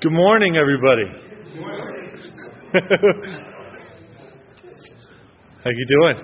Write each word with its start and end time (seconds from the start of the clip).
Good 0.00 0.12
morning, 0.12 0.56
everybody. 0.56 1.04
How 5.62 5.68
you 5.68 5.86
doing? 5.92 6.16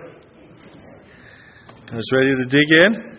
I 1.92 1.96
was 1.96 2.08
ready 2.10 2.32
to 2.36 2.44
dig 2.48 2.70
in. 2.72 3.18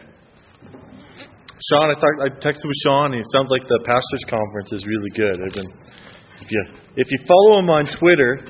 Sean, 1.62 1.93
I, 1.93 2.25
I 2.25 2.29
texted 2.41 2.65
with 2.65 2.81
Sean. 2.81 3.13
He 3.13 3.21
sounds 3.33 3.51
like 3.51 3.70
the 3.70 3.85
pastors' 3.85 4.25
conference 4.28 4.73
is 4.73 4.83
really 4.88 5.12
good. 5.13 5.38
I've 5.46 5.54
been, 5.54 5.71
if 6.42 6.49
you 6.49 6.65
if 6.96 7.05
you 7.12 7.19
follow 7.28 7.60
him 7.60 7.69
on 7.69 7.85
Twitter, 7.99 8.42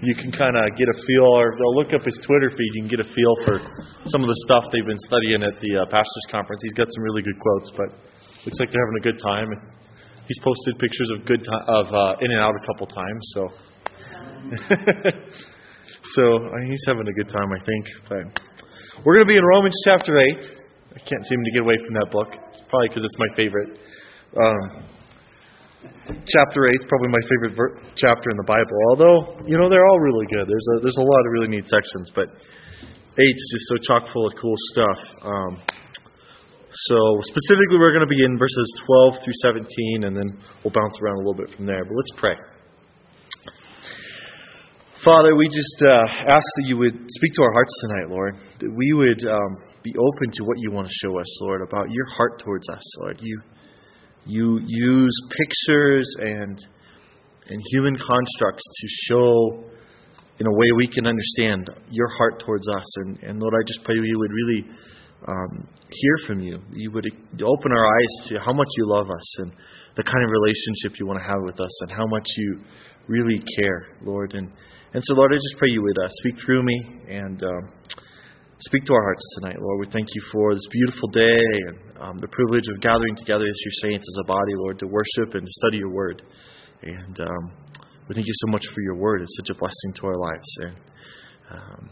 you 0.00 0.14
can 0.14 0.32
kind 0.32 0.56
of 0.56 0.64
get 0.78 0.88
a 0.88 0.96
feel, 1.06 1.28
or 1.28 1.54
look 1.76 1.92
up 1.92 2.06
his 2.06 2.18
Twitter 2.24 2.48
feed. 2.48 2.70
You 2.72 2.88
can 2.88 2.88
get 2.88 3.00
a 3.00 3.10
feel 3.12 3.36
for 3.44 3.60
some 4.06 4.22
of 4.22 4.28
the 4.28 4.38
stuff 4.48 4.72
they've 4.72 4.86
been 4.86 4.96
studying 5.12 5.42
at 5.42 5.60
the 5.60 5.76
uh, 5.76 5.84
pastors' 5.92 6.28
conference. 6.30 6.62
He's 6.64 6.72
got 6.72 6.88
some 6.88 7.04
really 7.04 7.20
good 7.20 7.36
quotes, 7.38 7.70
but 7.76 7.88
looks 8.48 8.56
like 8.58 8.72
they're 8.72 8.80
having 8.80 8.96
a 8.96 9.04
good 9.12 9.20
time. 9.20 9.81
He's 10.32 10.40
posted 10.42 10.80
pictures 10.80 11.12
of 11.12 11.26
good 11.28 11.44
time, 11.44 11.64
of 11.68 11.92
uh, 11.92 12.24
In-N-Out 12.24 12.56
a 12.56 12.64
couple 12.64 12.86
times, 12.88 13.20
so 13.36 13.52
so 16.16 16.22
he's 16.64 16.84
having 16.88 17.04
a 17.04 17.12
good 17.12 17.28
time, 17.28 17.52
I 17.52 17.60
think. 17.60 17.84
But 18.08 18.24
we're 19.04 19.20
going 19.20 19.28
to 19.28 19.32
be 19.32 19.36
in 19.36 19.44
Romans 19.44 19.76
chapter 19.84 20.16
eight. 20.16 20.56
I 20.96 21.00
can't 21.04 21.20
seem 21.28 21.44
to 21.44 21.50
get 21.52 21.60
away 21.60 21.76
from 21.84 21.92
that 22.00 22.08
book. 22.08 22.32
It's 22.48 22.64
probably 22.72 22.88
because 22.88 23.04
it's 23.04 23.18
my 23.20 23.28
favorite. 23.36 23.76
Um, 24.40 24.88
chapter 26.24 26.64
eight 26.72 26.80
is 26.80 26.88
probably 26.88 27.12
my 27.12 27.24
favorite 27.28 27.52
ver- 27.52 27.76
chapter 27.92 28.32
in 28.32 28.40
the 28.40 28.48
Bible. 28.48 28.72
Although 28.88 29.36
you 29.44 29.60
know 29.60 29.68
they're 29.68 29.84
all 29.84 30.00
really 30.00 30.24
good. 30.32 30.48
There's 30.48 30.68
a 30.78 30.80
there's 30.80 30.96
a 30.96 31.04
lot 31.04 31.20
of 31.20 31.30
really 31.36 31.60
neat 31.60 31.68
sections, 31.68 32.08
but 32.16 32.32
eight's 33.20 33.44
just 33.52 33.68
so 33.68 33.76
chock 33.84 34.08
full 34.16 34.24
of 34.24 34.32
cool 34.40 34.56
stuff. 34.72 34.96
Um, 35.28 35.60
so 36.72 37.20
specifically, 37.22 37.76
we're 37.78 37.92
going 37.92 38.06
to 38.06 38.14
be 38.14 38.24
in 38.24 38.38
verses 38.38 38.64
12 38.86 39.14
through 39.22 39.36
17, 39.42 40.04
and 40.04 40.16
then 40.16 40.40
we'll 40.64 40.72
bounce 40.72 40.96
around 41.02 41.16
a 41.16 41.18
little 41.18 41.34
bit 41.34 41.54
from 41.54 41.66
there. 41.66 41.84
But 41.84 41.94
let's 41.94 42.12
pray. 42.16 42.34
Father, 45.04 45.34
we 45.36 45.48
just 45.48 45.82
uh, 45.82 46.06
ask 46.30 46.46
that 46.56 46.64
you 46.64 46.78
would 46.78 46.94
speak 46.94 47.32
to 47.34 47.42
our 47.42 47.52
hearts 47.52 47.74
tonight, 47.82 48.08
Lord. 48.08 48.36
That 48.60 48.72
we 48.72 48.92
would 48.94 49.20
um, 49.28 49.56
be 49.82 49.92
open 49.98 50.30
to 50.32 50.44
what 50.44 50.56
you 50.60 50.70
want 50.70 50.86
to 50.86 50.94
show 51.02 51.18
us, 51.18 51.26
Lord, 51.42 51.60
about 51.60 51.90
your 51.90 52.06
heart 52.06 52.40
towards 52.42 52.68
us, 52.68 52.82
Lord. 53.00 53.18
You 53.20 53.40
you 54.24 54.60
use 54.64 55.12
pictures 55.36 56.08
and 56.20 56.56
and 57.48 57.60
human 57.72 57.96
constructs 57.96 58.62
to 58.62 58.86
show 59.08 59.64
in 60.38 60.46
a 60.46 60.52
way 60.52 60.72
we 60.76 60.86
can 60.86 61.06
understand 61.06 61.70
your 61.90 62.08
heart 62.08 62.42
towards 62.44 62.66
us. 62.68 62.86
And, 62.96 63.22
and 63.22 63.40
Lord, 63.40 63.54
I 63.54 63.66
just 63.66 63.84
pray 63.84 63.94
you 63.94 64.18
would 64.18 64.32
really 64.32 64.64
um, 65.28 65.68
hear 65.90 66.16
from 66.26 66.40
you. 66.40 66.58
You 66.72 66.90
would 66.92 67.06
open 67.06 67.72
our 67.72 67.86
eyes 67.86 68.28
to 68.28 68.40
how 68.40 68.52
much 68.52 68.68
you 68.76 68.86
love 68.86 69.10
us 69.10 69.38
and 69.38 69.52
the 69.96 70.02
kind 70.02 70.24
of 70.24 70.30
relationship 70.30 70.98
you 70.98 71.06
want 71.06 71.20
to 71.20 71.26
have 71.26 71.42
with 71.44 71.60
us 71.60 71.82
and 71.82 71.92
how 71.92 72.06
much 72.06 72.26
you 72.36 72.60
really 73.06 73.42
care, 73.58 73.96
Lord. 74.02 74.34
And, 74.34 74.50
and 74.94 75.02
so, 75.04 75.14
Lord, 75.14 75.32
I 75.32 75.36
just 75.36 75.56
pray 75.58 75.68
you 75.70 75.82
would 75.82 75.98
uh, 75.98 76.08
speak 76.22 76.34
through 76.44 76.62
me 76.62 77.00
and 77.08 77.42
um, 77.42 77.72
speak 78.60 78.84
to 78.84 78.92
our 78.94 79.02
hearts 79.02 79.24
tonight, 79.40 79.56
Lord. 79.60 79.80
We 79.80 79.92
thank 79.92 80.08
you 80.14 80.22
for 80.32 80.54
this 80.54 80.66
beautiful 80.70 81.08
day 81.08 81.40
and 81.68 81.78
um, 82.00 82.18
the 82.18 82.28
privilege 82.28 82.64
of 82.74 82.80
gathering 82.80 83.16
together 83.16 83.46
as 83.46 83.58
your 83.64 83.90
saints, 83.90 84.06
as 84.06 84.24
a 84.24 84.26
body, 84.26 84.52
Lord, 84.56 84.78
to 84.80 84.86
worship 84.86 85.34
and 85.34 85.46
to 85.46 85.52
study 85.52 85.78
your 85.78 85.90
word. 85.90 86.22
And 86.82 87.20
um, 87.20 87.52
we 88.12 88.16
thank 88.16 88.26
you 88.26 88.34
so 88.34 88.52
much 88.52 88.66
for 88.74 88.82
your 88.82 88.96
word. 88.96 89.22
It's 89.22 89.36
such 89.38 89.56
a 89.56 89.58
blessing 89.58 89.92
to 90.00 90.06
our 90.06 90.18
lives. 90.18 90.56
And 90.60 90.76
um, 91.50 91.90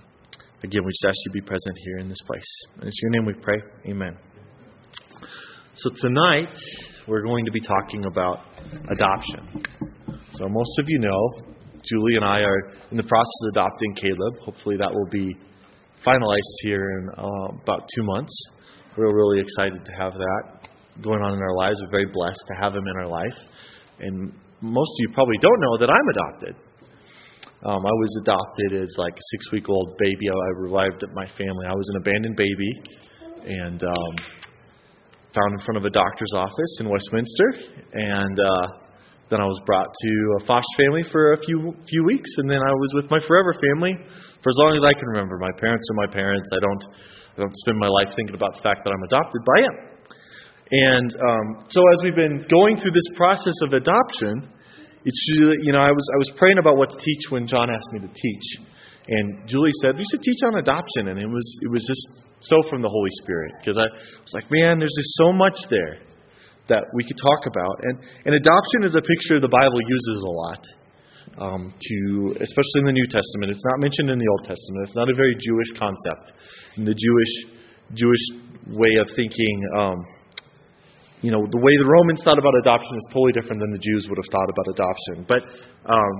Again, 0.62 0.84
we 0.84 0.92
just 0.92 1.06
ask 1.06 1.16
you 1.24 1.32
to 1.32 1.40
be 1.40 1.40
present 1.40 1.74
here 1.86 1.96
in 1.96 2.08
this 2.10 2.20
place. 2.26 2.44
And 2.76 2.84
it's 2.84 3.00
your 3.00 3.10
name 3.12 3.24
we 3.24 3.32
pray. 3.32 3.56
Amen. 3.88 4.14
So 5.74 5.88
tonight, 5.96 6.54
we're 7.08 7.22
going 7.22 7.46
to 7.46 7.50
be 7.50 7.60
talking 7.60 8.04
about 8.04 8.40
adoption. 8.90 9.64
So 10.34 10.48
most 10.50 10.78
of 10.78 10.84
you 10.86 10.98
know, 10.98 11.54
Julie 11.82 12.16
and 12.16 12.24
I 12.26 12.40
are 12.40 12.74
in 12.90 12.98
the 12.98 13.04
process 13.04 13.40
of 13.44 13.52
adopting 13.52 13.94
Caleb. 13.94 14.36
Hopefully, 14.44 14.76
that 14.76 14.92
will 14.92 15.08
be 15.10 15.34
finalized 16.06 16.56
here 16.60 16.90
in 16.98 17.08
uh, 17.16 17.54
about 17.62 17.88
two 17.96 18.02
months. 18.02 18.50
We're 18.98 19.16
really 19.16 19.40
excited 19.40 19.82
to 19.82 19.92
have 19.92 20.12
that 20.12 20.68
going 21.02 21.22
on 21.22 21.32
in 21.32 21.40
our 21.40 21.56
lives. 21.56 21.78
We're 21.80 21.90
very 21.90 22.12
blessed 22.12 22.44
to 22.48 22.54
have 22.60 22.74
him 22.74 22.84
in 22.86 22.96
our 22.98 23.08
life. 23.08 23.38
And 24.00 24.34
most 24.62 24.92
of 24.92 25.00
you 25.00 25.10
probably 25.14 25.38
don't 25.40 25.60
know 25.60 25.76
that 25.80 25.90
I'm 25.90 26.08
adopted. 26.12 26.54
Um, 27.60 27.84
I 27.84 27.92
was 27.92 28.12
adopted 28.24 28.80
as 28.80 28.88
like 28.96 29.12
a 29.12 29.26
six 29.36 29.52
week 29.52 29.68
old 29.68 29.96
baby. 29.98 30.28
I 30.28 30.48
revived 30.60 31.04
my 31.12 31.28
family. 31.36 31.66
I 31.68 31.74
was 31.74 31.88
an 31.92 32.00
abandoned 32.00 32.36
baby 32.36 32.72
and 33.44 33.82
um, 33.82 34.12
found 35.34 35.52
in 35.52 35.60
front 35.64 35.76
of 35.76 35.84
a 35.84 35.90
doctor's 35.90 36.32
office 36.34 36.72
in 36.80 36.88
Westminster. 36.88 37.48
And 37.92 38.36
uh, 38.40 38.66
then 39.28 39.40
I 39.40 39.44
was 39.44 39.60
brought 39.66 39.88
to 39.88 40.12
a 40.40 40.46
foster 40.46 40.76
family 40.76 41.04
for 41.12 41.32
a 41.32 41.38
few 41.44 41.72
few 41.88 42.04
weeks, 42.04 42.30
and 42.38 42.50
then 42.50 42.58
I 42.58 42.72
was 42.72 42.90
with 42.94 43.10
my 43.10 43.20
forever 43.28 43.54
family 43.60 43.92
for 44.42 44.48
as 44.48 44.58
long 44.64 44.76
as 44.76 44.84
I 44.84 44.92
can 44.92 45.06
remember. 45.08 45.36
My 45.36 45.52
parents 45.60 45.84
are 45.92 46.06
my 46.06 46.12
parents. 46.12 46.48
I 46.56 46.60
don't 46.60 46.84
I 47.36 47.40
don't 47.44 47.56
spend 47.64 47.78
my 47.78 47.88
life 47.88 48.08
thinking 48.16 48.34
about 48.34 48.56
the 48.56 48.62
fact 48.62 48.84
that 48.84 48.90
I'm 48.90 49.02
adopted, 49.04 49.40
but 49.44 49.52
I 49.52 49.60
am. 49.68 49.89
And 50.70 51.10
um, 51.18 51.66
so 51.68 51.80
as 51.80 51.98
we've 52.04 52.14
been 52.14 52.46
going 52.46 52.78
through 52.78 52.94
this 52.94 53.10
process 53.16 53.54
of 53.66 53.72
adoption, 53.72 54.46
it's 55.04 55.22
you 55.64 55.72
know 55.72 55.80
I 55.80 55.90
was 55.90 56.06
I 56.14 56.18
was 56.18 56.30
praying 56.36 56.58
about 56.58 56.76
what 56.76 56.90
to 56.90 56.98
teach 56.98 57.24
when 57.30 57.46
John 57.46 57.70
asked 57.70 57.90
me 57.92 58.00
to 58.00 58.12
teach, 58.12 58.46
and 59.08 59.48
Julie 59.48 59.74
said 59.82 59.96
we 59.96 60.04
should 60.10 60.22
teach 60.22 60.38
on 60.46 60.58
adoption, 60.58 61.08
and 61.08 61.18
it 61.18 61.26
was 61.26 61.46
it 61.62 61.70
was 61.70 61.82
just 61.88 62.04
so 62.40 62.56
from 62.68 62.82
the 62.82 62.88
Holy 62.88 63.10
Spirit 63.22 63.52
because 63.58 63.78
I 63.78 63.88
was 63.88 64.32
like 64.34 64.46
man 64.50 64.78
there's 64.78 64.94
just 64.94 65.14
so 65.18 65.32
much 65.32 65.58
there 65.70 65.98
that 66.68 66.84
we 66.94 67.02
could 67.02 67.18
talk 67.18 67.50
about, 67.50 67.82
and 67.82 67.98
and 68.26 68.34
adoption 68.36 68.84
is 68.84 68.94
a 68.94 69.02
picture 69.02 69.40
the 69.40 69.50
Bible 69.50 69.80
uses 69.82 70.22
a 70.22 70.30
lot. 70.30 70.62
Um, 71.38 71.72
to 71.72 72.36
especially 72.42 72.78
in 72.82 72.86
the 72.86 72.92
New 72.92 73.06
Testament, 73.06 73.54
it's 73.54 73.64
not 73.64 73.78
mentioned 73.78 74.10
in 74.10 74.18
the 74.18 74.28
Old 74.28 74.44
Testament. 74.44 74.82
It's 74.82 74.96
not 74.96 75.08
a 75.08 75.14
very 75.14 75.34
Jewish 75.38 75.70
concept. 75.78 76.36
In 76.76 76.84
the 76.84 76.92
Jewish 76.92 77.34
Jewish 77.94 78.24
way 78.76 78.98
of 79.00 79.06
thinking, 79.14 79.56
um, 79.78 80.04
you 81.20 81.30
know, 81.30 81.44
the 81.50 81.60
way 81.60 81.76
the 81.76 81.88
Romans 81.88 82.20
thought 82.24 82.38
about 82.38 82.54
adoption 82.64 82.96
is 82.96 83.06
totally 83.12 83.32
different 83.32 83.60
than 83.60 83.70
the 83.70 83.82
Jews 83.82 84.08
would 84.08 84.16
have 84.16 84.30
thought 84.32 84.48
about 84.48 84.66
adoption. 84.72 85.16
But 85.28 85.42
um, 85.84 86.14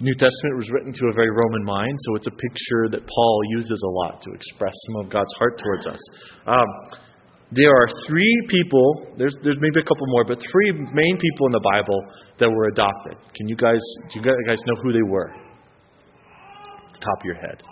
New 0.00 0.14
Testament 0.14 0.58
was 0.58 0.68
written 0.70 0.92
to 0.92 1.04
a 1.08 1.14
very 1.14 1.30
Roman 1.30 1.64
mind, 1.64 1.96
so 2.10 2.16
it's 2.16 2.26
a 2.26 2.36
picture 2.36 2.90
that 2.92 3.06
Paul 3.06 3.40
uses 3.56 3.80
a 3.80 3.92
lot 3.94 4.20
to 4.22 4.30
express 4.34 4.74
some 4.90 5.06
of 5.06 5.10
God's 5.10 5.32
heart 5.38 5.62
towards 5.62 5.86
us. 5.86 6.02
Um, 6.46 6.68
there 7.52 7.70
are 7.70 7.88
three 8.08 8.34
people. 8.48 9.06
There's 9.16 9.36
there's 9.42 9.58
maybe 9.60 9.78
a 9.78 9.86
couple 9.86 10.06
more, 10.08 10.24
but 10.26 10.42
three 10.42 10.72
main 10.72 11.16
people 11.16 11.46
in 11.46 11.52
the 11.54 11.62
Bible 11.62 12.00
that 12.40 12.50
were 12.50 12.66
adopted. 12.66 13.14
Can 13.34 13.46
you 13.46 13.56
guys 13.56 13.80
do 14.12 14.18
you 14.18 14.26
guys 14.26 14.58
know 14.66 14.74
who 14.82 14.92
they 14.92 15.06
were? 15.06 15.30
Top 16.98 17.18
of 17.20 17.24
your 17.24 17.38
head. 17.38 17.62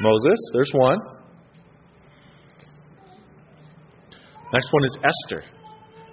Moses. 0.00 0.40
There's 0.54 0.70
one. 0.72 0.98
Next 4.52 4.72
one 4.72 4.84
is 4.84 4.96
Esther. 5.02 5.42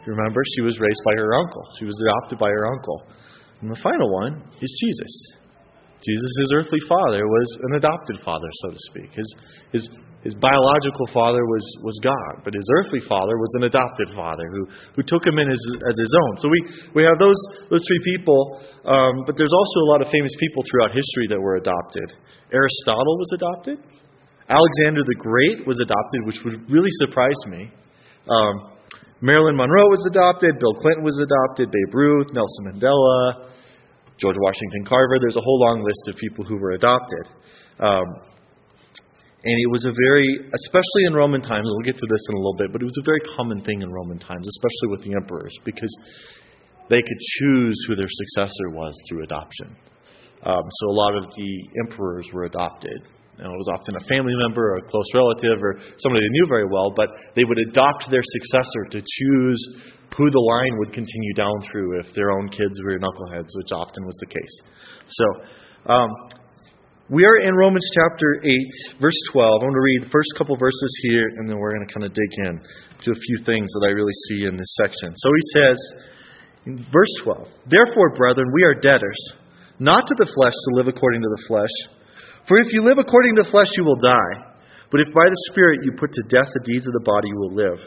You 0.06 0.12
remember, 0.12 0.42
she 0.56 0.62
was 0.62 0.80
raised 0.80 1.02
by 1.06 1.16
her 1.16 1.34
uncle. 1.36 1.64
She 1.80 1.86
was 1.86 1.96
adopted 2.02 2.40
by 2.40 2.50
her 2.50 2.68
uncle. 2.68 3.08
And 3.62 3.72
the 3.72 3.80
final 3.80 4.12
one 4.12 4.44
is 4.60 4.72
Jesus. 4.84 5.40
Jesus, 6.04 6.32
his 6.44 6.52
earthly 6.52 6.84
father, 6.84 7.24
was 7.24 7.50
an 7.72 7.80
adopted 7.80 8.20
father, 8.26 8.50
so 8.68 8.76
to 8.76 8.82
speak. 8.92 9.16
His, 9.16 9.30
his, 9.72 9.84
his 10.20 10.36
biological 10.36 11.08
father 11.16 11.40
was, 11.48 11.64
was 11.80 11.96
God, 12.04 12.44
but 12.44 12.52
his 12.52 12.68
earthly 12.76 13.00
father 13.08 13.40
was 13.40 13.48
an 13.56 13.72
adopted 13.72 14.12
father 14.12 14.44
who, 14.52 14.68
who 15.00 15.04
took 15.08 15.24
him 15.24 15.40
in 15.40 15.48
as, 15.48 15.64
as 15.88 15.96
his 15.96 16.12
own. 16.12 16.44
So 16.44 16.52
we, 16.52 16.60
we 16.92 17.04
have 17.08 17.16
those, 17.24 17.40
those 17.72 17.88
three 17.88 18.04
people, 18.04 18.60
um, 18.84 19.24
but 19.24 19.40
there's 19.40 19.56
also 19.56 19.78
a 19.88 19.90
lot 19.96 20.04
of 20.04 20.12
famous 20.12 20.36
people 20.44 20.60
throughout 20.68 20.92
history 20.92 21.32
that 21.32 21.40
were 21.40 21.56
adopted. 21.56 22.12
Aristotle 22.52 23.16
was 23.16 23.32
adopted. 23.40 23.80
Alexander 24.52 25.08
the 25.08 25.16
Great 25.16 25.64
was 25.64 25.80
adopted, 25.80 26.28
which 26.28 26.44
would 26.44 26.68
really 26.68 26.92
surprise 27.08 27.40
me. 27.48 27.72
Um, 28.30 28.72
Marilyn 29.22 29.56
Monroe 29.56 29.88
was 29.88 30.06
adopted, 30.10 30.60
Bill 30.60 30.74
Clinton 30.76 31.04
was 31.04 31.20
adopted, 31.20 31.72
Babe 31.72 31.94
Ruth, 31.94 32.28
Nelson 32.34 32.72
Mandela, 32.72 33.50
George 34.18 34.36
Washington 34.40 34.86
Carver. 34.86 35.18
There's 35.20 35.38
a 35.38 35.44
whole 35.44 35.60
long 35.60 35.84
list 35.84 36.04
of 36.08 36.20
people 36.20 36.46
who 36.46 36.58
were 36.58 36.72
adopted. 36.72 37.28
Um, 37.80 38.06
and 39.44 39.56
it 39.60 39.70
was 39.72 39.84
a 39.86 39.92
very, 39.92 40.28
especially 40.28 41.04
in 41.08 41.14
Roman 41.14 41.42
times, 41.42 41.68
we'll 41.68 41.84
get 41.84 41.98
to 41.98 42.08
this 42.08 42.24
in 42.30 42.36
a 42.36 42.38
little 42.38 42.56
bit, 42.56 42.72
but 42.72 42.82
it 42.82 42.86
was 42.86 42.98
a 43.00 43.06
very 43.06 43.20
common 43.36 43.62
thing 43.64 43.82
in 43.82 43.92
Roman 43.92 44.20
times, 44.20 44.48
especially 44.48 44.90
with 44.92 45.04
the 45.04 45.16
emperors, 45.16 45.54
because 45.66 45.94
they 46.90 47.02
could 47.02 47.20
choose 47.40 47.76
who 47.88 47.96
their 47.96 48.08
successor 48.10 48.70
was 48.72 48.96
through 49.10 49.24
adoption. 49.24 49.76
Um, 50.44 50.64
so 50.64 50.88
a 50.88 50.96
lot 50.96 51.16
of 51.16 51.26
the 51.36 51.52
emperors 51.84 52.28
were 52.34 52.44
adopted. 52.46 53.08
You 53.44 53.52
know, 53.52 53.56
it 53.56 53.68
was 53.68 53.76
often 53.76 54.00
a 54.00 54.06
family 54.08 54.32
member 54.40 54.72
or 54.72 54.78
a 54.80 54.88
close 54.88 55.12
relative 55.12 55.60
or 55.60 55.76
somebody 56.00 56.24
they 56.24 56.32
knew 56.32 56.48
very 56.48 56.64
well, 56.64 56.96
but 56.96 57.12
they 57.36 57.44
would 57.44 57.60
adopt 57.60 58.08
their 58.08 58.24
successor 58.24 58.88
to 58.96 59.04
choose 59.04 59.60
who 60.16 60.32
the 60.32 60.40
line 60.40 60.80
would 60.80 60.94
continue 60.96 61.34
down 61.36 61.52
through 61.68 62.00
if 62.00 62.08
their 62.16 62.32
own 62.32 62.48
kids 62.48 62.72
were 62.80 62.96
knuckleheads, 62.96 63.52
which 63.60 63.76
often 63.76 64.06
was 64.06 64.16
the 64.24 64.32
case. 64.32 64.56
So, 65.12 65.26
um, 65.92 66.10
We 67.12 67.26
are 67.26 67.36
in 67.36 67.54
Romans 67.54 67.84
chapter 67.94 68.40
8, 68.40 69.02
verse 69.02 69.20
12. 69.34 69.44
I'm 69.44 69.60
going 69.60 69.74
to 69.76 69.82
read 69.82 70.04
the 70.08 70.10
first 70.16 70.32
couple 70.38 70.56
verses 70.56 70.92
here, 71.04 71.28
and 71.36 71.50
then 71.50 71.60
we're 71.60 71.76
going 71.76 71.86
to 71.86 71.94
kind 71.94 72.06
of 72.08 72.14
dig 72.16 72.32
in 72.48 72.56
to 73.04 73.12
a 73.12 73.20
few 73.28 73.38
things 73.44 73.68
that 73.76 73.84
I 73.86 73.92
really 73.92 74.16
see 74.32 74.48
in 74.48 74.56
this 74.56 74.72
section. 74.80 75.12
So 75.20 75.28
he 75.36 75.44
says, 75.52 75.78
in 76.66 76.78
verse 76.96 77.12
12, 77.28 77.44
Therefore, 77.68 78.16
brethren, 78.16 78.48
we 78.56 78.64
are 78.64 78.74
debtors, 78.74 79.20
not 79.80 80.08
to 80.08 80.16
the 80.16 80.32
flesh 80.32 80.56
to 80.56 80.76
live 80.80 80.88
according 80.88 81.22
to 81.22 81.28
the 81.28 81.44
flesh. 81.46 81.76
For 82.48 82.58
if 82.60 82.68
you 82.72 82.84
live 82.84 83.00
according 83.00 83.36
to 83.36 83.44
the 83.44 83.52
flesh, 83.52 83.72
you 83.78 83.84
will 83.84 84.00
die. 84.00 84.54
But 84.92 85.02
if 85.02 85.08
by 85.14 85.26
the 85.26 85.44
Spirit 85.50 85.80
you 85.84 85.94
put 85.98 86.12
to 86.14 86.24
death 86.30 86.50
the 86.54 86.66
deeds 86.66 86.86
of 86.86 86.94
the 86.94 87.06
body, 87.06 87.28
you 87.30 87.40
will 87.40 87.56
live. 87.56 87.80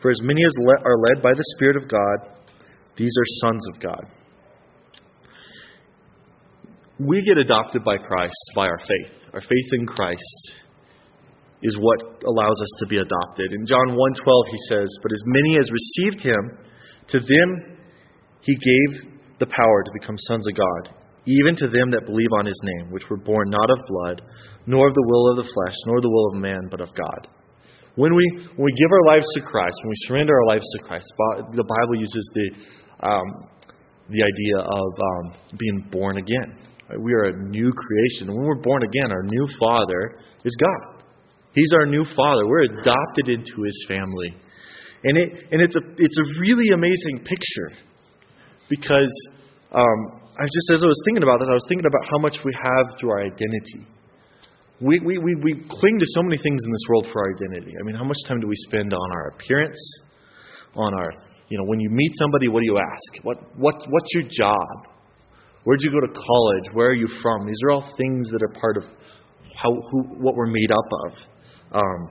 For 0.00 0.10
as 0.10 0.20
many 0.22 0.40
as 0.44 0.54
are 0.86 0.98
led 1.10 1.22
by 1.22 1.34
the 1.34 1.44
Spirit 1.56 1.76
of 1.76 1.90
God, 1.90 2.38
these 2.96 3.12
are 3.12 3.48
sons 3.48 3.64
of 3.74 3.80
God. 3.82 4.04
We 6.98 7.22
get 7.22 7.38
adopted 7.38 7.84
by 7.84 7.98
Christ 7.98 8.34
by 8.54 8.66
our 8.66 8.78
faith. 8.78 9.14
Our 9.34 9.40
faith 9.40 9.70
in 9.72 9.86
Christ 9.86 10.52
is 11.62 11.76
what 11.78 12.22
allows 12.26 12.58
us 12.60 12.72
to 12.80 12.86
be 12.86 12.98
adopted. 12.98 13.52
In 13.52 13.66
John 13.66 13.94
1:12 13.94 14.46
he 14.48 14.58
says, 14.68 14.88
"But 15.02 15.12
as 15.12 15.22
many 15.26 15.58
as 15.58 15.70
received 15.70 16.20
him, 16.22 16.58
to 17.08 17.20
them 17.20 17.78
he 18.40 18.54
gave 18.54 19.38
the 19.38 19.46
power 19.46 19.82
to 19.84 19.90
become 19.92 20.16
sons 20.18 20.46
of 20.48 20.54
God, 20.54 20.94
even 21.28 21.54
to 21.56 21.68
them 21.68 21.92
that 21.92 22.06
believe 22.06 22.32
on 22.32 22.46
his 22.46 22.60
name, 22.64 22.90
which 22.90 23.04
were 23.10 23.20
born 23.20 23.50
not 23.50 23.70
of 23.70 23.78
blood, 23.86 24.22
nor 24.66 24.88
of 24.88 24.94
the 24.94 25.06
will 25.06 25.30
of 25.30 25.36
the 25.36 25.50
flesh, 25.52 25.76
nor 25.86 26.00
the 26.00 26.08
will 26.08 26.32
of 26.32 26.40
man, 26.40 26.68
but 26.70 26.80
of 26.80 26.88
God." 26.96 27.28
When 27.98 28.14
we, 28.14 28.24
when 28.54 28.64
we 28.64 28.72
give 28.78 28.92
our 28.92 29.06
lives 29.10 29.26
to 29.34 29.40
Christ, 29.42 29.74
when 29.82 29.90
we 29.90 30.00
surrender 30.06 30.32
our 30.32 30.46
lives 30.46 30.64
to 30.76 30.84
Christ, 30.84 31.04
the 31.50 31.66
Bible 31.66 31.96
uses 31.98 32.30
the, 32.32 32.46
um, 33.04 33.26
the 34.08 34.22
idea 34.22 34.58
of 34.62 34.90
um, 35.02 35.58
being 35.58 35.88
born 35.90 36.16
again. 36.16 36.62
We 36.96 37.12
are 37.12 37.24
a 37.24 37.36
new 37.50 37.72
creation. 37.72 38.32
When 38.32 38.46
we're 38.46 38.62
born 38.62 38.84
again, 38.84 39.10
our 39.10 39.24
new 39.24 39.48
Father 39.58 40.20
is 40.44 40.56
God. 40.60 41.02
He's 41.54 41.72
our 41.74 41.86
new 41.86 42.04
Father. 42.04 42.46
We're 42.46 42.70
adopted 42.70 43.28
into 43.28 43.62
His 43.64 43.86
family. 43.88 44.32
And, 45.02 45.18
it, 45.18 45.28
and 45.50 45.60
it's, 45.60 45.74
a, 45.74 45.80
it's 45.96 46.18
a 46.18 46.40
really 46.40 46.68
amazing 46.72 47.24
picture 47.24 47.82
because 48.70 49.12
um, 49.72 50.27
I 50.38 50.44
just, 50.46 50.70
as 50.70 50.82
I 50.82 50.86
was 50.86 51.02
thinking 51.04 51.22
about 51.26 51.40
this, 51.40 51.50
I 51.50 51.58
was 51.58 51.66
thinking 51.68 51.86
about 51.86 52.06
how 52.06 52.18
much 52.18 52.38
we 52.44 52.54
have 52.54 52.94
through 52.98 53.10
our 53.10 53.22
identity. 53.26 53.82
We, 54.80 55.00
we, 55.00 55.18
we, 55.18 55.34
we 55.34 55.52
cling 55.66 55.98
to 55.98 56.06
so 56.14 56.22
many 56.22 56.38
things 56.38 56.62
in 56.62 56.70
this 56.70 56.86
world 56.88 57.08
for 57.12 57.26
our 57.26 57.34
identity. 57.34 57.74
I 57.74 57.82
mean, 57.82 57.96
how 57.96 58.04
much 58.04 58.18
time 58.28 58.38
do 58.38 58.46
we 58.46 58.54
spend 58.70 58.94
on 58.94 59.08
our 59.10 59.34
appearance, 59.34 59.78
on 60.74 60.94
our, 60.94 61.10
you 61.48 61.58
know, 61.58 61.64
when 61.66 61.80
you 61.80 61.90
meet 61.90 62.12
somebody, 62.14 62.46
what 62.46 62.60
do 62.60 62.66
you 62.66 62.78
ask? 62.78 63.24
What, 63.24 63.38
what, 63.58 63.74
what's 63.90 64.14
your 64.14 64.22
job? 64.30 64.86
Where'd 65.64 65.80
you 65.82 65.90
go 65.90 66.06
to 66.06 66.12
college? 66.12 66.70
Where 66.72 66.90
are 66.90 66.94
you 66.94 67.08
from? 67.20 67.44
These 67.44 67.58
are 67.66 67.72
all 67.72 67.92
things 67.98 68.30
that 68.30 68.40
are 68.40 68.54
part 68.60 68.76
of 68.76 68.84
how 69.58 69.74
who, 69.90 70.02
what 70.22 70.36
we're 70.36 70.46
made 70.46 70.70
up 70.70 70.86
of. 71.06 71.12
Um, 71.72 72.10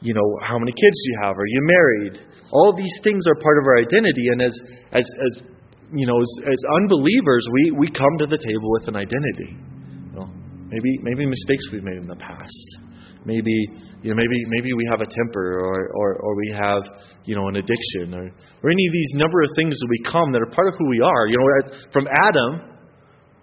you 0.00 0.12
know, 0.12 0.38
how 0.42 0.58
many 0.58 0.72
kids 0.72 0.94
do 0.94 1.10
you 1.10 1.18
have? 1.22 1.38
Are 1.38 1.46
you 1.46 1.60
married? 1.62 2.20
All 2.52 2.74
these 2.76 2.94
things 3.02 3.24
are 3.26 3.34
part 3.40 3.58
of 3.58 3.64
our 3.66 3.78
identity, 3.78 4.28
and 4.30 4.42
as 4.42 4.52
as 4.92 5.06
as 5.24 5.42
you 5.92 6.06
know, 6.06 6.20
as, 6.20 6.32
as 6.48 6.60
unbelievers, 6.80 7.46
we 7.52 7.70
we 7.72 7.88
come 7.90 8.16
to 8.18 8.26
the 8.26 8.38
table 8.38 8.70
with 8.80 8.88
an 8.88 8.96
identity. 8.96 9.52
You 9.52 10.12
know, 10.16 10.28
maybe 10.68 10.98
maybe 11.02 11.26
mistakes 11.26 11.68
we've 11.72 11.84
made 11.84 11.98
in 11.98 12.08
the 12.08 12.16
past. 12.16 12.66
Maybe 13.24 13.54
you 14.02 14.10
know, 14.10 14.16
maybe 14.16 14.38
maybe 14.48 14.72
we 14.72 14.86
have 14.90 15.00
a 15.00 15.06
temper, 15.06 15.60
or 15.60 15.90
or, 15.94 16.08
or 16.16 16.36
we 16.36 16.50
have 16.50 16.82
you 17.24 17.36
know 17.36 17.48
an 17.48 17.56
addiction, 17.56 18.14
or 18.14 18.24
or 18.24 18.70
any 18.70 18.86
of 18.86 18.92
these 18.92 19.12
number 19.14 19.42
of 19.42 19.50
things 19.56 19.78
that 19.78 19.88
we 19.88 20.00
come 20.10 20.32
that 20.32 20.42
are 20.42 20.50
part 20.50 20.68
of 20.68 20.74
who 20.78 20.88
we 20.88 21.00
are. 21.00 21.26
You 21.28 21.38
know, 21.38 21.76
from 21.92 22.08
Adam, 22.08 22.72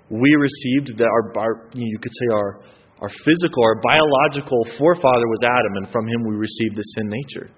we 0.10 0.34
received 0.36 0.98
that 0.98 1.08
our, 1.08 1.38
our 1.38 1.70
you 1.74 1.98
could 2.02 2.12
say 2.12 2.28
our 2.34 2.60
our 3.02 3.12
physical, 3.24 3.64
our 3.64 3.80
biological 3.80 4.60
forefather 4.78 5.28
was 5.30 5.42
Adam, 5.44 5.74
and 5.84 5.92
from 5.92 6.08
him 6.08 6.28
we 6.28 6.36
received 6.36 6.76
the 6.76 6.84
sin 6.98 7.08
nature. 7.08 7.50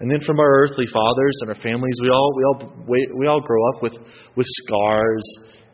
And 0.00 0.10
then 0.10 0.20
from 0.26 0.40
our 0.40 0.64
earthly 0.64 0.86
fathers 0.92 1.36
and 1.42 1.50
our 1.50 1.60
families, 1.62 1.94
we 2.02 2.08
all 2.08 2.32
we 2.36 2.44
all 2.44 2.84
we, 2.88 3.08
we 3.16 3.26
all 3.26 3.40
grow 3.40 3.62
up 3.70 3.82
with 3.82 3.94
with 4.36 4.46
scars 4.64 5.24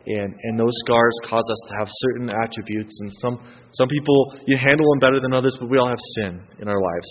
and, 0.07 0.33
and 0.43 0.57
those 0.57 0.71
scars 0.87 1.11
cause 1.27 1.43
us 1.43 1.61
to 1.67 1.73
have 1.79 1.87
certain 1.91 2.29
attributes. 2.31 2.95
And 3.01 3.11
some, 3.19 3.43
some 3.73 3.89
people, 3.89 4.39
you 4.47 4.55
handle 4.55 4.87
them 4.91 4.99
better 4.99 5.19
than 5.19 5.33
others, 5.33 5.57
but 5.59 5.69
we 5.69 5.77
all 5.77 5.89
have 5.89 5.99
sin 6.15 6.39
in 6.59 6.69
our 6.69 6.79
lives. 6.79 7.09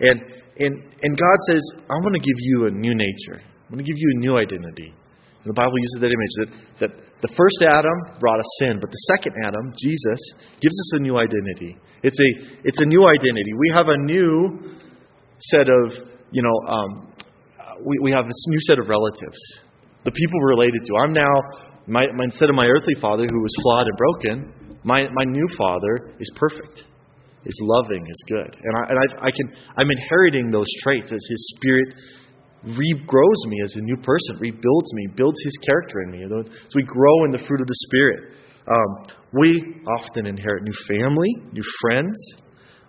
And, 0.00 0.18
and, 0.56 0.72
and 1.02 1.12
God 1.12 1.38
says, 1.52 1.60
I'm 1.90 2.00
going 2.00 2.16
to 2.16 2.24
give 2.24 2.40
you 2.40 2.66
a 2.66 2.70
new 2.70 2.94
nature. 2.94 3.44
I'm 3.44 3.76
going 3.76 3.84
to 3.84 3.88
give 3.88 4.00
you 4.00 4.10
a 4.16 4.20
new 4.20 4.38
identity. 4.38 4.96
And 5.44 5.44
the 5.44 5.52
Bible 5.52 5.76
uses 5.76 6.00
that 6.00 6.08
image 6.08 6.34
that, 6.40 6.50
that 6.80 6.92
the 7.20 7.28
first 7.36 7.60
Adam 7.68 8.16
brought 8.18 8.40
us 8.40 8.50
sin, 8.64 8.80
but 8.80 8.90
the 8.90 9.02
second 9.12 9.34
Adam, 9.44 9.70
Jesus, 9.76 10.20
gives 10.64 10.72
us 10.72 10.92
a 10.96 11.00
new 11.00 11.18
identity. 11.18 11.76
It's 12.02 12.18
a, 12.18 12.30
it's 12.64 12.80
a 12.80 12.86
new 12.86 13.04
identity. 13.12 13.52
We 13.60 13.70
have 13.74 13.88
a 13.88 13.98
new 13.98 14.72
set 15.52 15.68
of, 15.68 16.16
you 16.30 16.42
know, 16.42 16.56
um, 16.68 17.12
we, 17.84 17.98
we 18.02 18.10
have 18.12 18.26
this 18.26 18.44
new 18.48 18.60
set 18.66 18.78
of 18.78 18.88
relatives. 18.88 19.38
The 20.04 20.12
people 20.12 20.40
we're 20.40 20.50
related 20.50 20.84
to. 20.84 20.96
I'm 21.02 21.12
now 21.12 21.34
my, 21.88 22.04
my, 22.14 22.24
instead 22.24 22.50
of 22.50 22.54
my 22.54 22.66
earthly 22.66 22.94
father 23.00 23.24
who 23.24 23.40
was 23.40 23.54
flawed 23.62 23.86
and 23.88 23.96
broken, 23.96 24.78
my, 24.84 25.00
my 25.12 25.24
new 25.24 25.48
father 25.56 26.12
is 26.20 26.30
perfect, 26.36 26.84
is 27.44 27.58
loving, 27.62 28.04
is 28.06 28.24
good. 28.28 28.56
And, 28.62 28.72
I, 28.76 28.82
and 28.90 28.98
I, 28.98 29.26
I 29.26 29.30
can, 29.32 29.46
I'm 29.76 29.90
inheriting 29.90 30.50
those 30.50 30.68
traits 30.82 31.10
as 31.10 31.24
his 31.28 31.52
spirit 31.56 31.88
regrows 32.64 33.42
me 33.46 33.62
as 33.64 33.74
a 33.76 33.80
new 33.80 33.96
person, 33.96 34.36
rebuilds 34.40 34.92
me, 34.92 35.06
builds 35.16 35.38
his 35.42 35.56
character 35.64 36.02
in 36.02 36.10
me. 36.10 36.24
So 36.28 36.74
we 36.74 36.82
grow 36.82 37.24
in 37.24 37.30
the 37.30 37.38
fruit 37.46 37.60
of 37.60 37.66
the 37.66 37.76
Spirit. 37.88 38.34
Um, 38.66 39.16
we 39.32 39.80
often 39.96 40.26
inherit 40.26 40.64
new 40.64 40.74
family, 40.86 41.30
new 41.52 41.62
friends, 41.80 42.14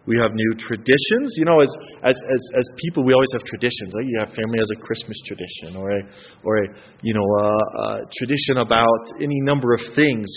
we 0.05 0.17
have 0.17 0.33
new 0.33 0.53
traditions. 0.57 1.35
You 1.37 1.45
know, 1.45 1.59
as, 1.61 1.71
as, 2.03 2.15
as, 2.15 2.41
as 2.57 2.65
people, 2.77 3.03
we 3.03 3.13
always 3.13 3.31
have 3.33 3.43
traditions. 3.43 3.93
You 3.93 4.19
have 4.19 4.29
family 4.29 4.59
has 4.59 4.69
a 4.75 4.79
Christmas 4.81 5.17
tradition 5.25 5.75
or 5.75 5.91
a, 5.91 6.01
or 6.43 6.57
a, 6.63 6.67
you 7.01 7.13
know, 7.13 7.25
a, 7.25 7.47
a 7.47 8.01
tradition 8.17 8.57
about 8.57 9.21
any 9.21 9.39
number 9.41 9.73
of 9.73 9.81
things. 9.95 10.27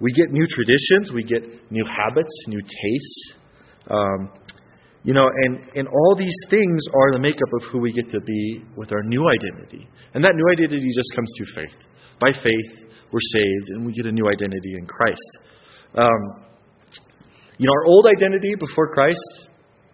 We 0.00 0.12
get 0.12 0.30
new 0.30 0.46
traditions. 0.46 1.12
We 1.14 1.22
get 1.22 1.42
new 1.70 1.84
habits, 1.84 2.32
new 2.48 2.60
tastes. 2.60 3.34
Um, 3.90 4.30
you 5.04 5.12
know, 5.12 5.28
and, 5.44 5.60
and 5.76 5.86
all 5.86 6.16
these 6.16 6.36
things 6.48 6.80
are 6.94 7.12
the 7.12 7.18
makeup 7.18 7.52
of 7.60 7.68
who 7.70 7.78
we 7.78 7.92
get 7.92 8.10
to 8.10 8.20
be 8.20 8.64
with 8.74 8.90
our 8.90 9.02
new 9.02 9.28
identity. 9.28 9.86
And 10.14 10.24
that 10.24 10.32
new 10.34 10.50
identity 10.50 10.88
just 10.96 11.12
comes 11.14 11.30
through 11.36 11.62
faith. 11.62 11.76
By 12.20 12.32
faith, 12.32 12.88
we're 13.12 13.28
saved, 13.32 13.68
and 13.68 13.86
we 13.86 13.92
get 13.92 14.06
a 14.06 14.12
new 14.12 14.28
identity 14.28 14.74
in 14.78 14.86
Christ. 14.86 15.38
Um, 15.94 16.44
you 17.58 17.66
know, 17.66 17.72
our 17.72 17.86
old 17.86 18.06
identity 18.06 18.54
before 18.58 18.92
Christ 18.92 19.50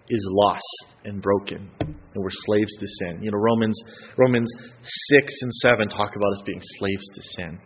is 0.08 0.26
lost 0.30 0.94
and 1.04 1.20
broken, 1.20 1.70
and 1.80 2.16
we're 2.16 2.30
slaves 2.46 2.72
to 2.78 2.86
sin. 3.00 3.22
You 3.22 3.30
know, 3.30 3.38
Romans 3.38 3.80
Romans 4.16 4.50
six 4.82 5.32
and 5.42 5.52
seven 5.54 5.88
talk 5.88 6.16
about 6.16 6.32
us 6.32 6.42
being 6.44 6.60
slaves 6.78 7.06
to 7.14 7.22
sin. 7.36 7.58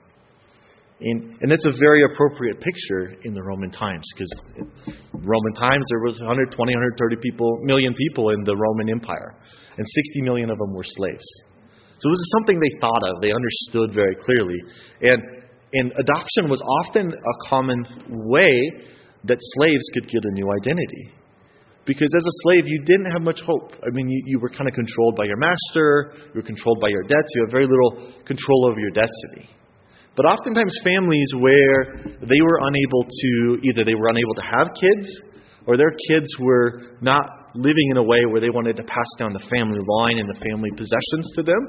And, 1.01 1.37
and 1.43 1.51
that's 1.51 1.67
a 1.67 1.73
very 1.79 2.05
appropriate 2.05 2.61
picture 2.61 3.15
in 3.25 3.35
the 3.35 3.43
Roman 3.43 3.71
times 3.71 4.07
because 4.15 4.31
Roman 5.13 5.53
times 5.55 5.85
there 5.91 6.03
was 6.07 6.19
120, 6.21 6.55
130 6.55 7.17
people, 7.21 7.59
million 7.63 7.93
people 7.95 8.31
in 8.31 8.45
the 8.45 8.57
Roman 8.57 8.89
Empire, 8.89 9.35
and 9.77 9.85
60 9.85 10.23
million 10.23 10.51
of 10.51 10.59
them 10.59 10.73
were 10.73 10.85
slaves. 10.87 11.27
So 11.99 12.09
it 12.09 12.15
was 12.15 12.31
something 12.39 12.61
they 12.61 12.79
thought 12.81 13.03
of, 13.11 13.23
they 13.23 13.33
understood 13.33 13.95
very 13.95 14.15
clearly, 14.17 14.59
and 15.03 15.23
and 15.75 15.93
adoption 15.99 16.49
was 16.49 16.63
often 16.87 17.13
a 17.13 17.49
common 17.49 17.85
way 18.09 18.51
that 19.25 19.39
slaves 19.41 19.85
could 19.95 20.09
get 20.09 20.25
a 20.25 20.33
new 20.33 20.51
identity. 20.51 21.13
Because 21.87 22.09
as 22.17 22.25
a 22.25 22.37
slave, 22.45 22.65
you 22.67 22.81
didn't 22.85 23.13
have 23.13 23.21
much 23.21 23.41
hope. 23.45 23.73
I 23.85 23.91
mean, 23.93 24.09
you, 24.09 24.23
you 24.27 24.39
were 24.39 24.49
kind 24.49 24.69
of 24.69 24.75
controlled 24.75 25.17
by 25.17 25.25
your 25.25 25.37
master, 25.37 26.15
you 26.33 26.41
were 26.41 26.47
controlled 26.47 26.81
by 26.81 26.89
your 26.89 27.03
debts, 27.03 27.29
you 27.35 27.45
had 27.45 27.53
very 27.53 27.67
little 27.67 28.13
control 28.25 28.69
over 28.71 28.81
your 28.81 28.91
destiny. 28.91 29.49
But 30.17 30.25
oftentimes, 30.27 30.73
families 30.85 31.29
where 31.39 32.17
they 32.23 32.41
were 32.41 32.61
unable 32.63 33.05
to, 33.05 33.59
either 33.65 33.85
they 33.85 33.95
were 33.95 34.09
unable 34.09 34.35
to 34.35 34.43
have 34.43 34.69
kids, 34.73 35.11
or 35.67 35.77
their 35.77 35.93
kids 36.09 36.29
were 36.39 36.97
not 37.01 37.51
living 37.55 37.89
in 37.91 37.97
a 37.97 38.03
way 38.03 38.25
where 38.27 38.41
they 38.41 38.51
wanted 38.51 38.77
to 38.77 38.85
pass 38.85 39.09
down 39.19 39.33
the 39.33 39.45
family 39.51 39.81
line 39.99 40.19
and 40.19 40.29
the 40.29 40.41
family 40.41 40.71
possessions 40.71 41.33
to 41.37 41.43
them, 41.43 41.69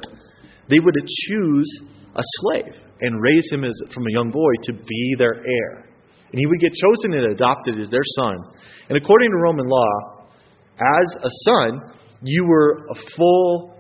they 0.70 0.80
would 0.80 0.96
choose 1.28 1.82
a 2.16 2.24
slave 2.24 2.76
and 3.02 3.22
raise 3.22 3.52
him 3.52 3.64
as, 3.64 3.74
from 3.94 4.08
a 4.08 4.12
young 4.12 4.32
boy 4.32 4.52
to 4.64 4.74
be 4.74 5.16
their 5.18 5.36
heir 5.36 5.95
and 6.32 6.40
he 6.40 6.46
would 6.46 6.60
get 6.60 6.74
chosen 6.74 7.14
and 7.14 7.32
adopted 7.32 7.80
as 7.80 7.90
their 7.90 8.06
son. 8.16 8.36
And 8.90 8.98
according 8.98 9.32
to 9.32 9.38
Roman 9.38 9.68
law, 9.68 10.16
as 10.80 11.24
a 11.24 11.30
son, 11.50 11.94
you 12.22 12.46
were 12.48 12.86
a 12.90 12.96
full 13.16 13.76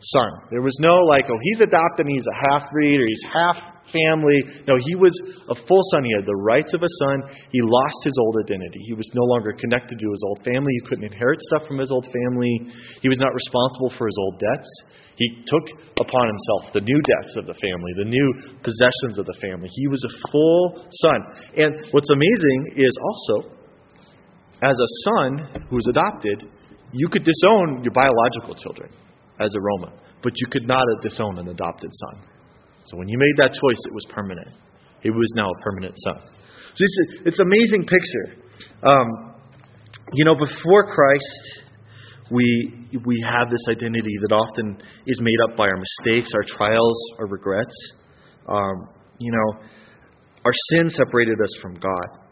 son. 0.00 0.30
There 0.50 0.62
was 0.62 0.76
no 0.80 0.96
like, 1.04 1.24
oh, 1.30 1.38
he's 1.42 1.60
adopted 1.60 2.06
and 2.06 2.10
he's 2.10 2.26
a 2.26 2.50
half 2.50 2.70
breed 2.70 3.00
or 3.00 3.06
he's 3.06 3.24
half 3.32 3.56
family. 3.92 4.40
No, 4.68 4.76
he 4.80 4.94
was 4.94 5.12
a 5.50 5.56
full 5.66 5.82
son. 5.92 6.04
He 6.04 6.14
had 6.16 6.26
the 6.26 6.40
rights 6.40 6.72
of 6.74 6.82
a 6.82 6.92
son. 7.04 7.28
He 7.50 7.60
lost 7.60 7.98
his 8.04 8.16
old 8.20 8.36
identity. 8.44 8.80
He 8.86 8.94
was 8.94 9.08
no 9.14 9.24
longer 9.24 9.52
connected 9.52 9.98
to 9.98 10.08
his 10.10 10.22
old 10.24 10.40
family. 10.44 10.72
He 10.80 10.88
couldn't 10.88 11.08
inherit 11.12 11.40
stuff 11.52 11.66
from 11.68 11.78
his 11.78 11.90
old 11.90 12.06
family. 12.08 12.72
He 13.00 13.08
was 13.08 13.18
not 13.18 13.34
responsible 13.34 13.92
for 13.98 14.06
his 14.06 14.18
old 14.18 14.40
debts. 14.40 14.70
He 15.16 15.28
took 15.46 15.66
upon 16.00 16.26
himself 16.26 16.74
the 16.74 16.82
new 16.82 17.00
debts 17.06 17.36
of 17.38 17.46
the 17.46 17.54
family, 17.54 17.92
the 17.96 18.10
new 18.10 18.28
possessions 18.62 19.18
of 19.18 19.26
the 19.26 19.38
family. 19.40 19.68
He 19.70 19.86
was 19.86 20.02
a 20.02 20.12
full 20.30 20.88
son. 20.90 21.20
And 21.56 21.86
what's 21.92 22.10
amazing 22.10 22.74
is 22.76 22.94
also, 22.98 23.54
as 24.62 24.74
a 24.74 24.90
son 25.06 25.62
who 25.70 25.76
was 25.76 25.86
adopted, 25.88 26.50
you 26.92 27.08
could 27.08 27.24
disown 27.24 27.82
your 27.82 27.92
biological 27.92 28.54
children 28.54 28.90
as 29.40 29.54
a 29.54 29.60
Roman, 29.60 29.98
but 30.22 30.32
you 30.36 30.46
could 30.50 30.66
not 30.66 30.82
disown 31.02 31.38
an 31.38 31.48
adopted 31.48 31.90
son. 31.92 32.33
So 32.86 32.96
when 32.96 33.08
you 33.08 33.18
made 33.18 33.36
that 33.38 33.52
choice, 33.52 33.80
it 33.86 33.92
was 33.92 34.06
permanent. 34.10 34.48
He 35.00 35.10
was 35.10 35.32
now 35.36 35.48
a 35.48 35.62
permanent 35.62 35.94
son. 35.96 36.20
So 36.74 36.84
it's, 36.84 36.98
it's 37.26 37.40
an 37.40 37.46
amazing 37.46 37.86
picture. 37.86 38.42
Um, 38.82 39.34
you 40.12 40.24
know, 40.24 40.34
before 40.34 40.94
Christ, 40.94 41.64
we, 42.30 42.88
we 43.04 43.24
have 43.28 43.50
this 43.50 43.64
identity 43.70 44.14
that 44.28 44.34
often 44.34 44.78
is 45.06 45.20
made 45.20 45.38
up 45.48 45.56
by 45.56 45.66
our 45.68 45.76
mistakes, 45.76 46.30
our 46.34 46.42
trials, 46.42 46.96
our 47.18 47.26
regrets. 47.26 47.74
Um, 48.48 48.88
you 49.18 49.32
know, 49.32 49.60
our 50.44 50.52
sin 50.70 50.88
separated 50.90 51.38
us 51.42 51.50
from 51.62 51.74
God. 51.74 52.26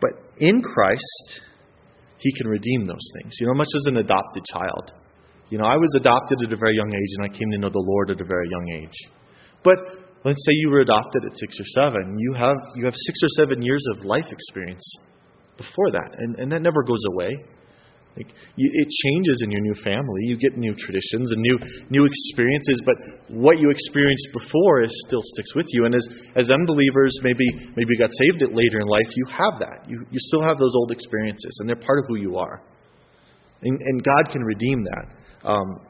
But 0.00 0.10
in 0.38 0.62
Christ, 0.62 1.40
He 2.18 2.32
can 2.34 2.48
redeem 2.48 2.86
those 2.86 3.06
things. 3.20 3.34
You 3.40 3.46
know, 3.46 3.54
much 3.54 3.70
as 3.74 3.86
an 3.86 3.96
adopted 3.98 4.44
child. 4.52 4.92
You 5.48 5.58
know, 5.58 5.64
I 5.64 5.76
was 5.76 5.92
adopted 5.96 6.38
at 6.46 6.52
a 6.52 6.56
very 6.56 6.76
young 6.76 6.92
age, 6.92 7.10
and 7.18 7.24
I 7.24 7.28
came 7.28 7.50
to 7.52 7.58
know 7.58 7.70
the 7.70 7.78
Lord 7.78 8.10
at 8.10 8.20
a 8.20 8.24
very 8.24 8.48
young 8.50 8.82
age. 8.82 9.12
But 9.66 9.78
let's 10.22 10.38
say 10.46 10.54
you 10.62 10.70
were 10.70 10.86
adopted 10.86 11.26
at 11.26 11.34
six 11.34 11.58
or 11.58 11.66
seven. 11.74 12.18
You 12.18 12.32
have 12.34 12.56
you 12.78 12.84
have 12.86 12.94
six 12.94 13.18
or 13.26 13.30
seven 13.42 13.62
years 13.62 13.82
of 13.92 14.04
life 14.04 14.30
experience 14.30 14.86
before 15.58 15.90
that, 15.90 16.14
and, 16.18 16.38
and 16.38 16.52
that 16.52 16.62
never 16.62 16.84
goes 16.86 17.02
away. 17.10 17.34
Like 18.16 18.30
you, 18.54 18.70
it 18.72 18.88
changes 19.04 19.42
in 19.44 19.50
your 19.50 19.60
new 19.60 19.74
family. 19.82 20.22
You 20.24 20.38
get 20.38 20.56
new 20.56 20.72
traditions 20.72 21.32
and 21.32 21.42
new 21.42 21.58
new 21.90 22.06
experiences, 22.06 22.80
but 22.86 22.96
what 23.28 23.58
you 23.58 23.68
experienced 23.70 24.28
before 24.32 24.84
is 24.84 24.94
still 25.06 25.20
sticks 25.34 25.52
with 25.54 25.66
you. 25.74 25.84
And 25.84 25.94
as 25.94 26.06
as 26.36 26.50
unbelievers, 26.50 27.12
maybe 27.22 27.44
maybe 27.74 27.90
you 27.90 27.98
got 27.98 28.14
saved 28.14 28.40
it 28.46 28.54
later 28.54 28.78
in 28.80 28.86
life, 28.86 29.10
you 29.16 29.26
have 29.34 29.58
that. 29.58 29.90
You 29.90 30.06
you 30.14 30.20
still 30.30 30.42
have 30.42 30.58
those 30.58 30.74
old 30.76 30.92
experiences, 30.92 31.58
and 31.58 31.68
they're 31.68 31.84
part 31.84 31.98
of 31.98 32.04
who 32.08 32.16
you 32.16 32.38
are. 32.38 32.62
And, 33.62 33.80
and 33.80 34.04
God 34.04 34.32
can 34.32 34.42
redeem 34.42 34.84
that, 34.84 35.06
um, 35.48 35.80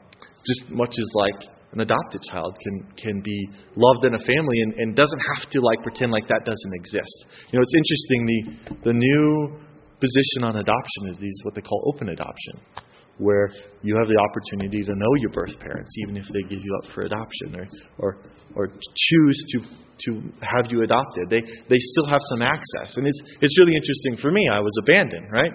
just 0.47 0.71
much 0.71 0.95
as 0.97 1.09
like 1.13 1.56
an 1.73 1.81
adopted 1.81 2.21
child 2.31 2.57
can 2.61 2.91
can 2.95 3.21
be 3.21 3.49
loved 3.75 4.05
in 4.05 4.13
a 4.15 4.19
family 4.19 4.57
and, 4.63 4.73
and 4.73 4.95
doesn't 4.95 5.21
have 5.35 5.49
to 5.49 5.59
like 5.61 5.81
pretend 5.83 6.11
like 6.11 6.27
that 6.27 6.45
doesn't 6.45 6.73
exist. 6.73 7.25
You 7.51 7.59
know, 7.59 7.63
it's 7.63 7.75
interesting 7.75 8.19
the 8.25 8.91
the 8.91 8.93
new 8.93 9.59
position 9.99 10.43
on 10.43 10.55
adoption 10.55 11.09
is 11.09 11.17
these 11.17 11.37
what 11.43 11.55
they 11.55 11.61
call 11.61 11.91
open 11.93 12.09
adoption, 12.09 12.61
where 13.17 13.49
you 13.81 13.97
have 13.97 14.07
the 14.07 14.15
opportunity 14.15 14.83
to 14.83 14.93
know 14.95 15.11
your 15.19 15.31
birth 15.31 15.59
parents, 15.59 15.91
even 16.03 16.17
if 16.17 16.25
they 16.31 16.43
give 16.43 16.63
you 16.63 16.79
up 16.83 16.91
for 16.93 17.01
adoption 17.01 17.55
or 17.55 17.65
or, 17.99 18.17
or 18.55 18.67
choose 18.67 19.45
to 19.51 19.59
to 20.05 20.21
have 20.41 20.71
you 20.71 20.83
adopted. 20.83 21.29
They 21.29 21.41
they 21.41 21.77
still 21.77 22.07
have 22.07 22.21
some 22.31 22.41
access, 22.41 22.95
and 22.95 23.05
it's 23.05 23.21
it's 23.41 23.59
really 23.59 23.75
interesting 23.75 24.15
for 24.21 24.31
me. 24.31 24.47
I 24.51 24.59
was 24.59 24.73
abandoned, 24.83 25.31
right? 25.31 25.51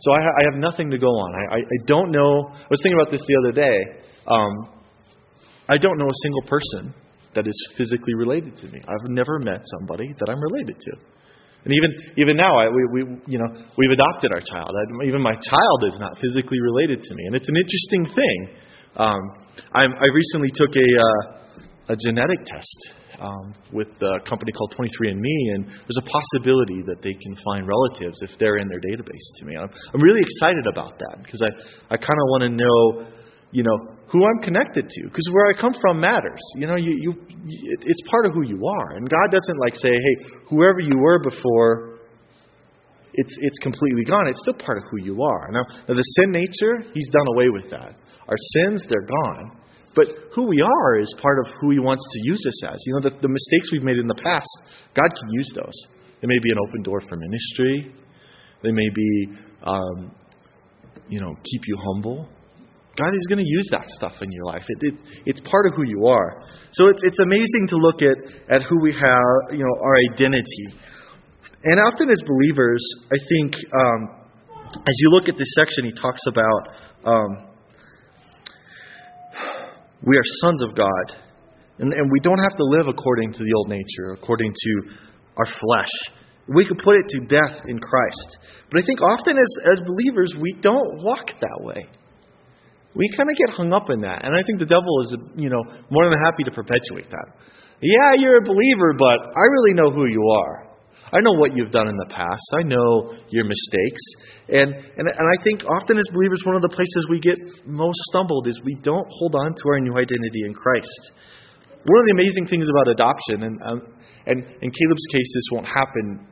So 0.00 0.12
I, 0.12 0.20
I 0.20 0.42
have 0.52 0.60
nothing 0.60 0.90
to 0.90 0.98
go 0.98 1.08
on. 1.08 1.34
I, 1.34 1.56
I, 1.56 1.58
I 1.58 1.78
don't 1.86 2.12
know. 2.12 2.46
I 2.54 2.68
was 2.70 2.80
thinking 2.82 3.00
about 3.00 3.10
this 3.10 3.22
the 3.26 3.34
other 3.42 3.52
day. 3.52 3.78
Um, 4.28 4.77
I 5.68 5.76
don't 5.78 5.98
know 5.98 6.08
a 6.08 6.20
single 6.22 6.42
person 6.42 6.94
that 7.34 7.46
is 7.46 7.56
physically 7.76 8.14
related 8.14 8.56
to 8.56 8.66
me. 8.68 8.80
I've 8.88 9.08
never 9.10 9.38
met 9.38 9.60
somebody 9.78 10.08
that 10.18 10.28
I'm 10.30 10.40
related 10.40 10.80
to. 10.80 10.92
And 11.64 11.74
even 11.74 11.90
even 12.16 12.36
now, 12.36 12.56
I, 12.58 12.68
we, 12.68 12.82
we 12.92 13.00
you 13.26 13.38
know 13.38 13.50
we've 13.76 13.90
adopted 13.90 14.32
our 14.32 14.40
child. 14.40 14.70
I, 14.70 15.06
even 15.06 15.20
my 15.20 15.34
child 15.34 15.78
is 15.86 15.98
not 15.98 16.16
physically 16.20 16.60
related 16.60 17.02
to 17.02 17.14
me, 17.14 17.26
and 17.26 17.34
it's 17.34 17.48
an 17.48 17.56
interesting 17.56 18.04
thing. 18.14 18.38
Um, 18.96 19.20
I'm, 19.74 19.92
I 19.92 20.06
recently 20.06 20.50
took 20.54 20.70
a 20.76 20.88
uh, 20.96 21.92
a 21.92 21.96
genetic 21.96 22.46
test 22.46 22.78
um, 23.20 23.54
with 23.72 23.88
a 23.88 24.20
company 24.28 24.52
called 24.52 24.74
23andMe, 24.78 25.54
and 25.54 25.66
there's 25.66 26.00
a 26.00 26.06
possibility 26.06 26.80
that 26.86 27.02
they 27.02 27.12
can 27.12 27.34
find 27.44 27.66
relatives 27.66 28.22
if 28.22 28.30
they're 28.38 28.58
in 28.58 28.68
their 28.68 28.80
database 28.80 29.26
to 29.38 29.44
me. 29.44 29.56
I'm, 29.56 29.68
I'm 29.92 30.00
really 30.00 30.22
excited 30.22 30.66
about 30.70 30.96
that 30.98 31.24
because 31.24 31.42
I 31.42 31.50
I 31.90 31.96
kind 31.98 32.18
of 32.22 32.26
want 32.30 32.42
to 32.46 32.52
know 32.54 33.12
you 33.50 33.62
know, 33.62 33.96
who 34.10 34.24
I'm 34.24 34.42
connected 34.42 34.88
to. 34.88 35.02
Because 35.04 35.28
where 35.32 35.48
I 35.48 35.60
come 35.60 35.74
from 35.80 36.00
matters. 36.00 36.40
You 36.56 36.66
know, 36.66 36.76
you, 36.76 36.92
you, 36.96 37.14
it's 37.46 38.02
part 38.10 38.26
of 38.26 38.32
who 38.32 38.42
you 38.42 38.66
are. 38.66 38.96
And 38.96 39.08
God 39.08 39.30
doesn't 39.30 39.58
like 39.60 39.74
say, 39.74 39.88
hey, 39.88 40.36
whoever 40.48 40.80
you 40.80 40.98
were 40.98 41.18
before, 41.18 41.98
it's, 43.14 43.34
it's 43.40 43.58
completely 43.58 44.04
gone. 44.04 44.28
It's 44.28 44.40
still 44.42 44.54
part 44.54 44.78
of 44.78 44.84
who 44.90 45.04
you 45.04 45.22
are. 45.22 45.48
Now, 45.50 45.62
now, 45.88 45.94
the 45.94 46.02
sin 46.16 46.30
nature, 46.30 46.90
He's 46.94 47.08
done 47.10 47.26
away 47.34 47.48
with 47.50 47.70
that. 47.70 47.96
Our 48.28 48.36
sins, 48.54 48.86
they're 48.88 49.06
gone. 49.06 49.58
But 49.94 50.06
who 50.34 50.46
we 50.46 50.60
are 50.60 51.00
is 51.00 51.12
part 51.20 51.38
of 51.40 51.52
who 51.60 51.70
He 51.70 51.78
wants 51.78 52.04
to 52.12 52.20
use 52.22 52.44
us 52.46 52.72
as. 52.72 52.78
You 52.86 52.94
know, 52.94 53.10
the, 53.10 53.16
the 53.20 53.28
mistakes 53.28 53.72
we've 53.72 53.82
made 53.82 53.98
in 53.98 54.06
the 54.06 54.20
past, 54.22 54.48
God 54.94 55.08
can 55.08 55.30
use 55.30 55.50
those. 55.54 55.74
They 56.20 56.28
may 56.28 56.38
be 56.42 56.50
an 56.50 56.58
open 56.68 56.82
door 56.82 57.00
for 57.08 57.16
ministry. 57.16 57.94
They 58.62 58.72
may 58.72 58.88
be, 58.94 59.28
um, 59.62 60.12
you 61.08 61.20
know, 61.20 61.34
keep 61.44 61.62
you 61.66 61.78
humble. 61.94 62.28
God 62.98 63.14
is 63.14 63.26
going 63.28 63.38
to 63.38 63.46
use 63.46 63.68
that 63.70 63.86
stuff 63.86 64.14
in 64.20 64.32
your 64.32 64.44
life. 64.44 64.64
It, 64.66 64.92
it, 64.92 64.94
it's 65.24 65.40
part 65.48 65.66
of 65.66 65.74
who 65.76 65.86
you 65.86 66.06
are. 66.06 66.42
So 66.72 66.88
it's, 66.88 67.00
it's 67.04 67.20
amazing 67.20 67.68
to 67.68 67.76
look 67.76 68.02
at, 68.02 68.18
at 68.50 68.62
who 68.68 68.82
we 68.82 68.92
have, 68.92 69.54
you 69.54 69.62
know, 69.62 69.74
our 69.80 69.96
identity. 70.12 70.74
And 71.64 71.78
often 71.78 72.10
as 72.10 72.20
believers, 72.26 72.82
I 73.12 73.18
think 73.28 73.54
um, 73.54 74.18
as 74.74 74.94
you 74.98 75.10
look 75.10 75.28
at 75.28 75.38
this 75.38 75.48
section, 75.54 75.84
he 75.84 75.92
talks 75.92 76.22
about 76.26 76.62
um, 77.06 77.48
we 80.02 80.16
are 80.16 80.26
sons 80.42 80.62
of 80.62 80.74
God. 80.74 81.22
And, 81.78 81.92
and 81.92 82.10
we 82.10 82.18
don't 82.20 82.38
have 82.38 82.56
to 82.56 82.64
live 82.64 82.86
according 82.88 83.32
to 83.34 83.38
the 83.38 83.52
old 83.56 83.68
nature, 83.68 84.12
according 84.12 84.52
to 84.52 84.94
our 85.36 85.46
flesh. 85.46 85.90
We 86.48 86.66
can 86.66 86.76
put 86.76 86.96
it 86.96 87.08
to 87.10 87.18
death 87.26 87.62
in 87.68 87.78
Christ. 87.78 88.38
But 88.70 88.82
I 88.82 88.86
think 88.86 89.00
often 89.02 89.38
as, 89.38 89.52
as 89.70 89.80
believers, 89.86 90.34
we 90.40 90.56
don't 90.60 91.04
walk 91.04 91.28
that 91.40 91.58
way. 91.60 91.86
We 92.94 93.08
kind 93.16 93.28
of 93.28 93.36
get 93.36 93.54
hung 93.54 93.72
up 93.72 93.90
in 93.90 94.00
that. 94.00 94.24
And 94.24 94.34
I 94.34 94.40
think 94.46 94.58
the 94.58 94.70
devil 94.70 94.90
is, 95.04 95.16
you 95.36 95.50
know, 95.50 95.62
more 95.90 96.08
than 96.08 96.18
happy 96.24 96.44
to 96.44 96.50
perpetuate 96.50 97.10
that. 97.10 97.28
Yeah, 97.80 98.16
you're 98.16 98.38
a 98.38 98.46
believer, 98.46 98.94
but 98.98 99.20
I 99.36 99.44
really 99.60 99.74
know 99.74 99.90
who 99.90 100.06
you 100.06 100.24
are. 100.24 100.68
I 101.12 101.20
know 101.20 101.32
what 101.40 101.56
you've 101.56 101.70
done 101.70 101.88
in 101.88 101.96
the 101.96 102.10
past. 102.12 102.42
I 102.58 102.62
know 102.62 103.14
your 103.30 103.44
mistakes. 103.44 104.02
And, 104.48 104.74
and, 104.74 105.06
and 105.08 105.26
I 105.26 105.36
think 105.42 105.64
often 105.64 105.96
as 105.96 106.04
believers, 106.12 106.42
one 106.44 106.56
of 106.56 106.62
the 106.62 106.68
places 106.68 107.06
we 107.08 107.20
get 107.20 107.38
most 107.64 107.96
stumbled 108.10 108.46
is 108.46 108.60
we 108.64 108.76
don't 108.82 109.06
hold 109.08 109.34
on 109.36 109.54
to 109.54 109.64
our 109.68 109.80
new 109.80 109.96
identity 109.96 110.44
in 110.44 110.52
Christ. 110.52 111.12
One 111.84 112.00
of 112.00 112.06
the 112.06 112.12
amazing 112.12 112.46
things 112.46 112.66
about 112.68 112.88
adoption, 112.88 113.44
and, 113.44 113.56
um, 113.62 113.80
and 114.26 114.42
in 114.42 114.68
Caleb's 114.68 115.06
case, 115.12 115.30
this 115.32 115.48
won't 115.52 115.66
happen. 115.66 116.26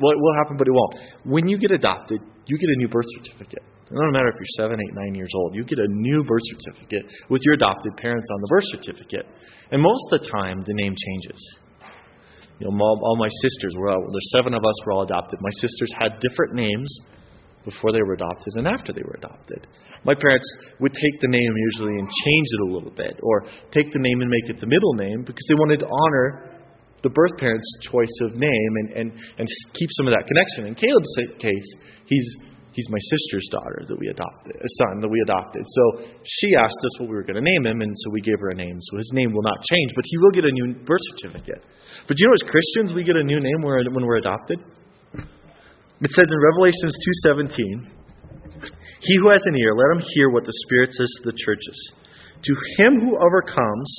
Well, 0.00 0.12
it 0.12 0.20
will 0.20 0.36
happen, 0.38 0.56
but 0.56 0.68
it 0.68 0.72
won't. 0.72 0.94
When 1.24 1.48
you 1.48 1.58
get 1.58 1.72
adopted, 1.72 2.20
you 2.46 2.58
get 2.58 2.70
a 2.70 2.76
new 2.76 2.88
birth 2.88 3.06
certificate. 3.18 3.64
It 3.90 3.94
doesn't 3.98 4.12
matter 4.14 4.28
if 4.30 4.38
you're 4.38 4.54
seven, 4.54 4.78
eight, 4.78 4.94
nine 4.94 5.14
years 5.14 5.30
old. 5.34 5.54
You 5.54 5.64
get 5.64 5.80
a 5.80 5.88
new 5.90 6.22
birth 6.22 6.46
certificate 6.46 7.10
with 7.28 7.42
your 7.42 7.54
adopted 7.54 7.96
parents 7.96 8.28
on 8.30 8.40
the 8.40 8.48
birth 8.48 8.68
certificate. 8.70 9.26
And 9.72 9.82
most 9.82 10.02
of 10.12 10.20
the 10.22 10.28
time, 10.30 10.62
the 10.62 10.74
name 10.78 10.94
changes. 10.94 11.40
You 12.60 12.70
know, 12.70 12.78
all, 12.78 13.00
all 13.02 13.16
my 13.16 13.28
sisters 13.42 13.74
were, 13.74 13.90
there's 13.90 14.30
seven 14.36 14.54
of 14.54 14.62
us 14.62 14.76
were 14.86 14.92
all 14.92 15.02
adopted. 15.02 15.40
My 15.40 15.50
sisters 15.58 15.90
had 15.98 16.20
different 16.20 16.54
names 16.54 16.86
before 17.64 17.90
they 17.92 18.02
were 18.02 18.14
adopted 18.14 18.52
and 18.56 18.68
after 18.68 18.92
they 18.92 19.02
were 19.02 19.18
adopted. 19.18 19.66
My 20.04 20.14
parents 20.14 20.46
would 20.78 20.94
take 20.94 21.20
the 21.20 21.28
name 21.28 21.52
usually 21.74 21.98
and 21.98 22.06
change 22.06 22.46
it 22.46 22.70
a 22.70 22.72
little 22.72 22.90
bit, 22.94 23.18
or 23.22 23.42
take 23.72 23.92
the 23.92 23.98
name 23.98 24.20
and 24.20 24.30
make 24.30 24.48
it 24.48 24.60
the 24.60 24.66
middle 24.66 24.94
name 24.94 25.24
because 25.24 25.44
they 25.48 25.54
wanted 25.54 25.80
to 25.80 25.88
honor 25.88 26.56
the 27.02 27.10
birth 27.10 27.36
parents' 27.38 27.66
choice 27.90 28.16
of 28.22 28.34
name 28.36 28.72
and, 28.76 28.90
and, 28.92 29.12
and 29.12 29.48
keep 29.74 29.88
some 29.96 30.06
of 30.06 30.12
that 30.12 30.24
connection. 30.28 30.66
In 30.66 30.74
Caleb's 30.74 31.16
case, 31.38 31.68
he's 32.06 32.36
he's 32.72 32.88
my 32.88 33.02
sister's 33.10 33.48
daughter 33.50 33.82
that 33.88 33.98
we 33.98 34.08
adopted, 34.08 34.54
a 34.56 34.70
son 34.84 35.00
that 35.00 35.08
we 35.08 35.20
adopted. 35.22 35.62
So 35.66 36.06
she 36.24 36.54
asked 36.54 36.78
us 36.78 37.00
what 37.00 37.08
we 37.08 37.16
were 37.16 37.24
going 37.24 37.42
to 37.42 37.44
name 37.44 37.66
him, 37.66 37.80
and 37.82 37.92
so 37.94 38.10
we 38.12 38.20
gave 38.20 38.38
her 38.40 38.50
a 38.50 38.54
name. 38.54 38.78
So 38.78 38.96
his 38.96 39.10
name 39.12 39.32
will 39.32 39.42
not 39.42 39.58
change, 39.66 39.90
but 39.94 40.04
he 40.06 40.18
will 40.18 40.30
get 40.30 40.44
a 40.44 40.52
new 40.52 40.74
birth 40.86 41.02
certificate. 41.16 41.62
But 42.06 42.18
you 42.18 42.26
know, 42.26 42.34
as 42.34 42.44
Christians, 42.50 42.94
we 42.94 43.04
get 43.04 43.16
a 43.16 43.24
new 43.24 43.40
name 43.40 43.60
when 43.62 44.06
we're 44.06 44.22
adopted. 44.22 44.60
It 46.00 46.10
says 46.12 46.32
in 46.32 46.38
Revelations 46.40 46.96
two 46.96 47.14
seventeen, 47.28 47.90
"He 49.00 49.16
who 49.16 49.28
has 49.30 49.44
an 49.44 49.56
ear, 49.58 49.74
let 49.74 49.96
him 49.96 50.02
hear 50.14 50.30
what 50.30 50.44
the 50.46 50.52
Spirit 50.64 50.92
says 50.92 51.10
to 51.20 51.30
the 51.30 51.36
churches. 51.44 51.92
To 52.42 52.54
him 52.78 53.00
who 53.00 53.18
overcomes, 53.20 53.90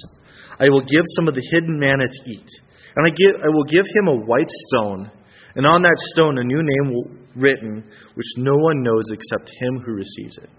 I 0.59 0.69
will 0.69 0.81
give 0.81 1.05
some 1.15 1.27
of 1.27 1.35
the 1.35 1.45
hidden 1.51 1.77
manna 1.77 2.05
to 2.07 2.31
eat, 2.31 2.49
and 2.95 3.05
I 3.05 3.09
give 3.13 3.35
I 3.43 3.49
will 3.49 3.65
give 3.65 3.85
him 3.85 4.07
a 4.07 4.15
white 4.25 4.49
stone." 4.49 5.11
And 5.53 5.67
on 5.67 5.81
that 5.83 5.97
stone, 6.13 6.37
a 6.37 6.43
new 6.43 6.63
name 6.63 6.93
will 6.93 7.11
written, 7.35 7.83
which 8.15 8.27
no 8.37 8.55
one 8.55 8.83
knows 8.83 9.03
except 9.11 9.49
him 9.61 9.79
who 9.85 9.93
receives 9.93 10.37
it. 10.37 10.49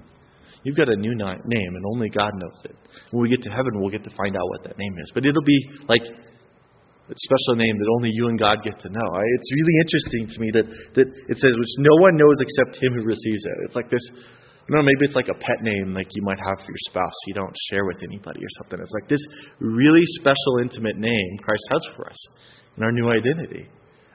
You've 0.65 0.77
got 0.77 0.89
a 0.89 0.97
new 0.97 1.15
name, 1.15 1.73
and 1.75 1.85
only 1.87 2.09
God 2.09 2.33
knows 2.37 2.61
it. 2.65 2.77
When 3.11 3.23
we 3.23 3.29
get 3.29 3.43
to 3.43 3.51
heaven, 3.51 3.81
we'll 3.81 3.91
get 3.91 4.05
to 4.05 4.15
find 4.17 4.37
out 4.37 4.47
what 4.49 4.63
that 4.65 4.79
name 4.79 4.95
is. 5.03 5.11
But 5.13 5.27
it'll 5.27 5.43
be 5.43 5.59
like 5.89 6.03
a 6.03 7.15
special 7.19 7.59
name 7.59 7.77
that 7.79 7.91
only 7.99 8.11
you 8.13 8.29
and 8.29 8.39
God 8.39 8.63
get 8.63 8.79
to 8.79 8.89
know. 8.89 9.09
It's 9.11 9.51
really 9.51 9.77
interesting 9.83 10.23
to 10.31 10.39
me 10.39 10.49
that, 10.55 10.67
that 10.95 11.07
it 11.29 11.39
says, 11.39 11.53
which 11.59 11.75
no 11.79 11.95
one 11.99 12.15
knows 12.17 12.39
except 12.39 12.79
him 12.79 12.95
who 12.95 13.03
receives 13.03 13.43
it. 13.45 13.57
It's 13.67 13.75
like 13.75 13.91
this, 13.91 14.03
I 14.15 14.71
know, 14.71 14.83
maybe 14.87 15.03
it's 15.03 15.19
like 15.19 15.29
a 15.29 15.35
pet 15.35 15.61
name 15.67 15.95
like 15.95 16.07
you 16.15 16.23
might 16.23 16.39
have 16.39 16.63
for 16.63 16.71
your 16.71 16.85
spouse 16.87 17.13
you 17.27 17.35
don't 17.35 17.55
share 17.71 17.85
with 17.85 17.99
anybody 18.07 18.39
or 18.39 18.53
something. 18.63 18.79
It's 18.79 18.95
like 18.95 19.11
this 19.11 19.25
really 19.59 20.07
special, 20.23 20.63
intimate 20.63 20.97
name 20.97 21.39
Christ 21.43 21.67
has 21.73 21.83
for 21.97 22.09
us 22.09 22.21
in 22.77 22.85
our 22.85 22.93
new 22.93 23.11
identity. 23.11 23.69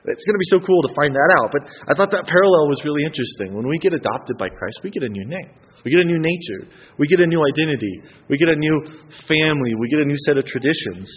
It's 0.07 0.23
going 0.23 0.39
to 0.39 0.43
be 0.43 0.51
so 0.55 0.59
cool 0.63 0.81
to 0.87 0.91
find 0.95 1.11
that 1.11 1.29
out. 1.39 1.51
But 1.51 1.67
I 1.87 1.93
thought 1.93 2.11
that 2.15 2.23
parallel 2.25 2.71
was 2.71 2.79
really 2.87 3.03
interesting. 3.03 3.51
When 3.51 3.67
we 3.67 3.77
get 3.83 3.91
adopted 3.91 4.39
by 4.39 4.47
Christ, 4.47 4.79
we 4.83 4.89
get 4.89 5.03
a 5.03 5.11
new 5.11 5.27
name. 5.27 5.51
We 5.83 5.91
get 5.91 6.01
a 6.01 6.09
new 6.09 6.19
nature. 6.19 6.67
We 6.97 7.07
get 7.07 7.19
a 7.19 7.27
new 7.27 7.43
identity. 7.43 8.01
We 8.27 8.37
get 8.37 8.49
a 8.49 8.55
new 8.55 8.83
family. 9.27 9.71
We 9.75 9.87
get 9.91 9.99
a 9.99 10.07
new 10.07 10.17
set 10.25 10.37
of 10.37 10.45
traditions. 10.45 11.07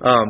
Um, 0.00 0.28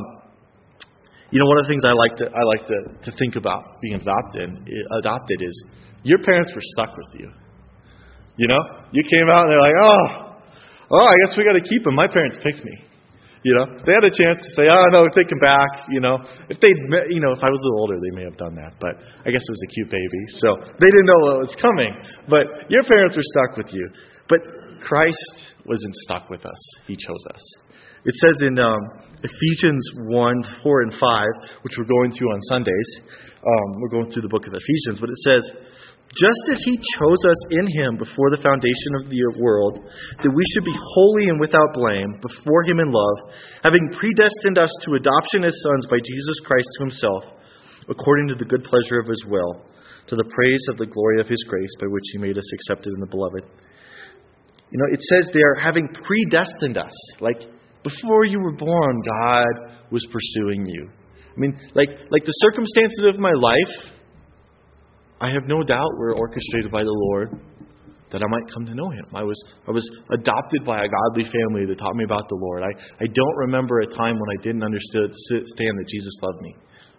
you 1.30 1.38
know, 1.38 1.46
one 1.46 1.58
of 1.58 1.64
the 1.66 1.70
things 1.70 1.86
I 1.86 1.94
like 1.94 2.14
to 2.18 2.26
I 2.26 2.42
like 2.42 2.66
to, 2.66 2.78
to 3.06 3.10
think 3.18 3.36
about 3.36 3.80
being 3.80 3.94
adopted 3.94 4.50
adopted 4.98 5.38
is 5.42 5.54
your 6.02 6.18
parents 6.22 6.50
were 6.54 6.62
stuck 6.74 6.90
with 6.96 7.20
you. 7.20 7.30
You 8.36 8.48
know, 8.48 8.58
you 8.90 9.02
came 9.04 9.28
out 9.30 9.46
and 9.46 9.50
they're 9.50 9.60
like, 9.60 9.78
oh, 9.78 10.06
oh, 10.90 11.06
I 11.06 11.14
guess 11.22 11.36
we 11.36 11.44
got 11.44 11.54
to 11.54 11.62
keep 11.62 11.86
him. 11.86 11.94
My 11.94 12.06
parents 12.06 12.38
picked 12.42 12.64
me. 12.64 12.89
You 13.42 13.56
know, 13.56 13.64
they 13.88 13.96
had 13.96 14.04
a 14.04 14.12
chance 14.12 14.44
to 14.44 14.50
say, 14.52 14.68
"Oh 14.68 14.84
no, 14.92 15.08
him 15.08 15.40
back." 15.40 15.88
You 15.88 16.00
know, 16.00 16.20
if 16.52 16.60
they, 16.60 16.68
you 17.08 17.20
know, 17.24 17.32
if 17.32 17.40
I 17.40 17.48
was 17.48 17.56
a 17.56 17.64
little 17.72 17.80
older, 17.80 17.96
they 17.96 18.12
may 18.12 18.24
have 18.24 18.36
done 18.36 18.54
that. 18.60 18.76
But 18.80 19.00
I 19.24 19.32
guess 19.32 19.40
it 19.40 19.52
was 19.52 19.64
a 19.64 19.70
cute 19.72 19.90
baby, 19.90 20.22
so 20.44 20.48
they 20.76 20.90
didn't 20.92 21.08
know 21.08 21.20
what 21.24 21.48
was 21.48 21.56
coming. 21.56 21.92
But 22.28 22.68
your 22.68 22.84
parents 22.84 23.16
were 23.16 23.24
stuck 23.24 23.56
with 23.56 23.72
you. 23.72 23.88
But 24.28 24.40
Christ 24.84 25.56
wasn't 25.64 25.94
stuck 26.04 26.28
with 26.28 26.44
us; 26.44 26.60
He 26.86 26.96
chose 26.96 27.24
us. 27.32 27.44
It 28.04 28.14
says 28.16 28.42
in 28.44 28.58
um, 28.58 28.80
Ephesians 29.24 29.84
one, 30.08 30.42
four, 30.62 30.82
and 30.82 30.92
five, 30.92 31.32
which 31.62 31.74
we're 31.76 31.88
going 31.88 32.12
through 32.12 32.32
on 32.32 32.40
Sundays. 32.48 32.90
Um, 33.40 33.80
we're 33.80 33.92
going 33.92 34.10
through 34.10 34.22
the 34.22 34.32
book 34.32 34.46
of 34.46 34.52
Ephesians, 34.52 35.00
but 35.00 35.08
it 35.08 35.20
says 35.24 35.42
just 36.10 36.42
as 36.50 36.58
he 36.66 36.74
chose 36.98 37.22
us 37.22 37.40
in 37.54 37.66
him 37.70 37.94
before 37.94 38.34
the 38.34 38.42
foundation 38.42 38.98
of 38.98 39.06
the 39.06 39.22
world, 39.38 39.78
that 40.18 40.34
we 40.34 40.42
should 40.50 40.66
be 40.66 40.74
holy 40.74 41.30
and 41.30 41.38
without 41.38 41.70
blame 41.70 42.18
before 42.18 42.66
him 42.66 42.82
in 42.82 42.90
love, 42.90 43.30
having 43.62 43.94
predestined 43.94 44.58
us 44.58 44.72
to 44.82 44.98
adoption 44.98 45.46
as 45.46 45.54
sons 45.62 45.86
by 45.86 46.02
Jesus 46.02 46.42
Christ 46.42 46.66
to 46.66 46.82
himself, 46.82 47.22
according 47.86 48.26
to 48.26 48.34
the 48.34 48.48
good 48.48 48.66
pleasure 48.66 48.98
of 48.98 49.06
his 49.06 49.22
will, 49.30 49.62
to 50.10 50.16
the 50.18 50.26
praise 50.34 50.64
of 50.68 50.82
the 50.82 50.90
glory 50.90 51.20
of 51.22 51.30
his 51.30 51.42
grace 51.46 51.74
by 51.78 51.86
which 51.86 52.10
he 52.10 52.18
made 52.18 52.36
us 52.36 52.52
accepted 52.58 52.90
in 52.90 53.00
the 53.00 53.06
beloved. 53.06 53.46
You 54.70 54.78
know, 54.82 54.90
it 54.90 55.02
says 55.02 55.30
there, 55.32 55.54
having 55.54 55.86
predestined 55.94 56.78
us. 56.78 56.94
Like, 57.20 57.38
before 57.82 58.24
you 58.24 58.40
were 58.40 58.58
born, 58.58 59.02
God 59.22 59.78
was 59.90 60.06
pursuing 60.10 60.66
you. 60.66 60.90
I 60.90 61.38
mean, 61.38 61.54
like, 61.74 61.90
like 62.10 62.24
the 62.26 62.38
circumstances 62.42 63.06
of 63.14 63.18
my 63.18 63.30
life 63.30 63.94
I 65.20 65.30
have 65.30 65.46
no 65.46 65.62
doubt 65.62 65.88
we 65.98 66.06
were 66.06 66.16
orchestrated 66.16 66.70
by 66.72 66.82
the 66.82 66.96
Lord 67.12 67.38
that 68.12 68.22
I 68.22 68.26
might 68.26 68.52
come 68.52 68.66
to 68.66 68.74
know 68.74 68.90
Him. 68.90 69.04
I 69.14 69.22
was, 69.22 69.40
I 69.68 69.70
was 69.70 69.88
adopted 70.12 70.64
by 70.64 70.80
a 70.80 70.88
godly 70.88 71.30
family 71.30 71.66
that 71.66 71.78
taught 71.78 71.94
me 71.94 72.04
about 72.04 72.28
the 72.28 72.36
Lord. 72.36 72.62
I, 72.62 72.72
I 72.72 73.06
don't 73.06 73.36
remember 73.36 73.80
a 73.80 73.86
time 73.86 74.18
when 74.18 74.38
I 74.38 74.42
didn't 74.42 74.64
understand 74.64 75.12
that 75.12 75.86
Jesus 75.88 76.14
loved 76.22 76.42
me. 76.42 76.54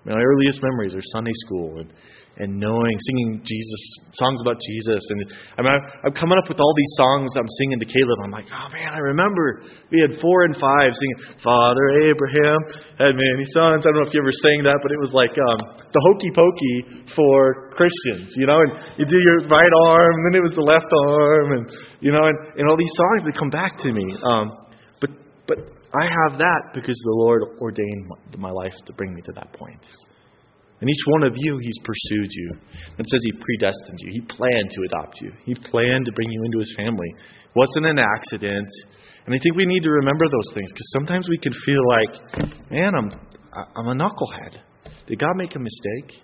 My 0.05 0.21
earliest 0.21 0.61
memories 0.63 0.95
are 0.95 1.01
Sunday 1.11 1.33
school 1.45 1.79
and, 1.79 1.93
and 2.37 2.59
knowing, 2.59 2.95
singing 3.11 3.43
Jesus 3.43 3.81
songs 4.13 4.39
about 4.41 4.55
Jesus, 4.63 5.03
and 5.09 5.19
I 5.57 5.61
mean, 5.61 5.73
I'm 6.07 6.15
coming 6.15 6.39
up 6.39 6.47
with 6.47 6.59
all 6.59 6.73
these 6.77 6.93
songs 6.95 7.35
I'm 7.35 7.49
singing 7.59 7.79
to 7.79 7.85
Caleb. 7.85 8.17
I'm 8.23 8.31
like, 8.31 8.47
oh 8.47 8.67
man, 8.71 8.91
I 8.95 9.01
remember 9.03 9.63
we 9.91 9.99
had 9.99 10.19
four 10.21 10.47
and 10.47 10.55
five 10.55 10.95
singing, 10.95 11.19
Father 11.43 12.07
Abraham 12.07 12.59
had 12.95 13.13
many 13.19 13.45
sons. 13.51 13.83
I 13.83 13.91
don't 13.91 13.99
know 13.99 14.07
if 14.07 14.13
you 14.15 14.23
ever 14.23 14.31
sang 14.31 14.63
that, 14.63 14.79
but 14.79 14.95
it 14.95 14.99
was 14.99 15.11
like 15.11 15.35
um, 15.35 15.59
the 15.91 16.01
hokey 16.07 16.31
pokey 16.31 17.11
for 17.15 17.71
Christians, 17.75 18.31
you 18.39 18.47
know. 18.47 18.63
And 18.63 18.71
you 18.97 19.05
do 19.05 19.19
your 19.19 19.47
right 19.51 19.73
arm, 19.91 20.13
and 20.15 20.23
then 20.31 20.35
it 20.39 20.43
was 20.43 20.55
the 20.55 20.65
left 20.65 20.87
arm, 20.87 21.47
and 21.59 21.63
you 21.99 22.11
know, 22.11 22.25
and, 22.25 22.37
and 22.57 22.63
all 22.69 22.77
these 22.77 22.95
songs 22.95 23.27
that 23.27 23.35
come 23.37 23.51
back 23.51 23.77
to 23.83 23.91
me. 23.91 24.05
Um, 24.23 24.45
but 24.99 25.11
but 25.47 25.57
I 25.93 26.07
have 26.07 26.39
that 26.39 26.71
because 26.73 26.95
the 27.03 27.15
Lord 27.15 27.43
ordained 27.59 28.07
my, 28.07 28.49
my 28.49 28.51
life 28.51 28.73
to 28.85 28.93
bring 28.93 29.13
me 29.13 29.21
to 29.21 29.33
that 29.33 29.51
point. 29.53 29.83
And 30.81 30.89
each 30.89 31.05
one 31.05 31.23
of 31.23 31.33
you, 31.37 31.59
He's 31.61 31.77
pursued 31.85 32.29
you. 32.31 32.51
It 32.97 33.05
says 33.07 33.21
He 33.23 33.31
predestined 33.31 33.99
you. 33.99 34.11
He 34.11 34.21
planned 34.21 34.69
to 34.71 34.81
adopt 34.89 35.21
you. 35.21 35.31
He 35.45 35.53
planned 35.53 36.05
to 36.05 36.11
bring 36.11 36.29
you 36.29 36.41
into 36.43 36.57
His 36.57 36.73
family. 36.75 37.07
It 37.13 37.55
wasn't 37.55 37.85
an 37.85 37.99
accident. 37.99 38.67
And 39.25 39.35
I 39.35 39.37
think 39.37 39.55
we 39.55 39.67
need 39.67 39.83
to 39.83 39.91
remember 39.91 40.25
those 40.25 40.53
things 40.55 40.71
because 40.71 40.89
sometimes 40.91 41.29
we 41.29 41.37
can 41.37 41.53
feel 41.65 41.81
like, 41.87 42.71
man, 42.71 42.93
I'm, 42.97 43.11
I'm 43.53 43.87
a 43.87 43.95
knucklehead. 43.95 44.57
Did 45.07 45.19
God 45.19 45.37
make 45.37 45.55
a 45.55 45.59
mistake? 45.59 46.23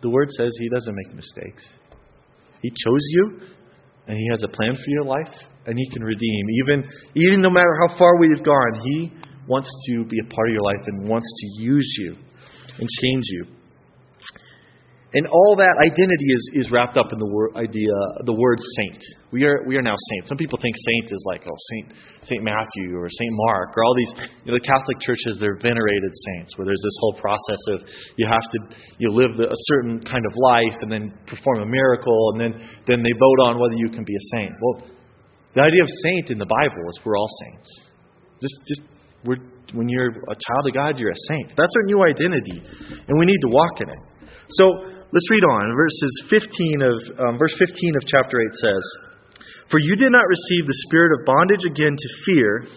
The 0.00 0.08
Word 0.08 0.28
says 0.30 0.56
He 0.58 0.68
doesn't 0.70 0.94
make 0.94 1.14
mistakes. 1.14 1.68
He 2.62 2.70
chose 2.70 3.04
you, 3.10 3.40
and 4.06 4.16
He 4.16 4.28
has 4.30 4.42
a 4.44 4.48
plan 4.48 4.76
for 4.76 4.88
your 4.88 5.04
life, 5.04 5.34
and 5.66 5.76
He 5.76 5.90
can 5.90 6.02
redeem. 6.02 6.46
Even, 6.64 6.88
even 7.14 7.40
no 7.42 7.50
matter 7.50 7.74
how 7.86 7.98
far 7.98 8.18
we've 8.18 8.42
gone, 8.42 8.80
He 8.84 9.12
wants 9.46 9.68
to 9.88 10.04
be 10.04 10.16
a 10.24 10.34
part 10.34 10.48
of 10.48 10.54
your 10.54 10.62
life 10.62 10.86
and 10.86 11.08
wants 11.08 11.28
to 11.28 11.62
use 11.62 11.94
you 11.98 12.16
and 12.78 12.88
change 13.02 13.24
you. 13.26 13.46
And 15.08 15.24
all 15.24 15.56
that 15.56 15.72
identity 15.80 16.28
is, 16.28 16.44
is 16.52 16.66
wrapped 16.68 17.00
up 17.00 17.16
in 17.16 17.18
the 17.18 17.32
word 17.32 17.56
idea, 17.56 17.96
the 18.28 18.36
word 18.36 18.60
saint. 18.60 19.00
We 19.32 19.40
are 19.48 19.64
we 19.64 19.80
are 19.80 19.82
now 19.82 19.96
saints. 19.96 20.28
Some 20.28 20.36
people 20.36 20.60
think 20.60 20.76
saint 20.76 21.08
is 21.08 21.24
like 21.24 21.48
oh 21.48 21.56
Saint 21.72 21.96
Saint 22.28 22.44
Matthew 22.44 22.92
or 22.92 23.08
Saint 23.08 23.32
Mark 23.48 23.72
or 23.72 23.88
all 23.88 23.96
these. 23.96 24.12
You 24.44 24.52
know, 24.52 24.60
the 24.60 24.68
Catholic 24.68 25.00
churches 25.00 25.40
they're 25.40 25.56
venerated 25.56 26.12
saints 26.12 26.60
where 26.60 26.68
there's 26.68 26.84
this 26.84 26.96
whole 27.00 27.16
process 27.16 27.62
of 27.72 27.88
you 28.20 28.28
have 28.28 28.44
to 28.52 28.58
you 29.00 29.08
live 29.08 29.32
a 29.40 29.60
certain 29.72 29.96
kind 30.04 30.24
of 30.28 30.32
life 30.36 30.76
and 30.84 30.92
then 30.92 31.16
perform 31.24 31.64
a 31.64 31.66
miracle 31.66 32.36
and 32.36 32.40
then 32.44 32.52
then 32.84 33.00
they 33.00 33.16
vote 33.16 33.48
on 33.48 33.56
whether 33.56 33.80
you 33.80 33.88
can 33.88 34.04
be 34.04 34.12
a 34.12 34.24
saint. 34.36 34.52
Well, 34.60 34.92
the 35.56 35.64
idea 35.64 35.80
of 35.80 35.88
saint 36.04 36.36
in 36.36 36.36
the 36.36 36.48
Bible 36.52 36.84
is 36.84 37.00
we're 37.00 37.16
all 37.16 37.32
saints. 37.48 37.68
Just 38.44 38.56
just 38.68 38.82
we're 39.24 39.40
when 39.72 39.88
you're 39.88 40.12
a 40.12 40.36
child 40.36 40.68
of 40.68 40.74
God, 40.76 41.00
you're 41.00 41.16
a 41.16 41.24
saint. 41.32 41.56
That's 41.56 41.72
our 41.80 41.84
new 41.88 42.04
identity, 42.04 42.60
and 43.08 43.18
we 43.18 43.24
need 43.24 43.40
to 43.40 43.48
walk 43.48 43.80
in 43.80 43.88
it. 43.88 44.02
So 44.50 44.97
Let's 45.08 45.30
read 45.32 45.40
on. 45.40 45.72
Verses 45.72 46.12
15 46.28 46.84
of 46.84 46.96
um, 47.16 47.34
verse 47.40 47.56
15 47.56 47.96
of 47.96 48.04
chapter 48.04 48.44
8 48.44 48.54
says, 48.60 48.84
"For 49.70 49.80
you 49.80 49.96
did 49.96 50.12
not 50.12 50.28
receive 50.28 50.68
the 50.68 50.82
spirit 50.84 51.16
of 51.16 51.24
bondage 51.24 51.64
again 51.64 51.96
to 51.96 52.08
fear, 52.28 52.68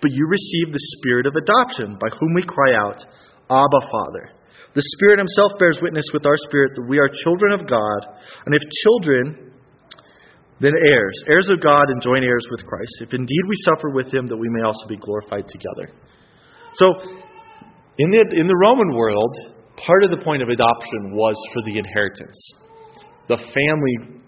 but 0.00 0.10
you 0.10 0.24
received 0.24 0.72
the 0.72 0.86
spirit 0.96 1.26
of 1.26 1.36
adoption, 1.36 1.98
by 2.00 2.08
whom 2.16 2.32
we 2.32 2.42
cry 2.42 2.72
out, 2.72 3.04
Abba, 3.52 3.80
Father." 3.92 4.32
The 4.72 4.82
Spirit 4.96 5.20
Himself 5.20 5.52
bears 5.60 5.78
witness 5.80 6.06
with 6.12 6.26
our 6.26 6.36
spirit 6.48 6.72
that 6.74 6.88
we 6.88 6.98
are 6.98 7.08
children 7.22 7.52
of 7.52 7.68
God, 7.68 8.00
and 8.46 8.56
if 8.56 8.62
children, 8.82 9.52
then 10.60 10.72
heirs, 10.90 11.14
heirs 11.28 11.48
of 11.52 11.60
God 11.60 11.90
and 11.90 12.00
joint 12.00 12.24
heirs 12.24 12.46
with 12.50 12.64
Christ, 12.64 12.96
if 13.02 13.12
indeed 13.12 13.44
we 13.46 13.54
suffer 13.68 13.90
with 13.90 14.12
Him, 14.12 14.26
that 14.26 14.36
we 14.36 14.48
may 14.48 14.64
also 14.64 14.88
be 14.88 14.96
glorified 14.96 15.46
together. 15.46 15.92
So, 16.74 16.86
in 17.98 18.10
the, 18.10 18.24
in 18.40 18.48
the 18.48 18.56
Roman 18.56 18.96
world, 18.96 19.53
part 19.86 20.04
of 20.04 20.10
the 20.10 20.22
point 20.24 20.42
of 20.42 20.48
adoption 20.48 21.14
was 21.14 21.36
for 21.52 21.62
the 21.70 21.78
inheritance. 21.78 22.38
The 23.28 23.36
family, 23.36 24.20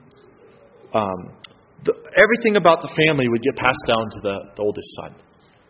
um, 0.92 1.36
the, 1.84 1.92
everything 2.16 2.56
about 2.56 2.82
the 2.82 2.92
family 3.06 3.28
would 3.28 3.42
get 3.42 3.56
passed 3.56 3.84
down 3.86 4.04
to 4.10 4.18
the, 4.22 4.36
the 4.56 4.62
oldest 4.62 4.88
son. 5.00 5.14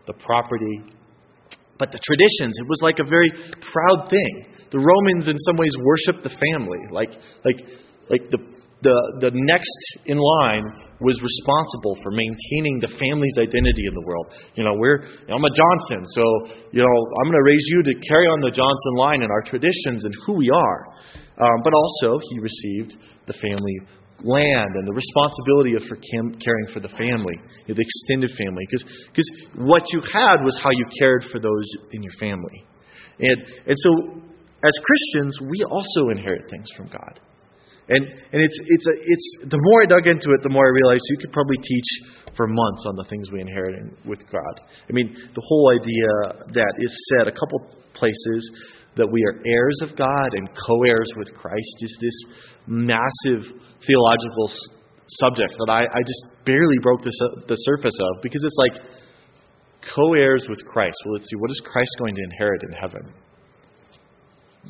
The 0.06 0.14
property, 0.14 0.82
but 1.78 1.90
the 1.92 1.98
traditions, 1.98 2.54
it 2.58 2.68
was 2.68 2.80
like 2.82 2.98
a 3.00 3.08
very 3.08 3.30
proud 3.60 4.08
thing. 4.08 4.54
The 4.70 4.78
Romans, 4.78 5.28
in 5.28 5.36
some 5.38 5.56
ways, 5.56 5.72
worshiped 5.82 6.22
the 6.22 6.34
family. 6.38 6.78
Like, 6.90 7.10
like, 7.44 7.58
like 8.08 8.30
the, 8.30 8.38
the, 8.82 8.96
the 9.20 9.30
next 9.34 9.76
in 10.06 10.18
line 10.18 10.85
was 11.00 11.16
responsible 11.20 11.96
for 12.00 12.10
maintaining 12.10 12.80
the 12.80 12.88
family's 12.96 13.36
identity 13.36 13.84
in 13.84 13.94
the 13.94 14.04
world. 14.04 14.26
You 14.54 14.64
know, 14.64 14.74
we're 14.76 15.04
I'm 15.28 15.44
a 15.44 15.52
Johnson, 15.52 16.00
so 16.16 16.24
you 16.72 16.80
know 16.80 16.88
I'm 16.88 17.26
going 17.28 17.40
to 17.40 17.46
raise 17.46 17.66
you 17.68 17.82
to 17.82 17.94
carry 18.08 18.26
on 18.26 18.40
the 18.40 18.52
Johnson 18.52 18.94
line 18.96 19.20
and 19.22 19.30
our 19.30 19.44
traditions 19.44 20.04
and 20.04 20.14
who 20.24 20.34
we 20.40 20.48
are. 20.48 20.80
Um, 21.36 21.58
but 21.64 21.72
also, 21.76 22.16
he 22.30 22.40
received 22.40 22.96
the 23.28 23.36
family 23.36 23.76
land 24.24 24.72
and 24.72 24.88
the 24.88 24.96
responsibility 24.96 25.76
of 25.76 25.84
for 25.84 26.00
caring 26.00 26.66
for 26.72 26.80
the 26.80 26.88
family, 26.96 27.36
the 27.68 27.76
extended 27.76 28.32
family, 28.32 28.64
because 28.64 29.28
what 29.60 29.84
you 29.92 30.00
had 30.00 30.40
was 30.40 30.56
how 30.62 30.70
you 30.72 30.86
cared 30.98 31.24
for 31.30 31.38
those 31.38 31.66
in 31.92 32.02
your 32.02 32.16
family, 32.18 32.64
and 33.20 33.38
and 33.68 33.76
so 33.76 33.90
as 34.64 34.72
Christians, 34.80 35.38
we 35.42 35.62
also 35.68 36.08
inherit 36.10 36.48
things 36.50 36.70
from 36.76 36.86
God. 36.86 37.20
And 37.88 38.02
and 38.02 38.40
it's 38.42 38.58
it's 38.66 38.86
a, 38.86 38.94
it's 38.98 39.28
the 39.50 39.60
more 39.62 39.82
I 39.82 39.86
dug 39.86 40.06
into 40.06 40.34
it, 40.34 40.42
the 40.42 40.50
more 40.50 40.66
I 40.66 40.72
realized 40.74 41.02
you 41.10 41.18
could 41.18 41.32
probably 41.32 41.58
teach 41.62 41.88
for 42.36 42.46
months 42.46 42.82
on 42.86 42.96
the 42.96 43.06
things 43.08 43.30
we 43.30 43.40
inherit 43.40 43.78
with 44.04 44.20
God. 44.30 44.54
I 44.90 44.92
mean, 44.92 45.14
the 45.14 45.44
whole 45.44 45.70
idea 45.70 46.10
that 46.52 46.72
is 46.82 46.92
said 47.14 47.28
a 47.28 47.32
couple 47.32 47.62
places 47.94 48.42
that 48.96 49.06
we 49.06 49.22
are 49.24 49.38
heirs 49.46 49.78
of 49.82 49.96
God 49.96 50.28
and 50.34 50.48
co-heirs 50.66 51.10
with 51.16 51.32
Christ 51.34 51.76
is 51.80 51.96
this 52.00 52.18
massive 52.66 53.44
theological 53.86 54.50
subject 55.22 55.54
that 55.64 55.70
I, 55.70 55.84
I 55.84 56.00
just 56.02 56.24
barely 56.44 56.78
broke 56.82 57.02
the, 57.04 57.12
the 57.46 57.54
surface 57.54 57.96
of 58.00 58.22
because 58.22 58.42
it's 58.42 58.56
like 58.58 58.82
co-heirs 59.94 60.46
with 60.48 60.64
Christ. 60.64 60.96
Well, 61.04 61.14
let's 61.14 61.28
see, 61.28 61.36
what 61.36 61.50
is 61.50 61.60
Christ 61.64 61.90
going 61.98 62.16
to 62.16 62.22
inherit 62.22 62.62
in 62.68 62.72
heaven? 62.72 63.14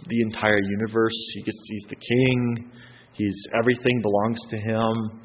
the 0.09 0.21
entire 0.23 0.61
universe. 0.61 1.17
He 1.35 1.43
gets, 1.43 1.59
he's 1.69 1.87
the 1.89 1.97
king. 1.97 2.71
He's 3.17 3.47
everything 3.59 4.03
belongs 4.03 4.41
to 4.51 4.57
him. 4.59 5.23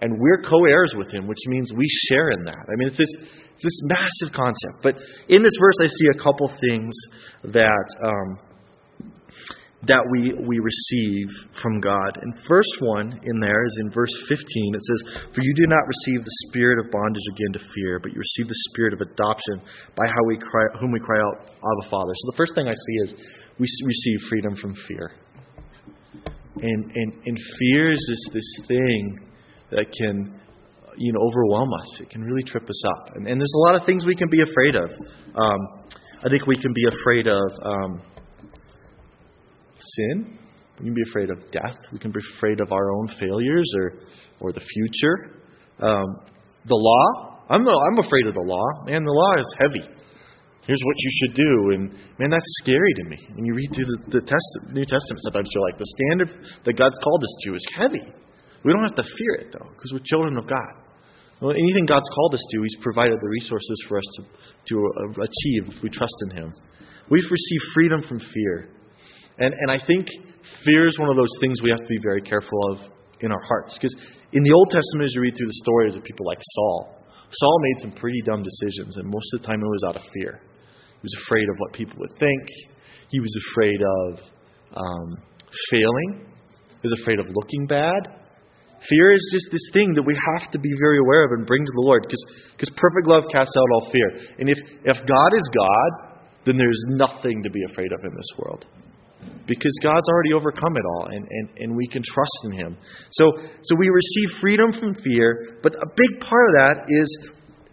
And 0.00 0.14
we're 0.20 0.42
co-heirs 0.42 0.94
with 0.96 1.12
him, 1.12 1.26
which 1.26 1.42
means 1.46 1.72
we 1.76 1.86
share 2.08 2.30
in 2.30 2.44
that. 2.44 2.54
I 2.54 2.74
mean, 2.76 2.86
it's 2.86 2.98
this, 2.98 3.16
it's 3.54 3.64
this 3.64 3.80
massive 3.82 4.32
concept. 4.32 4.78
But 4.80 4.94
in 5.28 5.42
this 5.42 5.58
verse, 5.58 5.74
I 5.82 5.88
see 5.88 6.06
a 6.14 6.22
couple 6.22 6.52
things 6.60 6.94
that 7.42 7.86
um, 8.04 8.38
that 9.86 10.02
we, 10.10 10.34
we 10.42 10.58
receive 10.58 11.30
from 11.62 11.78
God. 11.78 12.18
And 12.18 12.34
first 12.48 12.74
one 12.80 13.14
in 13.22 13.38
there 13.38 13.64
is 13.64 13.78
in 13.78 13.90
verse 13.94 14.10
15. 14.28 14.42
It 14.74 14.82
says, 14.82 15.00
For 15.34 15.40
you 15.40 15.54
do 15.54 15.66
not 15.70 15.86
receive 15.86 16.24
the 16.24 16.36
spirit 16.50 16.82
of 16.82 16.90
bondage 16.90 17.22
again 17.30 17.52
to 17.54 17.62
fear, 17.74 18.00
but 18.02 18.10
you 18.10 18.18
receive 18.18 18.48
the 18.50 18.62
spirit 18.70 18.92
of 18.92 19.00
adoption 19.00 19.62
by 19.94 20.06
how 20.06 20.22
we 20.26 20.36
cry, 20.36 20.66
whom 20.80 20.90
we 20.90 20.98
cry 20.98 21.18
out, 21.22 21.46
Abba, 21.46 21.90
Father. 21.90 22.10
So 22.10 22.30
the 22.34 22.36
first 22.36 22.54
thing 22.56 22.66
I 22.66 22.74
see 22.74 22.96
is 23.06 23.14
we 23.58 23.66
receive 23.86 24.18
freedom 24.28 24.56
from 24.56 24.74
fear. 24.88 25.12
And, 26.56 26.90
and, 26.94 27.12
and 27.24 27.38
fear 27.58 27.92
is 27.92 28.30
this 28.32 28.66
thing 28.66 29.20
that 29.70 29.86
can 29.96 30.40
you 30.96 31.12
know, 31.12 31.20
overwhelm 31.20 31.70
us. 31.72 32.00
It 32.00 32.10
can 32.10 32.22
really 32.22 32.42
trip 32.42 32.64
us 32.68 32.82
up. 32.96 33.14
And, 33.14 33.28
and 33.28 33.40
there's 33.40 33.52
a 33.54 33.58
lot 33.58 33.80
of 33.80 33.86
things 33.86 34.04
we 34.04 34.16
can 34.16 34.28
be 34.28 34.42
afraid 34.42 34.74
of. 34.74 34.90
Um, 35.36 35.58
I 36.24 36.28
think 36.28 36.46
we 36.46 36.56
can 36.56 36.72
be 36.72 36.84
afraid 36.88 37.28
of. 37.28 37.42
Um, 37.64 38.02
sin. 39.78 40.38
We 40.78 40.86
can 40.86 40.94
be 40.94 41.02
afraid 41.10 41.30
of 41.30 41.38
death. 41.50 41.76
We 41.92 41.98
can 41.98 42.12
be 42.12 42.20
afraid 42.36 42.60
of 42.60 42.72
our 42.72 42.92
own 42.92 43.08
failures 43.18 43.70
or, 43.76 43.92
or 44.40 44.52
the 44.52 44.60
future. 44.60 45.42
Um, 45.80 46.06
the 46.66 46.74
law. 46.74 47.42
I'm, 47.48 47.66
I'm 47.66 47.98
afraid 48.04 48.26
of 48.26 48.34
the 48.34 48.44
law. 48.44 48.84
Man, 48.86 49.04
the 49.04 49.12
law 49.12 49.34
is 49.38 49.54
heavy. 49.58 49.88
Here's 50.68 50.84
what 50.84 51.00
you 51.00 51.12
should 51.16 51.34
do. 51.34 51.52
And 51.72 51.82
man, 52.20 52.28
that's 52.28 52.52
scary 52.60 52.92
to 53.00 53.04
me. 53.08 53.16
When 53.32 53.48
you 53.48 53.56
read 53.56 53.72
through 53.72 53.88
the, 53.88 54.20
the 54.20 54.22
Test, 54.22 54.48
New 54.76 54.84
Testament, 54.84 55.20
sometimes 55.24 55.48
you're 55.48 55.64
like, 55.64 55.80
the 55.80 55.92
standard 55.96 56.30
that 56.68 56.76
God's 56.76 57.00
called 57.00 57.24
us 57.24 57.34
to 57.48 57.48
is 57.56 57.64
heavy. 57.72 58.04
We 58.68 58.72
don't 58.76 58.84
have 58.84 59.00
to 59.00 59.08
fear 59.16 59.34
it, 59.40 59.48
though, 59.48 59.64
because 59.72 59.96
we're 59.96 60.04
children 60.04 60.36
of 60.36 60.44
God. 60.44 60.72
Well, 61.40 61.56
anything 61.56 61.88
God's 61.88 62.08
called 62.12 62.34
us 62.34 62.44
to, 62.52 62.56
He's 62.60 62.76
provided 62.84 63.16
the 63.16 63.32
resources 63.32 63.78
for 63.88 63.96
us 63.96 64.08
to, 64.16 64.22
to 64.68 64.74
uh, 64.76 65.24
achieve 65.24 65.72
if 65.72 65.82
we 65.82 65.88
trust 65.88 66.14
in 66.28 66.36
Him. 66.36 66.52
We've 67.08 67.30
received 67.30 67.64
freedom 67.72 68.02
from 68.04 68.20
fear. 68.20 68.68
And, 69.38 69.54
and 69.54 69.70
I 69.70 69.80
think 69.80 70.04
fear 70.68 70.86
is 70.86 70.98
one 70.98 71.08
of 71.08 71.16
those 71.16 71.32
things 71.40 71.62
we 71.62 71.70
have 71.70 71.80
to 71.80 71.88
be 71.88 72.02
very 72.02 72.20
careful 72.20 72.58
of 72.72 72.92
in 73.20 73.32
our 73.32 73.40
hearts. 73.48 73.78
Because 73.80 73.96
in 74.32 74.42
the 74.42 74.52
Old 74.52 74.68
Testament, 74.68 75.08
as 75.08 75.14
you 75.14 75.22
read 75.22 75.32
through 75.32 75.48
the 75.48 75.62
stories 75.64 75.96
of 75.96 76.04
people 76.04 76.26
like 76.26 76.42
Saul, 76.42 76.98
Saul 77.30 77.56
made 77.62 77.88
some 77.88 77.92
pretty 77.92 78.20
dumb 78.26 78.42
decisions, 78.42 78.96
and 78.96 79.08
most 79.08 79.32
of 79.32 79.40
the 79.40 79.46
time 79.46 79.62
it 79.62 79.66
was 79.66 79.84
out 79.88 79.96
of 79.96 80.02
fear. 80.12 80.42
He 81.00 81.04
was 81.06 81.16
afraid 81.24 81.48
of 81.48 81.56
what 81.58 81.72
people 81.72 81.96
would 81.98 82.18
think, 82.18 82.42
he 83.10 83.20
was 83.20 83.34
afraid 83.52 83.80
of 83.80 84.18
um, 84.76 85.16
failing, 85.70 86.26
he 86.82 86.82
was 86.82 87.00
afraid 87.00 87.18
of 87.18 87.26
looking 87.34 87.66
bad. 87.66 88.18
Fear 88.88 89.14
is 89.14 89.30
just 89.32 89.50
this 89.50 89.70
thing 89.72 89.94
that 89.94 90.06
we 90.06 90.14
have 90.14 90.52
to 90.52 90.58
be 90.58 90.70
very 90.78 90.98
aware 90.98 91.24
of 91.24 91.32
and 91.32 91.46
bring 91.46 91.64
to 91.64 91.72
the 91.74 91.82
Lord 91.82 92.06
because 92.06 92.70
perfect 92.76 93.08
love 93.08 93.24
casts 93.32 93.54
out 93.58 93.66
all 93.74 93.90
fear. 93.90 94.08
And 94.38 94.48
if, 94.48 94.58
if 94.84 94.96
God 95.02 95.30
is 95.34 95.50
God, 95.50 96.14
then 96.46 96.56
there's 96.56 96.84
nothing 96.86 97.42
to 97.42 97.50
be 97.50 97.60
afraid 97.70 97.90
of 97.92 97.98
in 98.04 98.14
this 98.14 98.30
world 98.38 98.64
because 99.46 99.74
God's 99.82 100.06
already 100.08 100.32
overcome 100.32 100.76
it 100.76 100.84
all 100.86 101.06
and, 101.10 101.26
and, 101.28 101.48
and 101.58 101.76
we 101.76 101.88
can 101.88 102.02
trust 102.06 102.38
in 102.44 102.52
Him. 102.52 102.76
So, 103.10 103.32
so 103.62 103.74
we 103.76 103.88
receive 103.88 104.38
freedom 104.40 104.72
from 104.78 104.94
fear, 105.02 105.58
but 105.62 105.74
a 105.74 105.88
big 105.96 106.20
part 106.20 106.46
of 106.48 106.54
that 106.54 106.76
is 106.88 107.30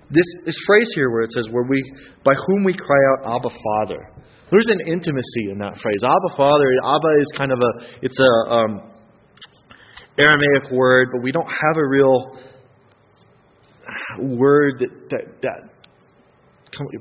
this, 0.10 0.26
this 0.46 0.58
phrase 0.68 0.90
here 0.96 1.10
where 1.10 1.22
it 1.22 1.32
says, 1.32 1.48
where 1.52 1.66
we, 1.68 1.82
by 2.24 2.34
whom 2.48 2.64
we 2.64 2.74
cry 2.74 3.00
out, 3.12 3.36
Abba, 3.38 3.50
Father. 3.50 4.12
There's 4.52 4.70
an 4.70 4.82
intimacy 4.86 5.50
in 5.52 5.58
that 5.60 5.78
phrase. 5.82 6.04
Abba, 6.04 6.38
Father. 6.38 6.66
Abba 6.84 7.20
is 7.20 7.32
kind 7.36 7.52
of 7.52 7.60
a, 7.60 7.72
it's 8.04 8.20
a 8.20 8.54
um, 8.54 8.92
Aramaic 10.18 10.72
word, 10.72 11.10
but 11.12 11.24
we 11.24 11.32
don't 11.32 11.48
have 11.48 11.78
a 11.78 11.88
real 11.88 12.38
word 14.20 14.80
that, 14.80 15.10
that, 15.10 15.42
that 15.42 15.60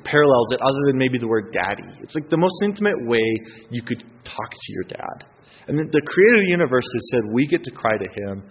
parallels 0.05 0.53
it 0.53 0.61
other 0.61 0.81
than 0.87 0.99
maybe 0.99 1.19
the 1.19 1.29
word 1.29 1.53
daddy. 1.53 1.89
It's 2.01 2.15
like 2.15 2.31
the 2.31 2.37
most 2.37 2.55
intimate 2.65 3.07
way 3.07 3.25
you 3.71 3.83
could 3.83 4.03
talk 4.25 4.51
to 4.51 4.73
your 4.73 4.85
dad. 4.85 5.27
And 5.67 5.79
the 5.79 6.03
creator 6.05 6.39
of 6.39 6.45
the 6.45 6.51
universe 6.51 6.85
has 6.85 7.11
said 7.11 7.33
we 7.33 7.47
get 7.47 7.65
to 7.65 7.71
cry 7.71 7.97
to 7.97 8.05
him, 8.05 8.45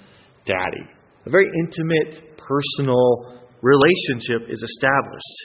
Daddy. 0.45 0.85
A 1.25 1.29
very 1.29 1.47
intimate, 1.59 2.37
personal 2.37 3.42
relationship 3.63 4.51
is 4.51 4.61
established, 4.61 5.39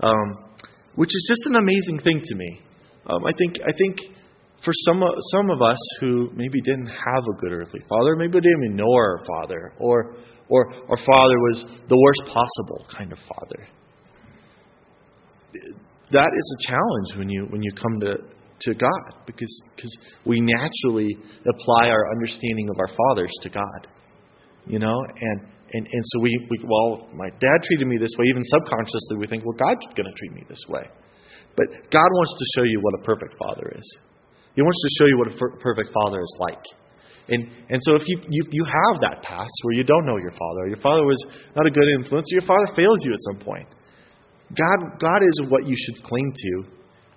um, 0.00 0.62
which 0.94 1.10
is 1.10 1.26
just 1.28 1.46
an 1.50 1.56
amazing 1.56 1.98
thing 2.00 2.22
to 2.24 2.34
me. 2.34 2.60
Um, 3.06 3.26
I 3.26 3.32
think 3.36 3.58
I 3.60 3.72
think 3.76 4.00
for 4.64 4.72
some 4.86 5.02
some 5.36 5.50
of 5.50 5.60
us 5.60 5.78
who 6.00 6.30
maybe 6.34 6.62
didn't 6.62 6.86
have 6.86 7.24
a 7.28 7.40
good 7.40 7.52
earthly 7.52 7.82
father, 7.88 8.16
maybe 8.16 8.40
didn't 8.40 8.64
even 8.64 8.76
know 8.76 8.90
our 8.90 9.20
father, 9.26 9.72
or 9.78 10.14
or 10.48 10.72
our 10.72 10.96
father 10.96 11.38
was 11.50 11.66
the 11.88 11.98
worst 11.98 12.32
possible 12.32 12.86
kind 12.96 13.12
of 13.12 13.18
father 13.18 13.68
that 16.12 16.30
is 16.36 16.56
a 16.58 16.72
challenge 16.72 17.18
when 17.18 17.28
you 17.28 17.46
when 17.50 17.62
you 17.62 17.72
come 17.72 18.00
to 18.00 18.16
to 18.60 18.74
God 18.74 19.26
because 19.26 19.62
because 19.74 19.98
we 20.24 20.40
naturally 20.40 21.08
apply 21.48 21.88
our 21.88 22.10
understanding 22.12 22.68
of 22.70 22.76
our 22.78 22.88
fathers 22.88 23.32
to 23.42 23.48
God, 23.50 23.88
you 24.66 24.78
know, 24.78 24.96
and 25.20 25.40
and 25.72 25.84
and 25.86 26.02
so 26.12 26.20
we, 26.20 26.30
we 26.50 26.58
well 26.62 27.08
my 27.14 27.30
dad 27.40 27.58
treated 27.66 27.86
me 27.86 27.98
this 27.98 28.14
way 28.18 28.26
even 28.30 28.42
subconsciously 28.44 29.16
we 29.18 29.26
think 29.26 29.44
well 29.44 29.56
God's 29.58 29.86
going 29.94 30.06
to 30.06 30.16
treat 30.18 30.32
me 30.32 30.42
this 30.48 30.62
way, 30.68 30.84
but 31.56 31.66
God 31.90 32.10
wants 32.18 32.34
to 32.38 32.46
show 32.54 32.64
you 32.64 32.78
what 32.80 32.94
a 33.00 33.02
perfect 33.02 33.34
father 33.38 33.72
is. 33.76 33.86
He 34.54 34.62
wants 34.62 34.80
to 34.80 34.90
show 34.98 35.06
you 35.06 35.18
what 35.18 35.28
a 35.28 35.36
perfect 35.60 35.92
father 35.92 36.20
is 36.20 36.34
like. 36.40 36.64
And, 37.28 37.50
and 37.68 37.80
so 37.82 37.94
if 37.96 38.02
you, 38.06 38.22
you, 38.30 38.42
you 38.50 38.64
have 38.64 39.00
that 39.02 39.22
past 39.22 39.52
where 39.62 39.74
you 39.74 39.84
don't 39.84 40.06
know 40.06 40.16
your 40.16 40.32
father, 40.32 40.68
your 40.68 40.80
father 40.80 41.04
was 41.04 41.18
not 41.54 41.66
a 41.66 41.70
good 41.70 41.88
influence, 41.88 42.26
or 42.32 42.38
your 42.40 42.46
father 42.46 42.72
failed 42.74 43.02
you 43.02 43.12
at 43.12 43.18
some 43.34 43.44
point, 43.44 43.68
God, 44.54 44.98
God 45.00 45.20
is 45.26 45.50
what 45.50 45.66
you 45.66 45.74
should 45.76 46.02
cling 46.04 46.32
to 46.32 46.64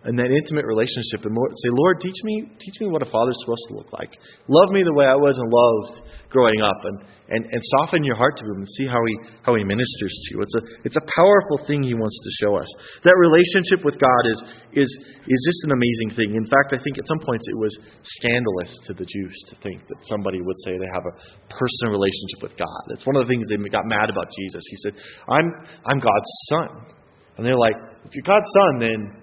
in 0.07 0.15
that 0.15 0.31
intimate 0.31 0.63
relationship 0.63 1.27
and 1.27 1.35
more, 1.35 1.51
say, 1.51 1.71
Lord, 1.75 1.99
teach 1.99 2.15
me, 2.23 2.47
teach 2.55 2.77
me 2.79 2.87
what 2.87 3.03
a 3.03 3.09
father's 3.11 3.35
supposed 3.43 3.67
to 3.67 3.73
look 3.75 3.91
like. 3.91 4.07
Love 4.47 4.71
me 4.71 4.79
the 4.79 4.95
way 4.95 5.03
I 5.03 5.19
wasn't 5.19 5.51
loved 5.51 6.07
growing 6.31 6.63
up, 6.63 6.79
and, 6.87 7.03
and, 7.27 7.43
and 7.43 7.61
soften 7.75 8.07
your 8.07 8.15
heart 8.15 8.39
to 8.39 8.45
him 8.47 8.63
and 8.63 8.69
see 8.79 8.87
how 8.87 9.03
he 9.03 9.15
how 9.43 9.59
he 9.59 9.63
ministers 9.67 10.13
to 10.15 10.27
you. 10.31 10.37
It's 10.39 10.55
a 10.55 10.63
it's 10.87 10.95
a 10.95 11.03
powerful 11.19 11.67
thing 11.67 11.83
he 11.83 11.99
wants 11.99 12.15
to 12.15 12.31
show 12.39 12.55
us. 12.55 12.69
That 13.03 13.19
relationship 13.19 13.83
with 13.83 13.99
God 13.99 14.23
is 14.31 14.39
is 14.79 14.89
is 15.27 15.39
just 15.43 15.59
an 15.67 15.75
amazing 15.75 16.15
thing. 16.15 16.29
In 16.31 16.47
fact, 16.47 16.71
I 16.71 16.79
think 16.79 16.95
at 16.95 17.03
some 17.03 17.19
points 17.19 17.43
it 17.51 17.59
was 17.59 17.75
scandalous 18.23 18.71
to 18.87 18.95
the 18.95 19.03
Jews 19.03 19.35
to 19.51 19.59
think 19.59 19.83
that 19.91 19.99
somebody 20.07 20.39
would 20.39 20.59
say 20.63 20.79
they 20.79 20.93
have 20.95 21.11
a 21.11 21.15
personal 21.51 21.91
relationship 21.91 22.39
with 22.39 22.55
God. 22.55 22.81
It's 22.95 23.03
one 23.03 23.19
of 23.19 23.27
the 23.27 23.29
things 23.35 23.51
they 23.51 23.59
got 23.67 23.83
mad 23.83 24.07
about 24.07 24.31
Jesus. 24.31 24.63
He 24.63 24.77
said, 24.79 24.93
"I'm 25.27 25.47
I'm 25.83 25.99
God's 25.99 26.31
son." 26.55 26.95
And 27.39 27.47
they're 27.47 27.55
like, 27.55 27.75
if 28.03 28.11
you're 28.11 28.27
God's 28.27 28.51
son, 28.51 28.79
then 28.83 29.18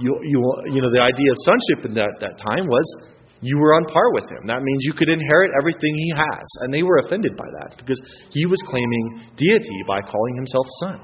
you, 0.00 0.18
you, 0.22 0.38
you 0.72 0.80
know, 0.82 0.90
the 0.90 1.02
idea 1.02 1.30
of 1.30 1.38
sonship 1.44 1.86
in 1.86 1.94
that, 1.94 2.18
that 2.20 2.38
time 2.38 2.66
was 2.66 2.86
you 3.40 3.58
were 3.58 3.74
on 3.74 3.84
par 3.92 4.12
with 4.14 4.30
him. 4.30 4.46
That 4.46 4.62
means 4.62 4.80
you 4.82 4.94
could 4.94 5.08
inherit 5.08 5.52
everything 5.60 5.94
he 5.94 6.10
has. 6.16 6.46
And 6.64 6.72
they 6.72 6.82
were 6.82 6.98
offended 7.04 7.36
by 7.36 7.46
that 7.60 7.76
because 7.76 8.00
he 8.30 8.46
was 8.46 8.58
claiming 8.66 9.28
deity 9.36 9.80
by 9.86 10.00
calling 10.00 10.36
himself 10.36 10.66
son. 10.80 10.98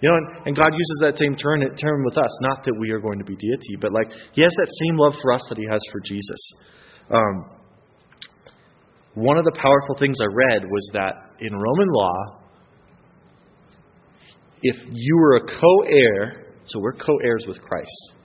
You 0.00 0.10
know, 0.10 0.16
and, 0.16 0.46
and 0.46 0.56
God 0.56 0.70
uses 0.72 0.98
that 1.02 1.16
same 1.18 1.34
term, 1.36 1.60
term 1.76 2.04
with 2.04 2.18
us. 2.18 2.30
Not 2.42 2.64
that 2.64 2.74
we 2.78 2.90
are 2.90 3.00
going 3.00 3.18
to 3.18 3.24
be 3.24 3.36
deity, 3.36 3.76
but 3.80 3.92
like 3.92 4.10
he 4.32 4.42
has 4.42 4.52
that 4.58 4.70
same 4.86 4.96
love 4.96 5.14
for 5.22 5.32
us 5.32 5.44
that 5.48 5.58
he 5.58 5.66
has 5.66 5.80
for 5.90 6.00
Jesus. 6.04 6.52
Um, 7.10 7.58
one 9.14 9.38
of 9.38 9.44
the 9.44 9.56
powerful 9.60 9.96
things 9.98 10.16
I 10.22 10.26
read 10.26 10.64
was 10.70 10.90
that 10.92 11.34
in 11.40 11.52
Roman 11.52 11.88
law, 11.88 12.38
if 14.62 14.76
you 14.90 15.16
were 15.16 15.36
a 15.36 15.46
co 15.46 15.82
heir, 15.86 16.54
so 16.66 16.80
we're 16.80 16.92
co 16.92 17.16
heirs 17.24 17.44
with 17.46 17.60
Christ. 17.60 18.17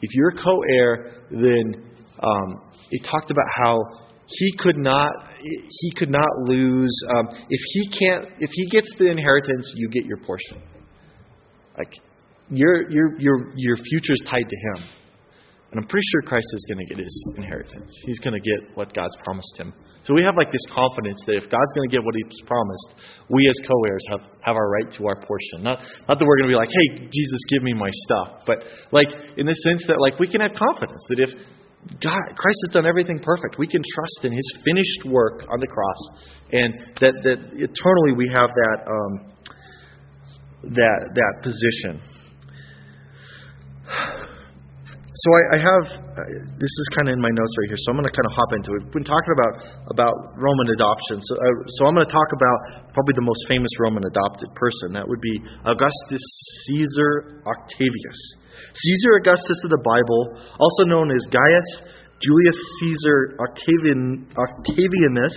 If 0.00 0.14
you're 0.14 0.32
co 0.32 0.62
heir, 0.70 1.12
then 1.30 1.84
um, 2.22 2.62
it 2.90 3.04
talked 3.04 3.30
about 3.30 3.46
how 3.54 3.78
he 4.26 4.52
could 4.58 4.76
not 4.76 5.12
he 5.40 5.92
could 5.96 6.10
not 6.10 6.28
lose 6.44 6.94
um, 7.16 7.28
if 7.48 7.60
he 7.72 7.88
can't 7.98 8.26
if 8.40 8.50
he 8.52 8.68
gets 8.68 8.88
the 8.98 9.06
inheritance 9.06 9.72
you 9.74 9.88
get 9.88 10.04
your 10.04 10.18
portion. 10.18 10.60
Like 11.76 11.92
your 12.50 12.90
your 12.90 13.20
your 13.20 13.52
your 13.56 13.76
future 13.76 14.12
is 14.12 14.22
tied 14.26 14.48
to 14.48 14.56
him 14.56 14.88
and 15.70 15.80
i'm 15.80 15.86
pretty 15.88 16.06
sure 16.12 16.22
christ 16.22 16.46
is 16.54 16.64
going 16.68 16.78
to 16.78 16.94
get 16.94 17.02
his 17.02 17.24
inheritance 17.36 17.92
he's 18.04 18.18
going 18.20 18.34
to 18.34 18.40
get 18.40 18.76
what 18.76 18.92
god's 18.94 19.16
promised 19.24 19.56
him 19.56 19.72
so 20.08 20.14
we 20.14 20.24
have 20.24 20.40
like 20.40 20.50
this 20.50 20.64
confidence 20.72 21.20
that 21.26 21.36
if 21.36 21.44
God's 21.52 21.72
going 21.76 21.90
to 21.90 21.92
get 21.92 22.00
what 22.02 22.14
He's 22.16 22.40
promised, 22.48 22.96
we 23.28 23.44
as 23.44 23.60
co-heirs 23.68 24.04
have, 24.08 24.20
have 24.40 24.56
our 24.56 24.70
right 24.70 24.88
to 24.96 25.04
our 25.04 25.20
portion. 25.20 25.60
Not 25.60 25.84
not 26.08 26.18
that 26.18 26.24
we're 26.24 26.38
going 26.40 26.48
to 26.48 26.54
be 26.54 26.60
like, 26.60 26.72
hey, 26.72 27.12
Jesus, 27.12 27.40
give 27.52 27.62
me 27.62 27.74
my 27.74 27.90
stuff, 28.08 28.40
but 28.46 28.64
like 28.90 29.08
in 29.36 29.44
the 29.44 29.52
sense 29.52 29.84
that 29.88 30.00
like 30.00 30.18
we 30.18 30.26
can 30.26 30.40
have 30.40 30.56
confidence 30.56 31.04
that 31.12 31.20
if 31.20 31.28
God, 32.00 32.20
Christ 32.36 32.58
has 32.66 32.72
done 32.72 32.86
everything 32.86 33.20
perfect. 33.20 33.56
We 33.58 33.66
can 33.66 33.82
trust 33.82 34.24
in 34.24 34.32
His 34.32 34.56
finished 34.64 35.04
work 35.06 35.44
on 35.52 35.60
the 35.60 35.66
cross, 35.66 36.00
and 36.52 36.74
that 37.00 37.14
that 37.24 37.38
eternally 37.52 38.12
we 38.16 38.28
have 38.32 38.48
that 38.48 38.78
um, 38.88 39.32
that 40.72 41.00
that 41.14 41.42
position. 41.42 42.00
So 45.18 45.28
I, 45.34 45.42
I 45.54 45.58
have 45.58 45.84
uh, 45.98 46.22
this 46.58 46.70
is 46.70 46.86
kind 46.94 47.10
of 47.10 47.18
in 47.18 47.22
my 47.22 47.30
notes 47.34 47.54
right 47.58 47.68
here, 47.74 47.80
so 47.82 47.90
I'm 47.90 47.98
going 47.98 48.06
to 48.06 48.14
kind 48.14 48.28
of 48.28 48.34
hop 48.38 48.50
into 48.54 48.70
it. 48.78 48.78
We've 48.86 49.02
been 49.02 49.10
talking 49.10 49.34
about 49.34 49.52
about 49.90 50.14
Roman 50.38 50.68
adoption, 50.70 51.18
so 51.18 51.32
uh, 51.34 51.46
so 51.78 51.90
I'm 51.90 51.94
going 51.98 52.06
to 52.06 52.14
talk 52.14 52.30
about 52.30 52.90
probably 52.94 53.18
the 53.18 53.26
most 53.26 53.42
famous 53.50 53.70
Roman 53.82 54.06
adopted 54.06 54.50
person. 54.54 54.94
That 54.94 55.06
would 55.06 55.22
be 55.22 55.36
Augustus 55.66 56.24
Caesar 56.70 57.42
Octavius. 57.46 58.20
Caesar 58.58 59.22
Augustus 59.22 59.58
of 59.66 59.70
the 59.70 59.82
Bible, 59.86 60.38
also 60.58 60.82
known 60.86 61.10
as 61.14 61.22
Gaius 61.30 61.70
Julius 62.18 62.58
Caesar 62.80 63.38
Octavian, 63.38 64.26
Octavianus, 64.34 65.36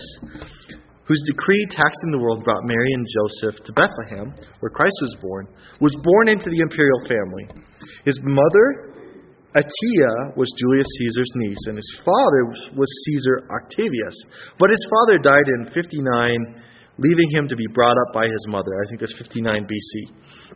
whose 1.05 1.21
decree 1.27 1.61
taxing 1.69 2.09
the 2.09 2.17
world 2.17 2.43
brought 2.43 2.63
Mary 2.65 2.89
and 2.93 3.05
Joseph 3.05 3.63
to 3.65 3.73
Bethlehem, 3.73 4.33
where 4.61 4.73
Christ 4.73 4.97
was 5.01 5.15
born, 5.21 5.47
was 5.79 5.95
born 6.01 6.29
into 6.29 6.49
the 6.49 6.57
imperial 6.57 7.01
family. 7.05 7.45
His 8.03 8.17
mother 8.23 8.90
Atia 9.51 10.37
was 10.37 10.47
Julius 10.55 10.87
Caesar's 10.97 11.31
niece, 11.35 11.63
and 11.67 11.75
his 11.75 11.91
father 12.05 12.71
was 12.71 12.87
Caesar 13.05 13.43
Octavius. 13.51 14.15
But 14.57 14.69
his 14.69 14.79
father 14.87 15.19
died 15.19 15.47
in 15.59 15.71
59, 15.75 16.63
leaving 16.97 17.29
him 17.31 17.47
to 17.49 17.55
be 17.55 17.67
brought 17.73 17.97
up 18.07 18.13
by 18.13 18.31
his 18.31 18.45
mother. 18.47 18.71
I 18.71 18.87
think 18.87 19.01
that's 19.01 19.17
59 19.17 19.67
BC. 19.67 20.55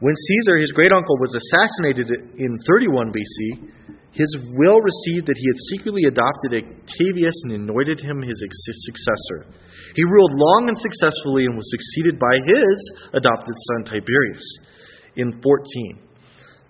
When 0.00 0.14
Caesar, 0.16 0.58
his 0.58 0.72
great 0.72 0.90
uncle, 0.90 1.16
was 1.22 1.30
assassinated 1.30 2.10
in 2.36 2.58
31 2.66 3.14
BC, 3.14 3.70
his 4.10 4.30
will 4.54 4.78
received 4.82 5.26
that 5.26 5.38
he 5.38 5.46
had 5.46 5.58
secretly 5.70 6.02
adopted 6.06 6.58
Octavius 6.58 7.34
and 7.44 7.52
anointed 7.52 8.00
him 8.00 8.22
his 8.22 8.38
successor. 8.38 9.54
He 9.94 10.02
ruled 10.02 10.34
long 10.34 10.66
and 10.68 10.78
successfully 10.78 11.46
and 11.46 11.56
was 11.56 11.70
succeeded 11.70 12.18
by 12.18 12.34
his 12.46 12.76
adopted 13.14 13.54
son 13.70 13.84
Tiberius 13.84 14.46
in 15.16 15.40
14. 15.42 16.03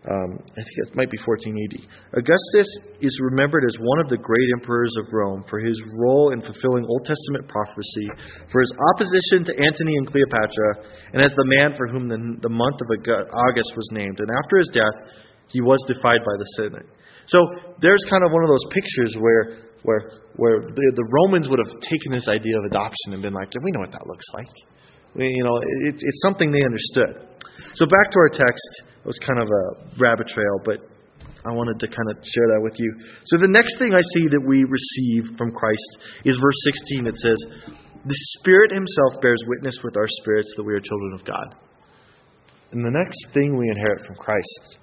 Um, 0.04 0.36
I 0.36 0.60
think 0.60 0.76
it 0.84 0.92
might 0.92 1.08
be 1.08 1.16
1480. 1.24 1.80
Augustus 2.12 2.68
is 3.00 3.14
remembered 3.24 3.64
as 3.64 3.72
one 3.80 4.04
of 4.04 4.12
the 4.12 4.20
great 4.20 4.48
emperors 4.60 4.92
of 5.00 5.08
Rome 5.08 5.40
for 5.48 5.64
his 5.64 5.80
role 5.96 6.36
in 6.36 6.44
fulfilling 6.44 6.84
Old 6.84 7.08
Testament 7.08 7.48
prophecy, 7.48 8.12
for 8.52 8.60
his 8.60 8.68
opposition 8.92 9.48
to 9.48 9.52
Antony 9.56 9.96
and 9.96 10.04
Cleopatra, 10.04 10.70
and 11.16 11.24
as 11.24 11.32
the 11.32 11.48
man 11.56 11.72
for 11.80 11.88
whom 11.88 12.12
the, 12.12 12.20
the 12.44 12.52
month 12.52 12.78
of 12.84 12.88
August 12.92 13.72
was 13.72 13.88
named. 13.96 14.20
And 14.20 14.28
after 14.44 14.60
his 14.60 14.68
death, 14.76 14.96
he 15.48 15.64
was 15.64 15.80
defied 15.88 16.20
by 16.20 16.36
the 16.36 16.48
Senate. 16.60 16.88
So 17.24 17.40
there's 17.80 18.04
kind 18.12 18.28
of 18.28 18.28
one 18.28 18.44
of 18.44 18.52
those 18.52 18.68
pictures 18.76 19.16
where 19.16 19.72
where 19.88 20.20
where 20.36 20.60
the, 20.68 20.84
the 21.00 21.08
Romans 21.24 21.48
would 21.48 21.60
have 21.64 21.80
taken 21.80 22.12
this 22.12 22.28
idea 22.28 22.56
of 22.60 22.68
adoption 22.68 23.16
and 23.16 23.24
been 23.24 23.32
like, 23.32 23.48
we 23.56 23.72
know 23.72 23.80
what 23.80 23.92
that 23.92 24.04
looks 24.04 24.28
like. 24.36 24.52
We, 25.16 25.32
you 25.32 25.44
know, 25.44 25.56
it, 25.88 25.96
it's 25.96 26.20
something 26.20 26.52
they 26.52 26.64
understood. 26.64 27.40
So 27.72 27.88
back 27.88 28.12
to 28.12 28.18
our 28.20 28.28
text. 28.28 28.92
It 29.04 29.08
was 29.12 29.20
kind 29.20 29.36
of 29.36 29.48
a 29.52 29.64
rabbit 30.00 30.28
trail, 30.32 30.56
but 30.64 30.80
I 31.44 31.52
wanted 31.52 31.76
to 31.76 31.88
kind 31.92 32.08
of 32.08 32.16
share 32.24 32.48
that 32.56 32.62
with 32.64 32.72
you. 32.80 32.88
So 33.28 33.36
the 33.36 33.52
next 33.52 33.76
thing 33.76 33.92
I 33.92 34.00
see 34.16 34.32
that 34.32 34.40
we 34.40 34.64
receive 34.64 35.36
from 35.36 35.52
Christ 35.52 35.90
is 36.24 36.40
verse 36.40 36.56
16. 36.96 37.12
It 37.12 37.16
says, 37.20 37.38
The 38.00 38.20
Spirit 38.40 38.72
Himself 38.72 39.20
bears 39.20 39.40
witness 39.44 39.76
with 39.84 40.00
our 40.00 40.08
spirits 40.24 40.48
that 40.56 40.64
we 40.64 40.72
are 40.72 40.80
children 40.80 41.12
of 41.12 41.24
God. 41.28 41.52
And 42.72 42.80
the 42.80 42.96
next 42.96 43.28
thing 43.36 43.60
we 43.60 43.68
inherit 43.68 44.08
from 44.08 44.16
Christ 44.16 44.80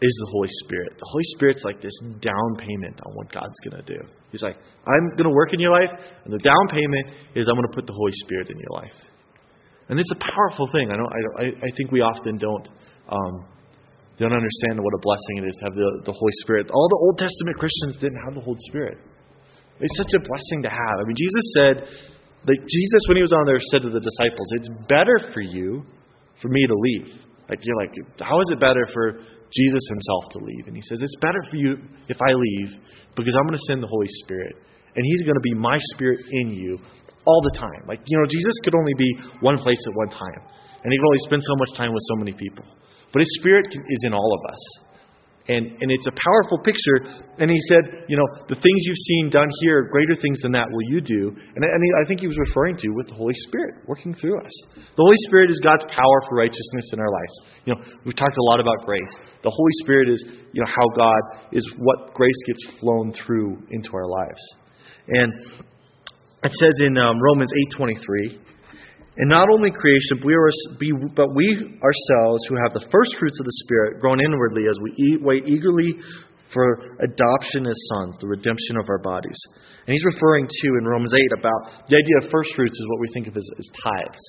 is 0.00 0.14
the 0.24 0.30
Holy 0.32 0.48
Spirit. 0.64 0.96
The 0.96 1.10
Holy 1.12 1.28
Spirit's 1.36 1.60
like 1.60 1.84
this 1.84 1.92
down 2.24 2.56
payment 2.56 2.96
on 3.04 3.12
what 3.12 3.28
God's 3.30 3.58
going 3.68 3.76
to 3.76 3.84
do. 3.84 4.00
He's 4.32 4.42
like, 4.42 4.56
I'm 4.88 5.12
going 5.12 5.28
to 5.28 5.36
work 5.36 5.52
in 5.52 5.60
your 5.60 5.72
life, 5.72 5.92
and 6.24 6.32
the 6.32 6.40
down 6.40 6.64
payment 6.72 7.36
is 7.36 7.48
I'm 7.48 7.54
going 7.54 7.68
to 7.68 7.76
put 7.76 7.86
the 7.86 7.92
Holy 7.92 8.16
Spirit 8.24 8.48
in 8.48 8.56
your 8.56 8.80
life. 8.80 8.96
And 9.88 10.00
it's 10.00 10.12
a 10.16 10.20
powerful 10.24 10.68
thing. 10.72 10.90
I 10.90 10.96
don't. 10.96 11.12
I, 11.36 11.44
I 11.52 11.70
think 11.76 11.92
we 11.92 12.00
often 12.00 12.38
don't 12.38 12.68
um, 13.08 13.46
don't 14.18 14.34
understand 14.34 14.82
what 14.82 14.92
a 14.94 15.02
blessing 15.02 15.34
it 15.42 15.46
is 15.46 15.54
to 15.62 15.64
have 15.70 15.76
the, 15.78 15.90
the 16.10 16.14
Holy 16.14 16.34
Spirit. 16.42 16.70
All 16.74 16.88
the 16.90 17.00
Old 17.06 17.16
Testament 17.22 17.54
Christians 17.54 18.02
didn't 18.02 18.18
have 18.26 18.34
the 18.34 18.42
Holy 18.42 18.58
Spirit. 18.66 18.98
It's 19.78 19.94
such 19.94 20.10
a 20.18 20.22
blessing 20.26 20.66
to 20.66 20.70
have. 20.70 20.96
I 20.98 21.04
mean, 21.06 21.14
Jesus 21.14 21.44
said, 21.54 21.74
like 22.46 22.58
Jesus 22.66 23.02
when 23.06 23.16
he 23.18 23.22
was 23.22 23.34
on 23.34 23.46
there 23.46 23.62
said 23.70 23.82
to 23.86 23.90
the 23.90 24.02
disciples, 24.02 24.46
"It's 24.58 24.70
better 24.90 25.30
for 25.30 25.42
you 25.42 25.86
for 26.42 26.48
me 26.48 26.66
to 26.66 26.74
leave." 26.74 27.14
Like 27.48 27.62
you're 27.62 27.78
like, 27.78 27.94
how 28.20 28.38
is 28.42 28.48
it 28.50 28.60
better 28.60 28.86
for 28.92 29.22
Jesus 29.54 29.84
himself 29.88 30.24
to 30.34 30.38
leave? 30.42 30.66
And 30.66 30.74
he 30.74 30.82
says, 30.82 31.02
"It's 31.02 31.16
better 31.22 31.42
for 31.50 31.56
you 31.56 31.78
if 32.08 32.18
I 32.18 32.34
leave 32.34 32.74
because 33.14 33.34
I'm 33.38 33.46
going 33.46 33.58
to 33.58 33.66
send 33.70 33.82
the 33.82 33.90
Holy 33.90 34.10
Spirit." 34.26 34.54
And 34.94 35.06
he's 35.06 35.22
going 35.22 35.38
to 35.38 35.46
be 35.46 35.54
my 35.54 35.78
spirit 35.94 36.26
in 36.42 36.50
you 36.50 36.78
all 37.26 37.40
the 37.52 37.54
time. 37.58 37.86
Like, 37.86 38.00
you 38.06 38.16
know, 38.18 38.26
Jesus 38.26 38.54
could 38.64 38.74
only 38.74 38.94
be 38.96 39.10
one 39.40 39.58
place 39.58 39.78
at 39.86 39.94
one 39.94 40.10
time. 40.10 40.40
And 40.82 40.88
he 40.90 40.96
could 40.96 41.06
only 41.06 41.24
spend 41.26 41.42
so 41.44 41.54
much 41.60 41.76
time 41.76 41.92
with 41.92 42.02
so 42.08 42.16
many 42.16 42.32
people. 42.32 42.64
But 43.12 43.20
his 43.20 43.30
spirit 43.40 43.66
is 43.72 44.00
in 44.04 44.12
all 44.12 44.32
of 44.34 44.52
us. 44.52 44.88
And, 45.48 45.64
and 45.80 45.88
it's 45.88 46.06
a 46.06 46.12
powerful 46.12 46.60
picture. 46.60 47.24
And 47.40 47.50
he 47.50 47.56
said, 47.72 48.04
you 48.06 48.20
know, 48.20 48.28
the 48.52 48.60
things 48.60 48.78
you've 48.84 49.04
seen 49.08 49.30
done 49.30 49.48
here, 49.64 49.88
greater 49.88 50.14
things 50.14 50.40
than 50.44 50.52
that 50.52 50.68
will 50.68 50.84
you 50.92 51.00
do. 51.00 51.32
And, 51.32 51.64
and 51.64 51.80
he, 51.80 51.90
I 51.96 52.06
think 52.06 52.20
he 52.20 52.28
was 52.28 52.36
referring 52.36 52.76
to 52.76 52.88
with 52.92 53.08
the 53.08 53.14
Holy 53.14 53.32
Spirit 53.48 53.80
working 53.88 54.12
through 54.12 54.36
us. 54.44 54.52
The 54.76 55.00
Holy 55.00 55.16
Spirit 55.24 55.50
is 55.50 55.58
God's 55.64 55.88
power 55.88 56.18
for 56.28 56.36
righteousness 56.36 56.92
in 56.92 57.00
our 57.00 57.08
lives. 57.08 57.34
You 57.64 57.74
know, 57.74 57.80
we've 58.04 58.16
talked 58.16 58.36
a 58.36 58.46
lot 58.52 58.60
about 58.60 58.84
grace. 58.84 59.16
The 59.42 59.48
Holy 59.48 59.72
Spirit 59.80 60.10
is, 60.10 60.22
you 60.52 60.60
know, 60.60 60.68
how 60.68 60.84
God 60.94 61.48
is 61.52 61.64
what 61.78 62.12
grace 62.12 62.40
gets 62.46 62.78
flown 62.78 63.14
through 63.16 63.56
into 63.70 63.88
our 63.94 64.06
lives. 64.06 64.42
And 65.08 65.32
it 66.44 66.52
says 66.52 66.76
in 66.84 66.98
um, 66.98 67.16
Romans 67.24 67.50
8:23, 67.72 68.38
and 69.18 69.28
not 69.28 69.50
only 69.50 69.70
creation, 69.74 70.22
but 70.22 71.34
we, 71.34 71.46
ourselves 71.82 72.40
who 72.46 72.54
have 72.62 72.70
the 72.70 72.86
first 72.90 73.18
fruits 73.18 73.38
of 73.38 73.46
the 73.46 73.56
Spirit 73.66 73.98
groan 74.00 74.22
inwardly 74.22 74.70
as 74.70 74.78
we 74.78 75.18
wait 75.20 75.42
eagerly 75.46 75.98
for 76.54 76.96
adoption 77.02 77.66
as 77.66 77.76
sons, 77.94 78.16
the 78.22 78.30
redemption 78.30 78.78
of 78.78 78.88
our 78.88 79.02
bodies. 79.02 79.36
And 79.86 79.92
he's 79.92 80.06
referring 80.06 80.46
to 80.46 80.68
in 80.78 80.86
Romans 80.86 81.12
8 81.12 81.38
about 81.38 81.88
the 81.90 81.98
idea 81.98 82.16
of 82.22 82.30
first 82.30 82.54
fruits 82.54 82.78
is 82.78 82.86
what 82.88 83.00
we 83.00 83.08
think 83.12 83.26
of 83.26 83.36
as, 83.36 83.46
as 83.58 83.66
tithes. 83.82 84.24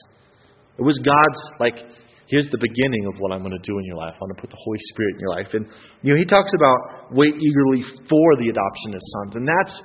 It 0.80 0.84
was 0.84 0.98
God's, 1.06 1.42
like, 1.62 1.86
here's 2.28 2.50
the 2.50 2.58
beginning 2.58 3.06
of 3.06 3.20
what 3.22 3.32
I'm 3.32 3.46
going 3.46 3.56
to 3.56 3.62
do 3.62 3.78
in 3.78 3.86
your 3.86 3.98
life. 3.98 4.18
I'm 4.18 4.26
going 4.26 4.36
to 4.36 4.42
put 4.42 4.50
the 4.50 4.62
Holy 4.64 4.80
Spirit 4.90 5.16
in 5.16 5.22
your 5.22 5.34
life. 5.38 5.54
And, 5.54 5.70
you 6.02 6.14
know, 6.14 6.20
he 6.20 6.26
talks 6.26 6.52
about 6.58 7.14
wait 7.14 7.36
eagerly 7.38 7.86
for 8.10 8.28
the 8.42 8.50
adoption 8.50 8.90
as 8.98 9.04
sons. 9.22 9.38
And 9.38 9.46
that's 9.46 9.76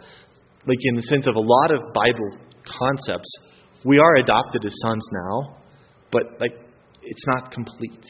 like 0.64 0.80
in 0.80 0.96
the 0.96 1.06
sense 1.12 1.26
of 1.26 1.36
a 1.36 1.44
lot 1.44 1.70
of 1.76 1.92
Bible 1.92 2.40
concepts, 2.64 3.28
we 3.84 3.98
are 3.98 4.16
adopted 4.16 4.64
as 4.64 4.74
sons 4.82 5.06
now, 5.12 5.56
but 6.10 6.22
like 6.40 6.52
it's 7.02 7.26
not 7.26 7.52
complete. 7.52 8.04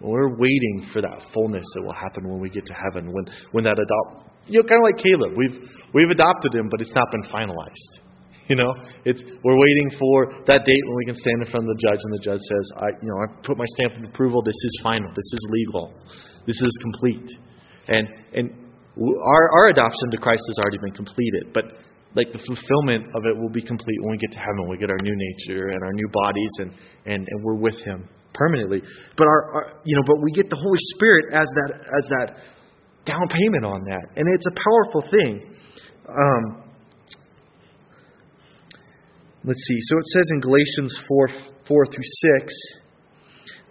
We're 0.00 0.36
waiting 0.36 0.88
for 0.92 1.00
that 1.00 1.26
fullness 1.32 1.64
that 1.74 1.82
will 1.82 1.94
happen 1.94 2.28
when 2.28 2.40
we 2.40 2.50
get 2.50 2.66
to 2.66 2.74
heaven. 2.74 3.12
When 3.12 3.24
when 3.52 3.64
that 3.64 3.78
adopt, 3.78 4.30
you 4.46 4.60
know, 4.60 4.68
kind 4.68 4.80
of 4.80 4.86
like 4.92 5.02
Caleb, 5.02 5.36
we've 5.36 5.68
we've 5.94 6.10
adopted 6.10 6.54
him, 6.54 6.68
but 6.70 6.80
it's 6.80 6.94
not 6.94 7.10
been 7.10 7.24
finalized. 7.24 8.02
You 8.48 8.54
know, 8.54 8.72
it's 9.04 9.20
we're 9.42 9.58
waiting 9.58 9.90
for 9.98 10.30
that 10.46 10.62
date 10.64 10.84
when 10.86 10.94
we 10.94 11.04
can 11.06 11.16
stand 11.16 11.42
in 11.42 11.50
front 11.50 11.66
of 11.68 11.74
the 11.74 11.82
judge, 11.82 11.98
and 11.98 12.12
the 12.14 12.22
judge 12.22 12.38
says, 12.38 12.66
"I, 12.78 12.86
you 13.02 13.10
know, 13.10 13.18
I've 13.18 13.42
put 13.42 13.58
my 13.58 13.64
stamp 13.74 13.98
of 13.98 14.08
approval. 14.08 14.40
This 14.40 14.54
is 14.54 14.80
final. 14.84 15.10
This 15.10 15.26
is 15.34 15.42
legal. 15.50 15.92
This 16.46 16.54
is 16.62 16.70
complete." 16.80 17.26
And 17.88 18.06
and 18.34 18.54
our, 18.96 19.50
our 19.50 19.68
adoption 19.70 20.10
to 20.12 20.18
Christ 20.18 20.44
has 20.46 20.58
already 20.62 20.78
been 20.78 20.94
completed, 20.94 21.50
but 21.52 21.64
like 22.14 22.32
the 22.32 22.38
fulfillment 22.38 23.04
of 23.14 23.26
it 23.26 23.36
will 23.36 23.50
be 23.50 23.62
complete 23.62 23.98
when 24.00 24.12
we 24.12 24.18
get 24.18 24.32
to 24.32 24.38
heaven. 24.38 24.68
We 24.68 24.78
get 24.78 24.90
our 24.90 25.00
new 25.02 25.14
nature 25.14 25.68
and 25.68 25.82
our 25.82 25.92
new 25.92 26.08
bodies, 26.12 26.52
and, 26.58 26.70
and, 27.04 27.28
and 27.28 27.44
we're 27.44 27.56
with 27.56 27.76
Him 27.84 28.08
permanently. 28.32 28.80
But 29.16 29.26
our, 29.26 29.52
our, 29.52 29.80
you 29.84 29.96
know, 29.96 30.02
but 30.06 30.16
we 30.22 30.30
get 30.32 30.48
the 30.48 30.56
Holy 30.56 30.78
Spirit 30.96 31.34
as 31.34 31.48
that 31.48 31.70
as 31.80 32.08
that 32.08 32.36
down 33.04 33.28
payment 33.28 33.64
on 33.64 33.84
that, 33.84 34.16
and 34.16 34.26
it's 34.34 34.46
a 34.46 34.54
powerful 34.56 35.02
thing. 35.10 35.56
Um, 36.08 36.62
let's 39.44 39.62
see. 39.66 39.78
So 39.80 39.98
it 39.98 40.06
says 40.12 40.24
in 40.32 40.40
Galatians 40.40 40.98
four 41.08 41.28
four 41.66 41.86
through 41.86 42.04
six. 42.04 42.54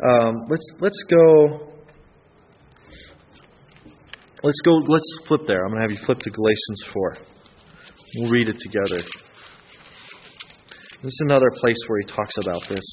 Um, 0.03 0.35
let's 0.49 0.67
let's 0.79 1.03
go. 1.09 1.71
Let's 4.43 4.61
go. 4.63 4.71
Let's 4.87 5.19
flip 5.27 5.41
there. 5.47 5.65
I'm 5.65 5.71
going 5.71 5.81
to 5.81 5.89
have 5.89 5.99
you 5.99 6.05
flip 6.05 6.19
to 6.19 6.29
Galatians 6.29 6.85
4. 6.93 7.34
We'll 8.17 8.31
read 8.31 8.47
it 8.47 8.55
together. 8.59 9.03
This 11.03 11.11
is 11.11 11.21
another 11.25 11.51
place 11.57 11.75
where 11.87 11.99
he 11.99 12.07
talks 12.07 12.33
about 12.43 12.61
this. 12.69 12.85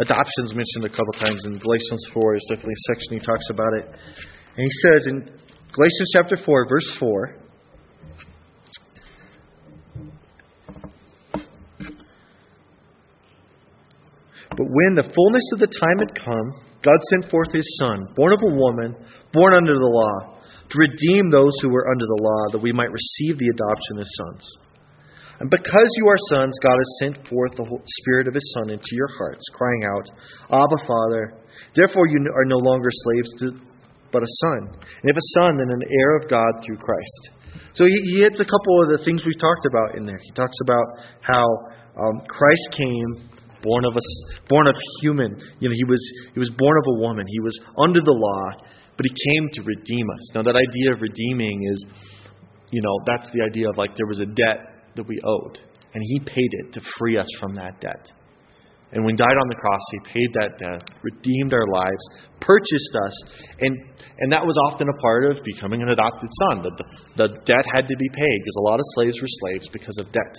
Adoption's 0.00 0.54
mentioned 0.54 0.84
a 0.86 0.88
couple 0.88 1.12
times 1.12 1.44
in 1.44 1.58
Galatians 1.58 2.08
4. 2.14 2.36
Is 2.36 2.46
definitely 2.48 2.72
a 2.72 2.94
section 2.94 3.12
he 3.12 3.20
talks 3.20 3.50
about 3.50 3.74
it. 3.74 3.84
And 3.84 4.56
he 4.56 4.70
says 4.80 5.06
in 5.08 5.16
Galatians 5.72 6.10
chapter 6.14 6.38
4, 6.42 6.68
verse 6.68 6.90
4. 6.98 7.36
But 14.56 14.66
when 14.68 14.94
the 14.94 15.12
fullness 15.14 15.44
of 15.52 15.60
the 15.60 15.66
time 15.66 15.98
had 15.98 16.14
come, 16.14 16.64
God 16.82 16.98
sent 17.10 17.30
forth 17.30 17.52
his 17.52 17.78
Son, 17.78 18.08
born 18.16 18.32
of 18.32 18.40
a 18.42 18.54
woman, 18.54 18.96
born 19.32 19.54
under 19.54 19.74
the 19.74 19.84
law 19.84 20.40
to 20.70 20.78
redeem 20.78 21.30
those 21.30 21.52
who 21.60 21.68
were 21.68 21.90
under 21.90 22.04
the 22.04 22.22
law, 22.22 22.52
that 22.52 22.62
we 22.62 22.72
might 22.72 22.90
receive 22.90 23.38
the 23.38 23.52
adoption 23.52 23.98
as 23.98 24.08
sons. 24.16 24.61
And 25.42 25.50
because 25.50 25.90
you 25.98 26.06
are 26.06 26.30
sons, 26.30 26.54
God 26.62 26.78
has 26.78 26.90
sent 27.02 27.26
forth 27.26 27.50
the 27.58 27.66
Spirit 27.66 28.30
of 28.30 28.34
His 28.34 28.46
Son 28.54 28.70
into 28.70 28.94
your 28.94 29.10
hearts, 29.18 29.42
crying 29.50 29.82
out, 29.90 30.06
Abba, 30.54 30.78
Father. 30.86 31.34
Therefore, 31.74 32.06
you 32.06 32.22
are 32.30 32.46
no 32.46 32.62
longer 32.62 32.86
slaves 32.94 33.30
to, 33.42 33.46
but 34.14 34.22
a 34.22 34.30
son. 34.46 34.70
And 34.70 35.10
if 35.10 35.16
a 35.18 35.26
son, 35.42 35.58
then 35.58 35.74
an 35.74 35.82
heir 35.98 36.16
of 36.22 36.30
God 36.30 36.62
through 36.62 36.78
Christ. 36.78 37.22
So 37.74 37.86
he, 37.90 37.98
he 38.14 38.22
hits 38.22 38.38
a 38.38 38.46
couple 38.46 38.86
of 38.86 38.94
the 38.94 39.02
things 39.04 39.26
we've 39.26 39.42
talked 39.42 39.66
about 39.66 39.98
in 39.98 40.06
there. 40.06 40.20
He 40.22 40.30
talks 40.30 40.54
about 40.62 40.86
how 41.26 41.42
um, 41.98 42.22
Christ 42.30 42.78
came, 42.78 43.26
born 43.66 43.84
of 43.84 43.98
a 43.98 44.04
born 44.46 44.68
of 44.68 44.76
human. 45.02 45.34
You 45.58 45.68
know, 45.68 45.74
he 45.74 45.84
was 45.90 46.02
he 46.34 46.38
was 46.38 46.54
born 46.54 46.76
of 46.78 46.86
a 46.86 47.00
woman. 47.02 47.26
He 47.26 47.40
was 47.40 47.58
under 47.82 47.98
the 47.98 48.14
law, 48.14 48.62
but 48.94 49.06
he 49.06 49.10
came 49.10 49.50
to 49.58 49.62
redeem 49.66 50.06
us. 50.06 50.38
Now 50.38 50.46
that 50.46 50.54
idea 50.54 50.94
of 50.94 51.02
redeeming 51.02 51.66
is, 51.66 51.84
you 52.70 52.80
know, 52.80 52.94
that's 53.10 53.26
the 53.34 53.42
idea 53.42 53.68
of 53.68 53.76
like 53.76 53.96
there 53.98 54.06
was 54.06 54.20
a 54.20 54.26
debt 54.26 54.71
that 54.96 55.06
we 55.06 55.20
owed, 55.24 55.58
and 55.94 56.02
he 56.04 56.20
paid 56.20 56.50
it 56.52 56.72
to 56.74 56.80
free 56.98 57.18
us 57.18 57.28
from 57.40 57.54
that 57.56 57.80
debt. 57.80 58.10
And 58.92 59.04
when 59.04 59.14
he 59.14 59.16
died 59.16 59.40
on 59.40 59.48
the 59.48 59.56
cross, 59.56 59.80
he 59.90 60.00
paid 60.12 60.30
that 60.36 60.60
debt, 60.60 60.84
redeemed 61.00 61.54
our 61.54 61.66
lives, 61.66 62.04
purchased 62.40 62.94
us, 63.08 63.14
and 63.60 63.72
and 64.20 64.30
that 64.30 64.44
was 64.44 64.54
often 64.68 64.86
a 64.88 64.96
part 65.00 65.32
of 65.32 65.42
becoming 65.44 65.80
an 65.80 65.88
adopted 65.88 66.28
son. 66.44 66.60
The, 66.60 66.72
the, 66.76 66.86
the 67.24 67.28
debt 67.48 67.64
had 67.72 67.88
to 67.88 67.96
be 67.96 68.08
paid 68.12 68.38
because 68.44 68.56
a 68.60 68.68
lot 68.68 68.76
of 68.76 68.84
slaves 68.94 69.16
were 69.16 69.32
slaves 69.40 69.68
because 69.72 69.96
of 69.96 70.12
debt. 70.12 70.36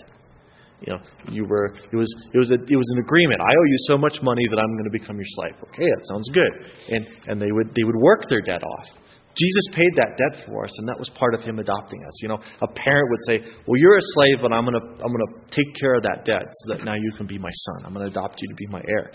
You 0.85 0.93
know, 0.93 1.01
you 1.33 1.45
were 1.49 1.73
it 1.91 1.97
was 1.97 2.13
it 2.33 2.37
was 2.37 2.51
a 2.51 2.61
it 2.61 2.77
was 2.77 2.89
an 2.93 2.99
agreement. 3.01 3.41
I 3.41 3.49
owe 3.49 3.67
you 3.73 3.79
so 3.89 3.97
much 3.97 4.21
money 4.21 4.45
that 4.45 4.59
I'm 4.59 4.73
going 4.77 4.85
to 4.85 4.93
become 4.93 5.15
your 5.17 5.31
slave. 5.33 5.57
Okay, 5.73 5.89
that 5.89 6.03
sounds 6.13 6.29
good. 6.29 6.53
And 6.93 7.07
and 7.25 7.41
they 7.41 7.51
would 7.51 7.73
they 7.73 7.83
would 7.83 7.97
work 7.97 8.29
their 8.29 8.41
debt 8.41 8.61
off. 8.61 9.01
Jesus 9.33 9.65
paid 9.73 9.89
that 9.97 10.13
debt 10.13 10.45
for 10.45 10.63
us, 10.63 10.73
and 10.77 10.87
that 10.87 10.97
was 10.99 11.09
part 11.17 11.33
of 11.33 11.41
Him 11.41 11.57
adopting 11.57 12.05
us. 12.05 12.21
You 12.21 12.29
know, 12.29 12.39
a 12.61 12.67
parent 12.67 13.09
would 13.09 13.23
say, 13.25 13.35
"Well, 13.65 13.79
you're 13.81 13.97
a 13.97 14.07
slave, 14.13 14.37
but 14.45 14.53
I'm 14.53 14.65
going 14.65 14.77
to 14.77 14.85
I'm 15.01 15.09
to 15.09 15.31
take 15.49 15.73
care 15.79 15.95
of 15.95 16.03
that 16.03 16.21
debt, 16.25 16.45
so 16.45 16.73
that 16.73 16.85
now 16.85 16.93
you 16.93 17.11
can 17.17 17.25
be 17.25 17.39
my 17.39 17.49
son. 17.49 17.85
I'm 17.85 17.93
going 17.93 18.05
to 18.05 18.11
adopt 18.11 18.41
you 18.41 18.47
to 18.49 18.55
be 18.55 18.67
my 18.67 18.81
heir." 18.87 19.09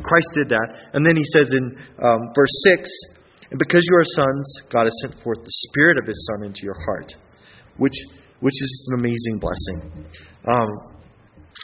Christ 0.00 0.30
did 0.34 0.48
that, 0.48 0.68
and 0.94 1.04
then 1.04 1.16
He 1.16 1.24
says 1.36 1.52
in 1.52 1.64
um, 2.00 2.20
verse 2.34 2.54
six, 2.64 2.88
"And 3.50 3.58
because 3.60 3.84
you 3.84 3.94
are 3.96 4.08
sons, 4.16 4.46
God 4.72 4.84
has 4.84 4.96
sent 5.04 5.20
forth 5.22 5.44
the 5.44 5.56
Spirit 5.68 5.98
of 5.98 6.06
His 6.06 6.16
Son 6.32 6.46
into 6.48 6.60
your 6.62 6.76
heart," 6.88 7.12
which 7.76 7.96
which 8.40 8.56
is 8.56 8.88
an 8.92 9.00
amazing 9.00 9.36
blessing. 9.36 10.06
Um, 10.48 10.68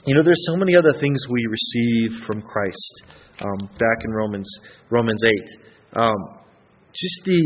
you 0.04 0.14
know, 0.14 0.22
there's 0.22 0.44
so 0.52 0.56
many 0.56 0.76
other 0.76 0.92
things 1.00 1.24
we 1.30 1.40
receive 1.48 2.26
from 2.26 2.42
Christ. 2.42 3.02
Um, 3.40 3.66
back 3.80 3.98
in 4.04 4.12
Romans 4.12 4.48
Romans 4.90 5.22
eight, 5.24 5.48
um, 5.96 6.38
just 6.92 7.24
the 7.24 7.42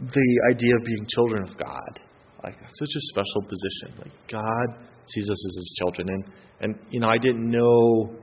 the 0.00 0.28
idea 0.54 0.74
of 0.76 0.84
being 0.84 1.06
children 1.08 1.42
of 1.48 1.56
God. 1.56 2.00
Like 2.42 2.54
that's 2.60 2.78
such 2.78 2.94
a 2.94 3.02
special 3.12 3.42
position. 3.42 3.98
Like 3.98 4.14
God 4.30 4.86
sees 5.06 5.28
us 5.28 5.46
as 5.46 5.54
His 5.56 5.74
children, 5.82 6.08
and 6.08 6.24
and 6.60 6.78
you 6.90 7.00
know 7.00 7.08
I 7.08 7.18
didn't 7.18 7.50
know. 7.50 8.14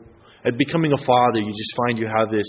At 0.46 0.58
becoming 0.60 0.94
a 0.94 1.06
father, 1.06 1.40
you 1.40 1.50
just 1.50 1.74
find 1.76 1.98
you 1.98 2.06
have 2.06 2.30
this 2.30 2.46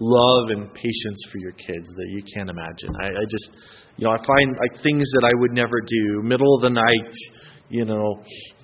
love 0.00 0.50
and 0.50 0.72
patience 0.74 1.20
for 1.30 1.38
your 1.38 1.52
kids 1.52 1.88
that 1.88 2.08
you 2.08 2.22
can't 2.36 2.50
imagine. 2.50 2.88
I, 3.00 3.08
I 3.08 3.24
just, 3.28 3.48
you 3.96 4.08
know, 4.08 4.12
I 4.12 4.18
find 4.24 4.56
like 4.56 4.82
things 4.82 5.04
that 5.20 5.24
I 5.24 5.32
would 5.40 5.52
never 5.52 5.80
do. 5.80 6.22
Middle 6.22 6.56
of 6.56 6.62
the 6.62 6.70
night, 6.70 7.14
you 7.68 7.84
know, 7.84 8.16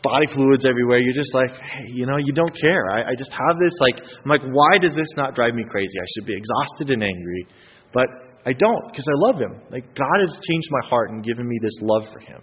body 0.03 0.27
fluids 0.35 0.67
everywhere. 0.67 0.99
You're 0.99 1.15
just 1.15 1.35
like, 1.35 1.53
hey, 1.53 1.93
you 1.93 2.07
know, 2.07 2.17
you 2.17 2.33
don't 2.33 2.53
care. 2.57 2.91
I, 2.91 3.13
I 3.13 3.15
just 3.17 3.33
have 3.33 3.57
this 3.61 3.73
like, 3.81 4.01
I'm 4.01 4.31
like, 4.31 4.43
why 4.43 4.79
does 4.81 4.97
this 4.97 5.09
not 5.17 5.35
drive 5.35 5.55
me 5.55 5.65
crazy? 5.69 5.97
I 6.01 6.09
should 6.17 6.27
be 6.27 6.37
exhausted 6.37 6.91
and 6.91 7.05
angry, 7.05 7.47
but 7.93 8.07
I 8.47 8.53
don't 8.53 8.85
because 8.91 9.07
I 9.09 9.17
love 9.17 9.39
Him. 9.41 9.61
Like 9.71 9.95
God 9.95 10.19
has 10.21 10.33
changed 10.49 10.69
my 10.71 10.89
heart 10.89 11.11
and 11.11 11.25
given 11.25 11.47
me 11.49 11.59
this 11.63 11.79
love 11.81 12.05
for 12.13 12.21
Him. 12.21 12.43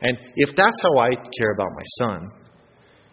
And 0.00 0.16
if 0.36 0.56
that's 0.56 0.80
how 0.82 0.98
I 0.98 1.10
care 1.10 1.52
about 1.52 1.68
my 1.74 1.86
son, 1.98 2.30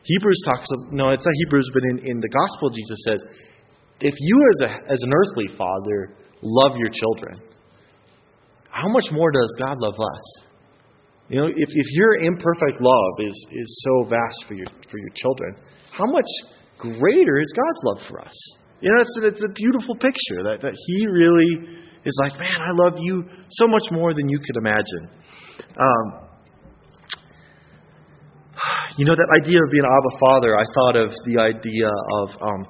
Hebrews 0.04 0.42
talks. 0.46 0.68
Of, 0.72 0.94
no, 0.94 1.10
it's 1.10 1.26
not 1.26 1.34
Hebrews, 1.46 1.70
but 1.74 1.84
in, 1.92 2.12
in 2.12 2.20
the 2.20 2.30
Gospel, 2.30 2.70
Jesus 2.70 3.00
says, 3.06 3.20
if 4.00 4.14
you 4.18 4.50
as 4.54 4.70
a 4.70 4.92
as 4.94 5.02
an 5.04 5.12
earthly 5.12 5.58
father 5.58 6.16
love 6.42 6.78
your 6.78 6.90
children, 6.90 7.34
how 8.70 8.88
much 8.88 9.06
more 9.12 9.32
does 9.32 9.56
God 9.60 9.78
love 9.80 9.96
us? 9.96 10.48
You 11.30 11.42
know, 11.42 11.48
if, 11.48 11.70
if 11.70 11.88
your 11.92 12.16
imperfect 12.24 12.80
love 12.80 13.14
is, 13.20 13.48
is 13.52 13.84
so 13.84 14.10
vast 14.10 14.46
for 14.48 14.54
your 14.54 14.68
for 14.90 14.98
your 14.98 15.10
children, 15.16 15.56
how 15.92 16.06
much 16.06 16.30
greater 16.78 17.40
is 17.42 17.54
God's 17.56 17.82
love 17.84 18.08
for 18.08 18.22
us? 18.22 18.58
You 18.82 18.94
know, 18.94 19.02
it's, 19.02 19.18
it's 19.34 19.44
a 19.44 19.54
beautiful 19.54 19.96
picture 19.96 20.44
that, 20.46 20.62
that 20.62 20.74
He 20.86 21.08
really 21.08 21.82
is 22.06 22.16
like, 22.24 22.40
man, 22.40 22.62
I 22.62 22.72
love 22.74 22.94
you 22.98 23.26
so 23.50 23.68
much 23.68 23.84
more 23.92 24.14
than 24.14 24.30
you 24.30 24.40
could 24.40 24.58
imagine. 24.58 25.10
Um, 25.76 26.28
you 28.98 29.06
know, 29.06 29.16
that 29.16 29.30
idea 29.42 29.62
of 29.62 29.70
being 29.70 29.86
Abba 29.86 30.14
Father, 30.18 30.58
I 30.58 30.66
thought 30.74 30.96
of 30.98 31.10
the 31.26 31.38
idea 31.38 31.90
of 31.90 32.28
um, 32.42 32.62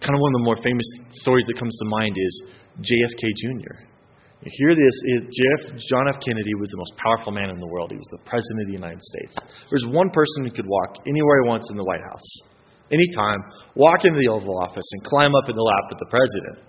kind 0.00 0.14
of 0.14 0.20
one 0.20 0.32
of 0.32 0.40
the 0.40 0.46
more 0.46 0.56
famous 0.56 0.86
stories 1.12 1.44
that 1.46 1.58
comes 1.58 1.76
to 1.76 1.86
mind 1.88 2.16
is 2.16 2.34
JFK 2.80 3.22
Jr. 3.44 3.88
You 4.40 4.50
hear 4.54 4.72
this, 4.72 4.94
JF, 5.18 5.76
John 5.90 6.06
F. 6.08 6.22
Kennedy 6.22 6.54
was 6.54 6.70
the 6.70 6.78
most 6.78 6.94
powerful 7.02 7.32
man 7.32 7.50
in 7.50 7.58
the 7.58 7.66
world. 7.66 7.90
He 7.90 7.98
was 7.98 8.06
the 8.12 8.22
President 8.22 8.62
of 8.62 8.66
the 8.68 8.78
United 8.78 9.02
States. 9.02 9.34
There's 9.68 9.84
one 9.90 10.10
person 10.10 10.46
who 10.46 10.52
could 10.54 10.66
walk 10.66 11.02
anywhere 11.06 11.42
he 11.42 11.48
wants 11.48 11.66
in 11.70 11.76
the 11.76 11.84
White 11.84 12.06
House, 12.06 12.28
anytime, 12.90 13.40
walk 13.74 14.04
into 14.04 14.18
the 14.18 14.28
Oval 14.28 14.58
Office 14.60 14.84
and 14.84 15.00
climb 15.04 15.34
up 15.34 15.48
in 15.48 15.56
the 15.56 15.62
lap 15.62 15.92
of 15.92 15.98
the 15.98 16.10
President. 16.10 16.68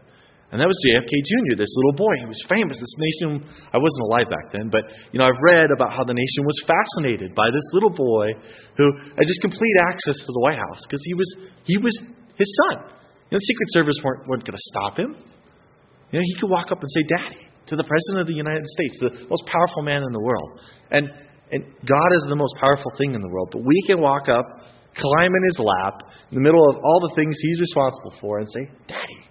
And 0.50 0.58
that 0.58 0.66
was 0.66 0.82
JFK 0.82 1.14
Jr., 1.14 1.54
this 1.62 1.70
little 1.78 1.94
boy. 1.94 2.14
He 2.26 2.26
was 2.26 2.42
famous. 2.50 2.74
This 2.82 2.98
nation, 2.98 3.46
I 3.70 3.78
wasn't 3.78 4.04
alive 4.10 4.26
back 4.34 4.50
then, 4.50 4.74
but, 4.74 4.82
you 5.14 5.22
know, 5.22 5.30
I've 5.30 5.38
read 5.46 5.70
about 5.70 5.94
how 5.94 6.02
the 6.02 6.18
nation 6.18 6.42
was 6.42 6.58
fascinated 6.66 7.38
by 7.38 7.54
this 7.54 7.62
little 7.70 7.94
boy 7.94 8.34
who 8.74 8.86
had 9.14 9.30
just 9.30 9.46
complete 9.46 9.78
access 9.86 10.18
to 10.18 10.32
the 10.34 10.42
White 10.42 10.58
House 10.58 10.82
because 10.90 11.06
he 11.06 11.14
was, 11.14 11.30
he 11.70 11.78
was 11.78 11.94
his 12.34 12.50
son. 12.66 12.82
You 13.30 13.38
know, 13.38 13.42
the 13.46 13.46
Secret 13.46 13.70
Service 13.78 13.98
weren't, 14.02 14.26
weren't 14.26 14.46
going 14.46 14.58
to 14.58 14.68
stop 14.74 14.98
him. 14.98 15.14
You 16.10 16.18
know, 16.18 16.26
he 16.26 16.34
could 16.42 16.50
walk 16.50 16.74
up 16.74 16.82
and 16.82 16.90
say, 16.90 17.06
Daddy, 17.06 17.46
to 17.70 17.78
the 17.78 17.86
President 17.86 18.26
of 18.26 18.28
the 18.28 18.34
United 18.34 18.66
States, 18.66 18.98
the 18.98 19.30
most 19.30 19.46
powerful 19.46 19.86
man 19.86 20.02
in 20.02 20.10
the 20.10 20.24
world. 20.26 20.58
And, 20.90 21.14
and 21.54 21.62
God 21.86 22.10
is 22.18 22.26
the 22.26 22.36
most 22.36 22.58
powerful 22.58 22.90
thing 22.98 23.14
in 23.14 23.22
the 23.22 23.30
world, 23.30 23.50
but 23.54 23.62
we 23.62 23.78
can 23.86 24.02
walk 24.02 24.26
up, 24.26 24.66
climb 24.95 25.32
in 25.36 25.43
his 25.43 25.60
lap, 25.60 26.04
in 26.32 26.36
the 26.36 26.41
middle 26.41 26.69
of 26.69 26.78
all 26.78 26.99
the 27.08 27.13
things 27.15 27.38
he's 27.41 27.60
responsible 27.60 28.13
for, 28.21 28.39
and 28.39 28.47
say, 28.49 28.69
Daddy, 28.88 29.30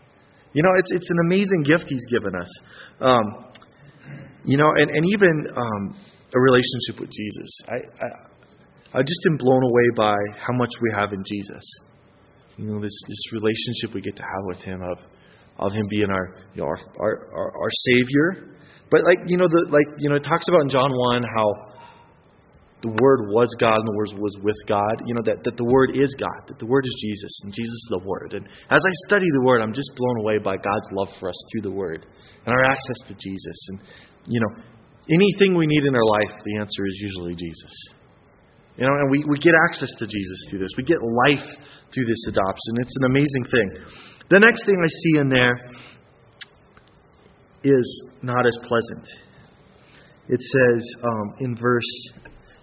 you 0.53 0.63
know, 0.63 0.71
it's, 0.79 0.91
it's 0.93 1.11
an 1.11 1.19
amazing 1.27 1.63
gift 1.63 1.85
He's 1.89 2.05
given 2.11 2.35
us. 2.35 2.49
Um, 3.01 3.45
you 4.45 4.57
know, 4.57 4.71
and, 4.75 4.91
and 4.91 5.05
even 5.07 5.47
um, 5.55 5.97
a 6.35 6.41
relationship 6.41 7.01
with 7.01 7.11
Jesus. 7.11 7.51
I, 7.69 7.77
I, 7.77 9.01
I 9.01 9.03
just 9.03 9.21
am 9.31 9.37
blown 9.37 9.63
away 9.63 9.89
by 9.97 10.17
how 10.37 10.55
much 10.55 10.71
we 10.81 10.91
have 10.95 11.13
in 11.13 11.23
Jesus. 11.27 11.63
You 12.57 12.67
know, 12.67 12.81
this, 12.81 12.97
this 13.09 13.33
relationship 13.33 13.95
we 13.95 14.01
get 14.01 14.17
to 14.17 14.23
have 14.23 14.45
with 14.47 14.59
Him 14.59 14.81
of, 14.83 14.99
of 15.59 15.73
Him 15.73 15.87
being 15.91 16.11
our, 16.11 16.37
you 16.55 16.63
know, 16.63 16.69
our, 16.69 16.79
our, 16.99 17.29
our, 17.35 17.53
our 17.63 17.71
Savior. 17.93 18.57
But 18.91 19.05
like, 19.05 19.19
you 19.27 19.37
know, 19.37 19.47
the, 19.49 19.67
like, 19.71 19.87
you 19.99 20.09
know, 20.09 20.17
it 20.17 20.25
talks 20.25 20.49
about 20.49 20.63
in 20.63 20.71
John 20.71 20.91
1 20.91 21.23
how 21.37 21.68
the 22.83 22.95
Word 23.03 23.27
was 23.35 23.51
God 23.59 23.75
and 23.75 23.89
the 23.89 23.97
Word 23.97 24.23
was 24.23 24.37
with 24.43 24.57
God. 24.69 25.03
You 25.07 25.15
know, 25.15 25.23
that, 25.27 25.43
that 25.43 25.57
the 25.57 25.67
Word 25.67 25.99
is 25.99 26.15
God, 26.15 26.47
that 26.47 26.59
the 26.59 26.67
Word 26.67 26.87
is 26.87 26.95
Jesus, 27.03 27.33
and 27.43 27.53
Jesus 27.53 27.75
is 27.75 27.89
the 27.91 28.05
Word. 28.07 28.35
And 28.35 28.47
as 28.71 28.79
I 28.79 28.93
study 29.11 29.27
the 29.27 29.43
Word, 29.43 29.63
I'm 29.63 29.75
just 29.75 29.91
blown 29.97 30.23
away 30.23 30.39
by 30.39 30.55
God's 30.57 30.89
love 30.93 31.09
for 31.19 31.29
us 31.29 31.39
through 31.51 31.71
the 31.71 31.75
Word 31.75 32.07
and 32.47 32.55
our 32.55 32.65
access 32.65 32.99
to 33.09 33.15
Jesus. 33.15 33.59
And, 33.69 33.81
you 34.27 34.41
know, 34.41 34.63
anything 35.11 35.59
we 35.59 35.67
need 35.67 35.85
in 35.85 35.95
our 35.95 36.07
life, 36.23 36.39
the 36.45 36.57
answer 36.59 36.87
is 36.87 36.97
usually 37.03 37.35
Jesus. 37.35 37.75
You 38.79 38.87
know, 38.87 38.95
and 38.95 39.11
we, 39.11 39.25
we 39.27 39.39
get 39.39 39.55
access 39.69 39.91
to 39.99 40.07
Jesus 40.07 40.39
through 40.49 40.61
this. 40.61 40.71
We 40.79 40.85
get 40.85 40.99
life 41.03 41.59
through 41.93 42.07
this 42.07 42.27
adoption. 42.29 42.79
It's 42.79 42.97
an 43.03 43.11
amazing 43.11 43.45
thing. 43.51 43.69
The 44.31 44.39
next 44.39 44.65
thing 44.67 44.77
I 44.79 44.87
see 44.87 45.19
in 45.19 45.29
there 45.29 45.59
is 47.65 48.03
not 48.23 48.47
as 48.47 48.57
pleasant. 48.63 49.05
It 50.29 50.41
says 50.41 50.85
um, 51.03 51.35
in 51.41 51.57
verse 51.57 52.13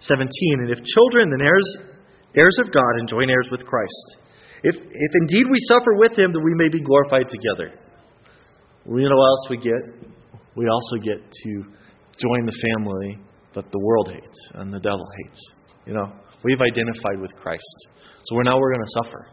17. 0.00 0.28
And 0.60 0.70
if 0.70 0.82
children, 0.84 1.30
then 1.30 1.40
heirs, 1.40 1.76
heirs 2.36 2.56
of 2.60 2.72
God, 2.72 2.92
and 2.98 3.08
joint 3.08 3.30
heirs 3.30 3.48
with 3.50 3.64
Christ. 3.64 4.16
If, 4.62 4.74
if 4.76 5.12
indeed 5.22 5.44
we 5.50 5.58
suffer 5.68 5.94
with 5.96 6.18
him, 6.18 6.32
that 6.32 6.40
we 6.40 6.54
may 6.54 6.68
be 6.68 6.80
glorified 6.80 7.28
together. 7.28 7.72
You 8.86 9.08
know 9.08 9.16
what 9.16 9.28
else 9.28 9.46
we 9.50 9.56
get? 9.58 9.82
We 10.56 10.68
also 10.68 10.96
get 10.96 11.20
to 11.20 11.50
join 12.18 12.46
the 12.46 12.56
family 12.72 13.20
that 13.54 13.70
the 13.70 13.78
world 13.78 14.08
hates 14.12 14.40
and 14.54 14.72
the 14.72 14.80
devil 14.80 15.06
hates. 15.24 15.40
You 15.86 15.94
know, 15.94 16.12
we've 16.44 16.60
identified 16.60 17.20
with 17.20 17.34
Christ. 17.36 17.62
So 18.24 18.36
we're 18.36 18.44
now 18.44 18.58
we're 18.58 18.72
going 18.72 18.86
to 18.86 19.04
suffer. 19.04 19.28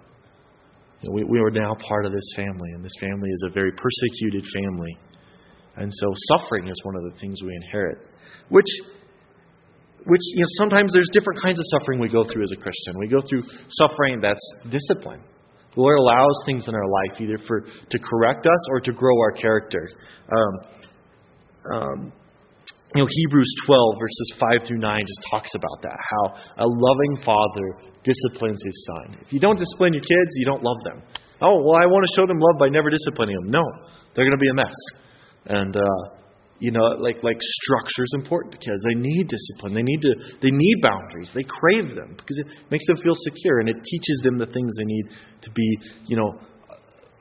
You 1.02 1.10
know, 1.10 1.16
we, 1.16 1.24
we 1.24 1.40
are 1.40 1.52
now 1.52 1.76
part 1.88 2.06
of 2.06 2.12
this 2.12 2.28
family, 2.36 2.72
and 2.74 2.84
this 2.84 2.96
family 3.00 3.30
is 3.30 3.44
a 3.48 3.52
very 3.52 3.72
persecuted 3.72 4.46
family. 4.54 4.98
And 5.76 5.92
so 5.92 6.14
suffering 6.30 6.68
is 6.68 6.80
one 6.84 6.96
of 6.96 7.04
the 7.12 7.20
things 7.20 7.42
we 7.42 7.56
inherit, 7.56 7.98
which 8.50 8.68
which 10.06 10.22
you 10.36 10.42
know 10.42 10.52
sometimes 10.58 10.94
there's 10.94 11.10
different 11.14 11.42
kinds 11.42 11.60
of 11.60 11.66
suffering 11.72 12.00
we 12.00 12.10
go 12.10 12.24
through 12.24 12.44
as 12.44 12.52
a 12.52 12.60
Christian. 12.60 12.98
We 13.00 13.08
go 13.08 13.22
through 13.22 13.44
suffering 13.70 14.22
that's 14.22 14.44
discipline. 14.70 15.22
The 15.76 15.82
Lord 15.82 15.98
allows 15.98 16.38
things 16.46 16.68
in 16.68 16.76
our 16.76 16.88
life 16.88 17.20
either 17.20 17.38
for 17.48 17.62
to 17.62 17.98
correct 18.00 18.46
us 18.46 18.62
or 18.70 18.80
to 18.82 18.92
grow 18.94 19.18
our 19.20 19.32
character. 19.32 19.90
Um, 20.30 20.54
um, 21.74 22.14
you 22.96 23.02
know, 23.02 23.08
Hebrews 23.10 23.52
12 23.66 23.96
verses 23.98 24.34
5 24.40 24.68
through 24.68 24.78
9 24.78 25.02
just 25.02 25.22
talks 25.32 25.56
about 25.56 25.82
that. 25.82 25.98
How 25.98 26.24
a 26.58 26.68
loving 26.68 27.26
father 27.26 27.90
disciplines 28.04 28.62
his 28.64 28.78
son. 28.86 29.18
If 29.22 29.34
you 29.34 29.40
don't 29.40 29.58
discipline 29.58 29.94
your 29.94 30.04
kids, 30.04 30.30
you 30.36 30.46
don't 30.46 30.62
love 30.62 30.78
them. 30.84 31.02
Oh 31.42 31.58
well, 31.64 31.76
I 31.76 31.86
want 31.88 32.06
to 32.06 32.12
show 32.22 32.28
them 32.28 32.38
love 32.40 32.60
by 32.60 32.70
never 32.70 32.90
disciplining 32.90 33.36
them. 33.36 33.50
No, 33.50 33.64
they're 34.14 34.26
going 34.26 34.38
to 34.38 34.42
be 34.42 34.50
a 34.50 34.54
mess. 34.54 34.76
And 35.46 35.76
uh, 35.76 36.23
you 36.60 36.72
know, 36.72 36.84
like 37.00 37.22
like 37.24 37.38
structure 37.40 38.04
is 38.04 38.14
important 38.16 38.52
because 38.52 38.80
they 38.88 38.96
need 38.96 39.28
discipline. 39.28 39.74
They 39.74 39.84
need 39.84 40.02
to 40.02 40.14
they 40.42 40.52
need 40.52 40.78
boundaries. 40.82 41.32
They 41.34 41.44
crave 41.44 41.96
them 41.96 42.16
because 42.16 42.38
it 42.40 42.48
makes 42.72 42.86
them 42.88 42.98
feel 42.98 43.16
secure 43.16 43.60
and 43.60 43.70
it 43.70 43.78
teaches 43.84 44.22
them 44.24 44.38
the 44.38 44.46
things 44.48 44.72
they 44.78 44.86
need 44.86 45.06
to 45.42 45.52
be, 45.52 45.78
you 46.06 46.18
know, 46.18 46.40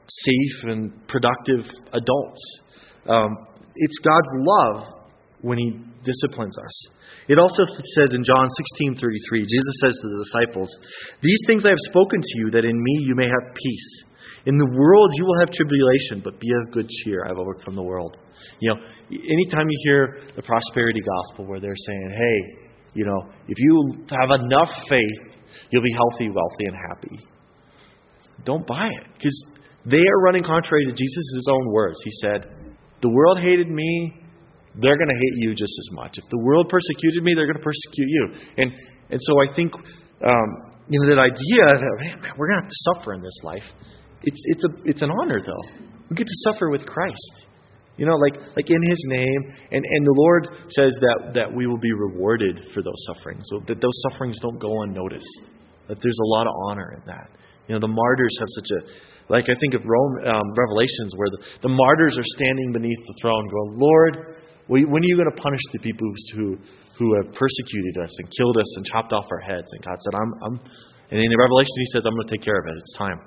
safe 0.08 0.70
and 0.70 0.92
productive 1.08 1.64
adults. 1.92 2.42
Um, 3.08 3.36
it's 3.74 3.98
God's 4.04 4.30
love 4.36 5.08
when 5.40 5.58
He 5.58 5.70
disciplines 6.04 6.56
us. 6.58 6.86
It 7.28 7.38
also 7.38 7.64
says 7.96 8.14
in 8.14 8.24
John 8.24 8.46
16:33, 8.80 8.98
Jesus 9.46 9.74
says 9.80 9.94
to 10.02 10.08
the 10.08 10.24
disciples, 10.24 10.68
"These 11.22 11.42
things 11.46 11.64
I 11.66 11.70
have 11.70 11.82
spoken 11.90 12.20
to 12.20 12.38
you, 12.38 12.50
that 12.50 12.64
in 12.64 12.76
me 12.76 13.04
you 13.06 13.14
may 13.14 13.26
have 13.26 13.54
peace. 13.54 14.04
In 14.46 14.58
the 14.58 14.66
world 14.66 15.10
you 15.14 15.24
will 15.24 15.38
have 15.40 15.50
tribulation, 15.50 16.20
but 16.22 16.38
be 16.40 16.48
of 16.62 16.72
good 16.72 16.88
cheer. 16.88 17.24
I've 17.28 17.38
overcome 17.38 17.76
the 17.76 17.82
world." 17.82 18.16
You 18.60 18.74
know, 18.74 18.80
anytime 19.10 19.68
you 19.68 19.78
hear 19.84 20.20
the 20.34 20.42
prosperity 20.42 21.00
gospel 21.00 21.46
where 21.46 21.60
they're 21.60 21.76
saying, 21.76 22.10
"Hey, 22.16 22.38
you 22.94 23.04
know, 23.04 23.32
if 23.48 23.58
you 23.58 24.04
have 24.10 24.40
enough 24.40 24.70
faith, 24.88 25.20
you'll 25.70 25.82
be 25.82 25.94
healthy, 25.94 26.28
wealthy, 26.30 26.66
and 26.66 26.76
happy," 26.88 27.18
don't 28.44 28.66
buy 28.66 28.88
it 28.88 29.06
because 29.14 29.44
they 29.86 30.02
are 30.02 30.20
running 30.22 30.44
contrary 30.44 30.86
to 30.86 30.92
Jesus' 30.92 31.46
own 31.48 31.72
words. 31.72 32.00
He 32.04 32.10
said, 32.22 32.46
"The 33.00 33.10
world 33.10 33.38
hated 33.38 33.68
me; 33.68 34.22
they're 34.80 34.96
going 34.96 35.08
to 35.08 35.14
hate 35.14 35.36
you 35.36 35.54
just 35.54 35.74
as 35.78 35.88
much. 35.92 36.18
If 36.18 36.24
the 36.30 36.38
world 36.38 36.68
persecuted 36.68 37.22
me, 37.22 37.32
they're 37.36 37.46
going 37.46 37.58
to 37.58 37.62
persecute 37.62 38.08
you. 38.08 38.24
And 38.58 38.72
and 39.10 39.20
so 39.20 39.34
I 39.40 39.54
think 39.54 39.74
um, 39.74 40.48
you 40.88 41.00
know 41.00 41.14
that 41.14 41.20
idea 41.20 41.66
that 41.66 41.94
man, 42.00 42.32
we're 42.38 42.48
going 42.48 42.58
to 42.58 42.64
have 42.64 42.70
to 42.70 42.82
suffer 42.94 43.12
in 43.12 43.22
this 43.22 43.38
life. 43.42 43.68
It's 44.24 44.42
it's 44.46 44.64
a 44.64 44.68
it's 44.84 45.02
an 45.02 45.10
honor 45.10 45.40
though. 45.40 45.86
We 46.10 46.16
get 46.16 46.26
to 46.26 46.52
suffer 46.52 46.70
with 46.70 46.86
Christ. 46.86 47.46
You 47.96 48.06
know, 48.06 48.16
like 48.16 48.40
like 48.56 48.70
in 48.70 48.82
His 48.88 49.04
name, 49.08 49.40
and 49.70 49.84
and 49.84 50.06
the 50.06 50.14
Lord 50.16 50.48
says 50.68 50.96
that 51.00 51.32
that 51.34 51.54
we 51.54 51.66
will 51.66 51.78
be 51.80 51.92
rewarded 51.92 52.60
for 52.74 52.82
those 52.82 53.00
sufferings. 53.12 53.42
So 53.46 53.60
that 53.68 53.80
those 53.80 53.96
sufferings 54.08 54.38
don't 54.40 54.58
go 54.58 54.82
unnoticed. 54.82 55.42
That 55.88 55.98
there's 56.00 56.18
a 56.22 56.28
lot 56.28 56.46
of 56.46 56.54
honor 56.70 56.94
in 56.96 57.02
that. 57.06 57.28
You 57.68 57.74
know, 57.74 57.80
the 57.80 57.92
martyrs 57.92 58.36
have 58.40 58.48
such 58.48 58.70
a 58.78 59.32
like 59.32 59.44
I 59.48 59.54
think 59.60 59.74
of 59.74 59.82
Rome, 59.84 60.26
um, 60.26 60.48
Revelations, 60.56 61.14
where 61.16 61.30
the, 61.30 61.40
the 61.62 61.68
martyrs 61.68 62.18
are 62.18 62.28
standing 62.36 62.72
beneath 62.72 62.98
the 63.06 63.14
throne, 63.22 63.48
going, 63.48 63.78
"Lord, 63.78 64.32
when 64.72 65.02
are 65.02 65.10
you 65.10 65.16
going 65.16 65.30
to 65.30 65.42
punish 65.42 65.60
the 65.72 65.78
people 65.80 66.06
who, 66.34 66.56
who 66.98 67.08
have 67.20 67.34
persecuted 67.34 67.98
us 67.98 68.12
and 68.18 68.28
killed 68.38 68.56
us 68.56 68.76
and 68.76 68.86
chopped 68.86 69.12
off 69.12 69.26
our 69.30 69.40
heads? 69.40 69.66
And 69.72 69.84
God 69.84 69.98
said, 70.00 70.14
I'm, 70.14 70.32
I'm 70.44 70.54
and 71.10 71.20
in 71.20 71.28
the 71.28 71.36
Revelation, 71.36 71.76
He 71.76 71.90
says, 71.92 72.06
I'm 72.06 72.14
going 72.14 72.26
to 72.28 72.32
take 72.32 72.44
care 72.44 72.56
of 72.56 72.66
it. 72.72 72.78
It's 72.78 72.96
time. 72.96 73.20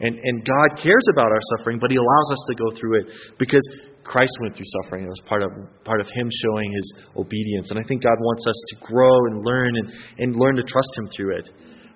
And, 0.00 0.16
and 0.16 0.44
God 0.44 0.80
cares 0.80 1.06
about 1.12 1.28
our 1.28 1.44
suffering, 1.56 1.78
but 1.78 1.90
He 1.90 1.96
allows 1.96 2.28
us 2.32 2.42
to 2.48 2.54
go 2.56 2.68
through 2.76 3.00
it 3.00 3.06
because 3.38 3.62
Christ 4.02 4.32
went 4.40 4.56
through 4.56 4.68
suffering. 4.82 5.04
It 5.04 5.12
was 5.12 5.22
part 5.28 5.42
of, 5.42 5.50
part 5.84 6.00
of 6.00 6.08
Him 6.08 6.28
showing 6.42 6.72
His 6.72 6.86
obedience. 7.16 7.70
And 7.70 7.78
I 7.78 7.82
think 7.86 8.02
God 8.02 8.16
wants 8.18 8.46
us 8.48 8.58
to 8.70 8.74
grow 8.88 9.16
and 9.28 9.44
learn 9.44 9.76
and, 9.76 9.88
and 10.18 10.36
learn 10.36 10.56
to 10.56 10.64
trust 10.64 10.88
Him 10.96 11.06
through 11.14 11.36
it. 11.36 11.46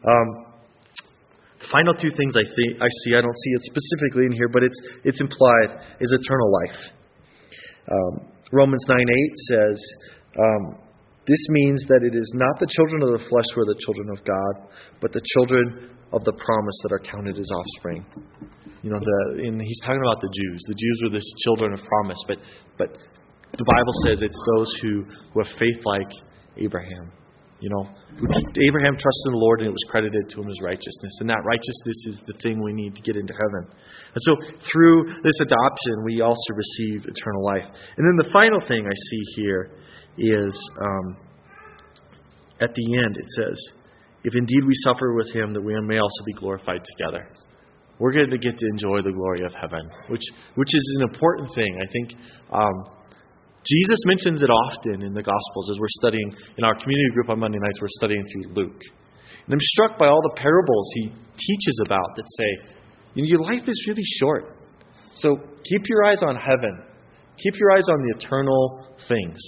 Um, 0.04 0.28
final 1.72 1.94
two 1.94 2.12
things 2.12 2.36
I, 2.36 2.44
think, 2.44 2.76
I 2.82 2.88
see, 3.04 3.16
I 3.16 3.22
don't 3.24 3.34
see 3.36 3.52
it 3.56 3.62
specifically 3.72 4.26
in 4.26 4.32
here, 4.32 4.48
but 4.48 4.62
it's, 4.62 4.78
it's 5.04 5.20
implied, 5.20 5.80
is 6.00 6.12
eternal 6.12 6.52
life. 6.52 6.80
Um, 7.88 8.28
Romans 8.52 8.84
9 8.88 8.98
8 9.00 9.08
says, 9.48 9.78
um, 10.38 10.78
This 11.26 11.40
means 11.50 11.84
that 11.88 12.04
it 12.04 12.14
is 12.14 12.30
not 12.36 12.60
the 12.60 12.68
children 12.68 13.02
of 13.02 13.08
the 13.16 13.24
flesh 13.28 13.48
who 13.54 13.62
are 13.62 13.72
the 13.72 13.80
children 13.80 14.10
of 14.12 14.20
God, 14.24 14.68
but 15.00 15.12
the 15.12 15.22
children 15.34 15.90
of 16.14 16.24
the 16.24 16.32
promise 16.32 16.78
that 16.86 16.92
are 16.94 17.02
counted 17.02 17.38
as 17.38 17.50
offspring. 17.50 18.06
You 18.82 18.90
know, 18.90 19.00
the, 19.00 19.42
in, 19.42 19.58
he's 19.58 19.80
talking 19.80 20.00
about 20.00 20.20
the 20.22 20.30
Jews. 20.30 20.60
The 20.68 20.78
Jews 20.78 20.98
were 21.02 21.12
the 21.18 21.24
children 21.42 21.74
of 21.74 21.80
promise, 21.84 22.20
but, 22.28 22.38
but 22.78 22.88
the 23.58 23.66
Bible 23.66 23.94
says 24.06 24.22
it's 24.22 24.42
those 24.56 24.70
who, 24.82 25.04
who 25.32 25.42
have 25.42 25.50
faith 25.58 25.80
like 25.84 26.10
Abraham. 26.56 27.10
You 27.60 27.70
know, 27.70 27.88
Abraham 28.60 28.92
trusted 28.92 29.30
the 29.32 29.40
Lord 29.40 29.60
and 29.60 29.68
it 29.68 29.72
was 29.72 29.86
credited 29.88 30.28
to 30.28 30.42
him 30.42 30.50
as 30.50 30.60
righteousness. 30.60 31.14
And 31.20 31.30
that 31.30 31.40
righteousness 31.44 31.98
is 32.12 32.22
the 32.26 32.36
thing 32.42 32.62
we 32.62 32.74
need 32.74 32.94
to 32.94 33.00
get 33.00 33.16
into 33.16 33.32
heaven. 33.32 33.72
And 33.72 34.20
so 34.20 34.36
through 34.70 35.16
this 35.22 35.38
adoption, 35.40 36.04
we 36.04 36.20
also 36.20 36.50
receive 36.52 37.08
eternal 37.08 37.42
life. 37.42 37.64
And 37.96 38.04
then 38.04 38.26
the 38.26 38.30
final 38.32 38.60
thing 38.68 38.84
I 38.84 38.96
see 39.08 39.22
here 39.40 39.70
is 40.18 40.52
um, 40.76 41.16
at 42.60 42.74
the 42.74 42.86
end, 43.00 43.16
it 43.16 43.30
says, 43.40 43.56
If 44.24 44.34
indeed 44.34 44.64
we 44.66 44.74
suffer 44.84 45.14
with 45.14 45.30
him, 45.32 45.52
that 45.52 45.60
we 45.60 45.74
may 45.82 45.98
also 45.98 46.24
be 46.24 46.32
glorified 46.32 46.80
together. 46.96 47.28
We're 47.98 48.12
going 48.12 48.30
to 48.30 48.38
get 48.38 48.58
to 48.58 48.66
enjoy 48.66 49.02
the 49.02 49.12
glory 49.12 49.44
of 49.44 49.54
heaven, 49.54 49.88
which, 50.08 50.24
which 50.56 50.74
is 50.74 50.96
an 50.98 51.08
important 51.12 51.48
thing. 51.54 51.78
I 51.78 51.86
think 51.92 52.20
um, 52.50 52.76
Jesus 53.64 54.00
mentions 54.06 54.42
it 54.42 54.50
often 54.50 55.02
in 55.02 55.14
the 55.14 55.22
Gospels 55.22 55.70
as 55.70 55.78
we're 55.78 55.96
studying 56.00 56.32
in 56.58 56.64
our 56.64 56.74
community 56.74 57.10
group 57.14 57.28
on 57.28 57.38
Monday 57.38 57.58
nights, 57.60 57.78
we're 57.80 57.96
studying 58.00 58.22
through 58.32 58.52
Luke. 58.52 58.82
And 59.46 59.52
I'm 59.52 59.60
struck 59.60 59.98
by 59.98 60.08
all 60.08 60.20
the 60.22 60.34
parables 60.40 60.88
he 60.94 61.12
teaches 61.12 61.80
about 61.84 62.16
that 62.16 62.24
say, 62.26 62.80
you 63.14 63.22
know, 63.22 63.28
your 63.28 63.44
life 63.44 63.68
is 63.68 63.84
really 63.86 64.04
short. 64.18 64.56
So 65.14 65.36
keep 65.64 65.82
your 65.86 66.04
eyes 66.04 66.22
on 66.22 66.34
heaven. 66.34 66.82
Keep 67.38 67.54
your 67.60 67.70
eyes 67.72 67.86
on 67.88 67.98
the 68.02 68.16
eternal 68.18 68.88
things. 69.06 69.38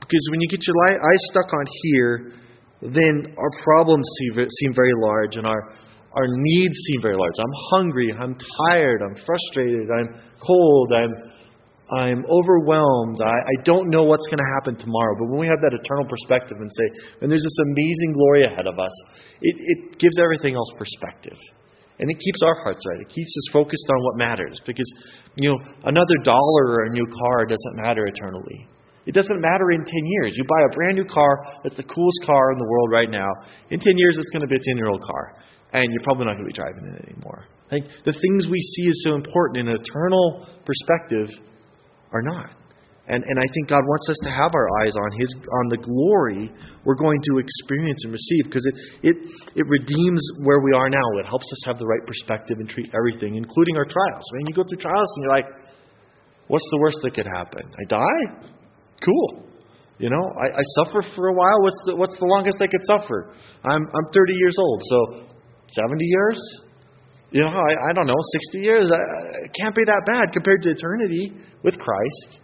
Because 0.00 0.24
when 0.30 0.40
you 0.40 0.48
get 0.48 0.60
your 0.66 0.76
eyes 0.92 1.22
stuck 1.30 1.46
on 1.46 1.64
here, 1.82 2.32
then 2.80 3.34
our 3.36 3.50
problems 3.62 4.06
seem 4.18 4.74
very 4.74 4.92
large 5.00 5.36
and 5.36 5.46
our, 5.46 5.72
our 6.16 6.26
needs 6.28 6.76
seem 6.86 7.02
very 7.02 7.16
large. 7.16 7.34
I'm 7.38 7.56
hungry, 7.72 8.12
I'm 8.18 8.36
tired, 8.68 9.02
I'm 9.02 9.16
frustrated, 9.24 9.88
I'm 9.90 10.20
cold, 10.40 10.92
I'm 10.92 11.14
I'm 11.88 12.20
overwhelmed. 12.28 13.16
I, 13.24 13.32
I 13.32 13.56
don't 13.64 13.88
know 13.88 14.04
what's 14.04 14.26
going 14.26 14.44
to 14.44 14.50
happen 14.60 14.76
tomorrow. 14.76 15.16
But 15.18 15.32
when 15.32 15.40
we 15.40 15.46
have 15.48 15.60
that 15.64 15.72
eternal 15.72 16.04
perspective 16.04 16.58
and 16.60 16.68
say, 16.68 16.86
and 17.22 17.32
there's 17.32 17.42
this 17.42 17.60
amazing 17.64 18.12
glory 18.12 18.44
ahead 18.44 18.66
of 18.66 18.78
us, 18.78 18.92
it, 19.40 19.56
it 19.56 19.98
gives 19.98 20.18
everything 20.20 20.54
else 20.54 20.68
perspective. 20.76 21.38
And 21.98 22.10
it 22.10 22.18
keeps 22.20 22.40
our 22.44 22.62
hearts 22.62 22.84
right. 22.86 23.00
It 23.00 23.08
keeps 23.08 23.32
us 23.32 23.52
focused 23.52 23.88
on 23.88 24.04
what 24.04 24.16
matters. 24.16 24.60
Because, 24.66 24.86
you 25.36 25.48
know, 25.48 25.58
another 25.84 26.16
dollar 26.22 26.76
or 26.76 26.84
a 26.84 26.90
new 26.90 27.06
car 27.24 27.46
doesn't 27.46 27.76
matter 27.76 28.06
eternally. 28.06 28.68
It 29.08 29.16
doesn't 29.16 29.40
matter 29.40 29.72
in 29.72 29.80
10 29.80 29.88
years. 29.88 30.36
You 30.36 30.44
buy 30.44 30.60
a 30.68 30.72
brand 30.76 31.00
new 31.00 31.08
car 31.08 31.64
that's 31.64 31.80
the 31.80 31.88
coolest 31.88 32.20
car 32.28 32.52
in 32.52 32.58
the 32.60 32.68
world 32.68 32.92
right 32.92 33.08
now. 33.08 33.32
In 33.72 33.80
10 33.80 33.96
years, 33.96 34.20
it's 34.20 34.28
going 34.28 34.44
to 34.44 34.52
be 34.52 34.60
a 34.60 34.64
10 34.68 34.76
year 34.76 34.92
old 34.92 35.00
car. 35.00 35.32
And 35.72 35.88
you're 35.92 36.04
probably 36.04 36.28
not 36.28 36.36
going 36.36 36.44
to 36.44 36.52
be 36.52 36.60
driving 36.60 36.84
it 36.92 37.08
anymore. 37.08 37.48
I 37.72 37.80
think 37.80 37.88
the 38.04 38.12
things 38.12 38.44
we 38.52 38.60
see 38.60 38.84
is 38.84 39.00
so 39.08 39.16
important 39.16 39.64
in 39.64 39.68
an 39.72 39.80
eternal 39.80 40.44
perspective 40.60 41.32
are 42.12 42.20
not. 42.20 42.52
And, 43.08 43.24
and 43.24 43.36
I 43.40 43.48
think 43.56 43.72
God 43.72 43.80
wants 43.80 44.12
us 44.12 44.20
to 44.28 44.30
have 44.30 44.52
our 44.52 44.68
eyes 44.84 44.92
on 44.92 45.10
His 45.16 45.32
on 45.32 45.64
the 45.72 45.80
glory 45.80 46.52
we're 46.84 47.00
going 47.00 47.20
to 47.32 47.40
experience 47.40 48.04
and 48.04 48.12
receive 48.12 48.44
because 48.44 48.68
it, 48.68 48.76
it, 49.08 49.16
it 49.56 49.64
redeems 49.72 50.20
where 50.44 50.60
we 50.60 50.76
are 50.76 50.92
now. 50.92 51.08
It 51.16 51.24
helps 51.24 51.48
us 51.48 51.60
have 51.64 51.80
the 51.80 51.88
right 51.88 52.04
perspective 52.04 52.60
and 52.60 52.68
treat 52.68 52.92
everything, 52.92 53.40
including 53.40 53.80
our 53.80 53.88
trials. 53.88 54.24
Mean, 54.36 54.52
you 54.52 54.54
go 54.54 54.68
through 54.68 54.84
trials 54.84 55.08
and 55.16 55.20
you're 55.24 55.32
like, 55.32 55.48
what's 56.48 56.68
the 56.72 56.78
worst 56.80 57.00
that 57.00 57.16
could 57.16 57.28
happen? 57.28 57.64
I 57.80 57.84
die? 57.88 58.57
Cool. 59.04 59.48
You 59.98 60.10
know, 60.10 60.24
I, 60.38 60.58
I 60.58 60.62
suffer 60.78 61.02
for 61.16 61.28
a 61.28 61.34
while. 61.34 61.62
What's 61.62 61.82
the, 61.86 61.96
what's 61.96 62.18
the 62.18 62.26
longest 62.26 62.58
I 62.62 62.66
could 62.66 62.82
suffer? 62.86 63.34
I'm, 63.64 63.82
I'm 63.82 64.06
30 64.14 64.32
years 64.34 64.56
old, 64.58 64.82
so 64.84 65.28
70 65.70 66.04
years? 66.04 66.38
You 67.30 67.42
know, 67.42 67.48
I, 67.48 67.90
I 67.90 67.92
don't 67.94 68.06
know, 68.06 68.16
60 68.52 68.58
years. 68.60 68.90
It 68.90 69.50
can't 69.60 69.74
be 69.74 69.84
that 69.84 70.02
bad 70.06 70.32
compared 70.32 70.62
to 70.62 70.70
eternity 70.70 71.32
with 71.62 71.78
Christ. 71.78 72.40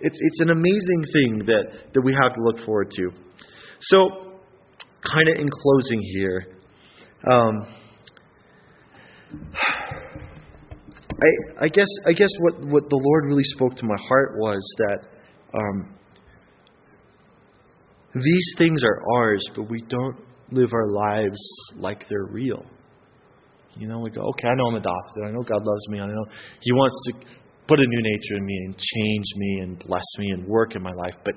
It's, 0.00 0.16
it's 0.18 0.40
an 0.40 0.50
amazing 0.50 1.02
thing 1.12 1.38
that, 1.46 1.92
that 1.94 2.00
we 2.00 2.16
have 2.22 2.34
to 2.34 2.40
look 2.42 2.64
forward 2.64 2.90
to. 2.90 3.10
So, 3.80 4.32
kind 5.12 5.28
of 5.28 5.36
in 5.38 5.48
closing 5.48 6.00
here, 6.14 6.46
um, 7.30 7.66
I, 11.20 11.64
I 11.64 11.68
guess 11.68 11.88
I 12.06 12.12
guess 12.12 12.30
what, 12.40 12.60
what 12.66 12.88
the 12.88 12.96
Lord 12.96 13.24
really 13.26 13.44
spoke 13.44 13.76
to 13.76 13.84
my 13.84 13.96
heart 14.08 14.36
was 14.38 14.58
that 14.78 15.17
um, 15.54 15.94
these 18.14 18.54
things 18.58 18.82
are 18.84 19.02
ours, 19.16 19.44
but 19.54 19.68
we 19.68 19.82
don't 19.88 20.16
live 20.50 20.70
our 20.72 20.88
lives 20.90 21.40
like 21.76 22.08
they're 22.08 22.28
real. 22.30 22.64
You 23.76 23.86
know, 23.86 24.00
we 24.00 24.10
go, 24.10 24.22
okay, 24.30 24.48
I 24.48 24.54
know 24.54 24.66
I'm 24.66 24.74
adopted. 24.74 25.24
I 25.24 25.30
know 25.30 25.42
God 25.42 25.62
loves 25.64 25.88
me. 25.88 26.00
I 26.00 26.06
know 26.06 26.24
He 26.60 26.72
wants 26.72 26.96
to 27.06 27.26
put 27.68 27.78
a 27.78 27.86
new 27.86 28.02
nature 28.02 28.36
in 28.36 28.44
me 28.44 28.56
and 28.66 28.74
change 28.76 29.26
me 29.36 29.60
and 29.60 29.78
bless 29.78 30.04
me 30.18 30.30
and 30.32 30.46
work 30.48 30.74
in 30.74 30.82
my 30.82 30.92
life. 30.92 31.14
But 31.24 31.34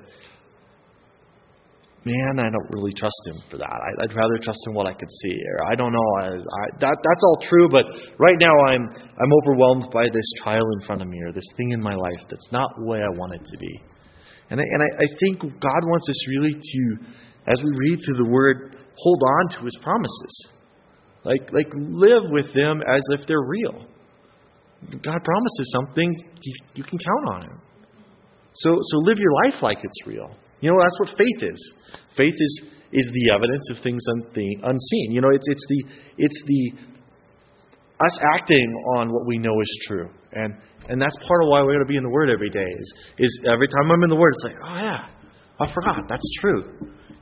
man, 2.04 2.40
I 2.40 2.50
don't 2.50 2.70
really 2.70 2.92
trust 2.94 3.20
Him 3.26 3.36
for 3.50 3.58
that. 3.58 3.68
I, 3.68 4.02
would 4.02 4.14
rather 4.14 4.38
trust 4.42 4.58
in 4.66 4.74
what 4.74 4.86
I 4.86 4.94
could 4.94 5.10
see. 5.22 5.36
Or 5.36 5.70
I 5.70 5.76
don't 5.76 5.92
know. 5.92 6.08
I, 6.18 6.26
I, 6.26 6.64
that 6.80 6.96
that's 6.98 7.22
all 7.22 7.38
true, 7.42 7.68
but 7.68 7.84
right 8.18 8.38
now 8.40 8.54
I'm 8.66 8.88
I'm 8.90 9.32
overwhelmed 9.44 9.86
by 9.92 10.04
this 10.12 10.32
trial 10.42 10.66
in 10.80 10.86
front 10.86 11.02
of 11.02 11.08
me 11.08 11.20
or 11.22 11.32
this 11.32 11.46
thing 11.56 11.70
in 11.70 11.80
my 11.80 11.94
life 11.94 12.26
that's 12.28 12.50
not 12.50 12.70
the 12.76 12.86
way 12.86 12.98
I 12.98 13.10
want 13.18 13.34
it 13.34 13.44
to 13.44 13.58
be. 13.58 13.80
And 14.52 14.60
I, 14.60 14.64
and 14.64 14.82
I, 14.82 15.04
I 15.04 15.06
think 15.18 15.40
God 15.40 15.82
wants 15.88 16.10
us 16.10 16.28
really 16.28 16.52
to, 16.52 16.96
as 17.48 17.56
we 17.64 17.70
read 17.72 17.98
through 18.04 18.18
the 18.22 18.28
Word, 18.28 18.76
hold 18.96 19.22
on 19.40 19.48
to 19.56 19.64
His 19.64 19.78
promises. 19.80 20.48
Like, 21.24 21.50
like 21.54 21.72
live 21.74 22.28
with 22.28 22.52
them 22.52 22.82
as 22.86 23.00
if 23.16 23.26
they're 23.26 23.40
real. 23.40 23.86
God 24.90 25.20
promises 25.24 25.72
something, 25.72 26.12
you, 26.42 26.54
you 26.74 26.84
can 26.84 26.98
count 26.98 27.34
on 27.34 27.42
Him. 27.44 27.60
So, 28.52 28.76
so 28.76 28.98
live 28.98 29.16
your 29.16 29.32
life 29.46 29.62
like 29.62 29.78
it's 29.82 30.06
real. 30.06 30.28
You 30.60 30.70
know, 30.70 30.76
that's 30.82 31.00
what 31.00 31.16
faith 31.16 31.40
is. 31.40 31.72
Faith 32.14 32.34
is, 32.36 32.62
is 32.92 33.10
the 33.10 33.32
evidence 33.32 33.70
of 33.70 33.82
things 33.82 34.04
unseen. 34.06 35.12
You 35.12 35.22
know, 35.22 35.30
it's, 35.32 35.48
it's, 35.48 35.66
the, 35.66 35.84
it's 36.18 36.42
the 36.44 36.72
us 38.06 38.18
acting 38.34 38.74
on 38.96 39.12
what 39.12 39.26
we 39.26 39.38
know 39.38 39.60
is 39.60 39.86
true. 39.86 40.08
And, 40.32 40.54
and 40.88 41.00
that's 41.00 41.16
part 41.28 41.42
of 41.42 41.48
why 41.48 41.62
we're 41.62 41.74
going 41.74 41.86
to 41.86 41.92
be 41.92 41.96
in 41.96 42.02
the 42.02 42.10
Word 42.10 42.30
every 42.30 42.50
day. 42.50 42.66
Is, 42.66 42.94
is 43.18 43.40
every 43.46 43.68
time 43.68 43.90
I'm 43.90 44.02
in 44.02 44.10
the 44.10 44.16
Word, 44.16 44.32
it's 44.34 44.44
like, 44.44 44.56
oh, 44.62 44.76
yeah, 44.76 45.06
I 45.60 45.72
forgot. 45.72 46.08
That's 46.08 46.30
true. 46.40 46.62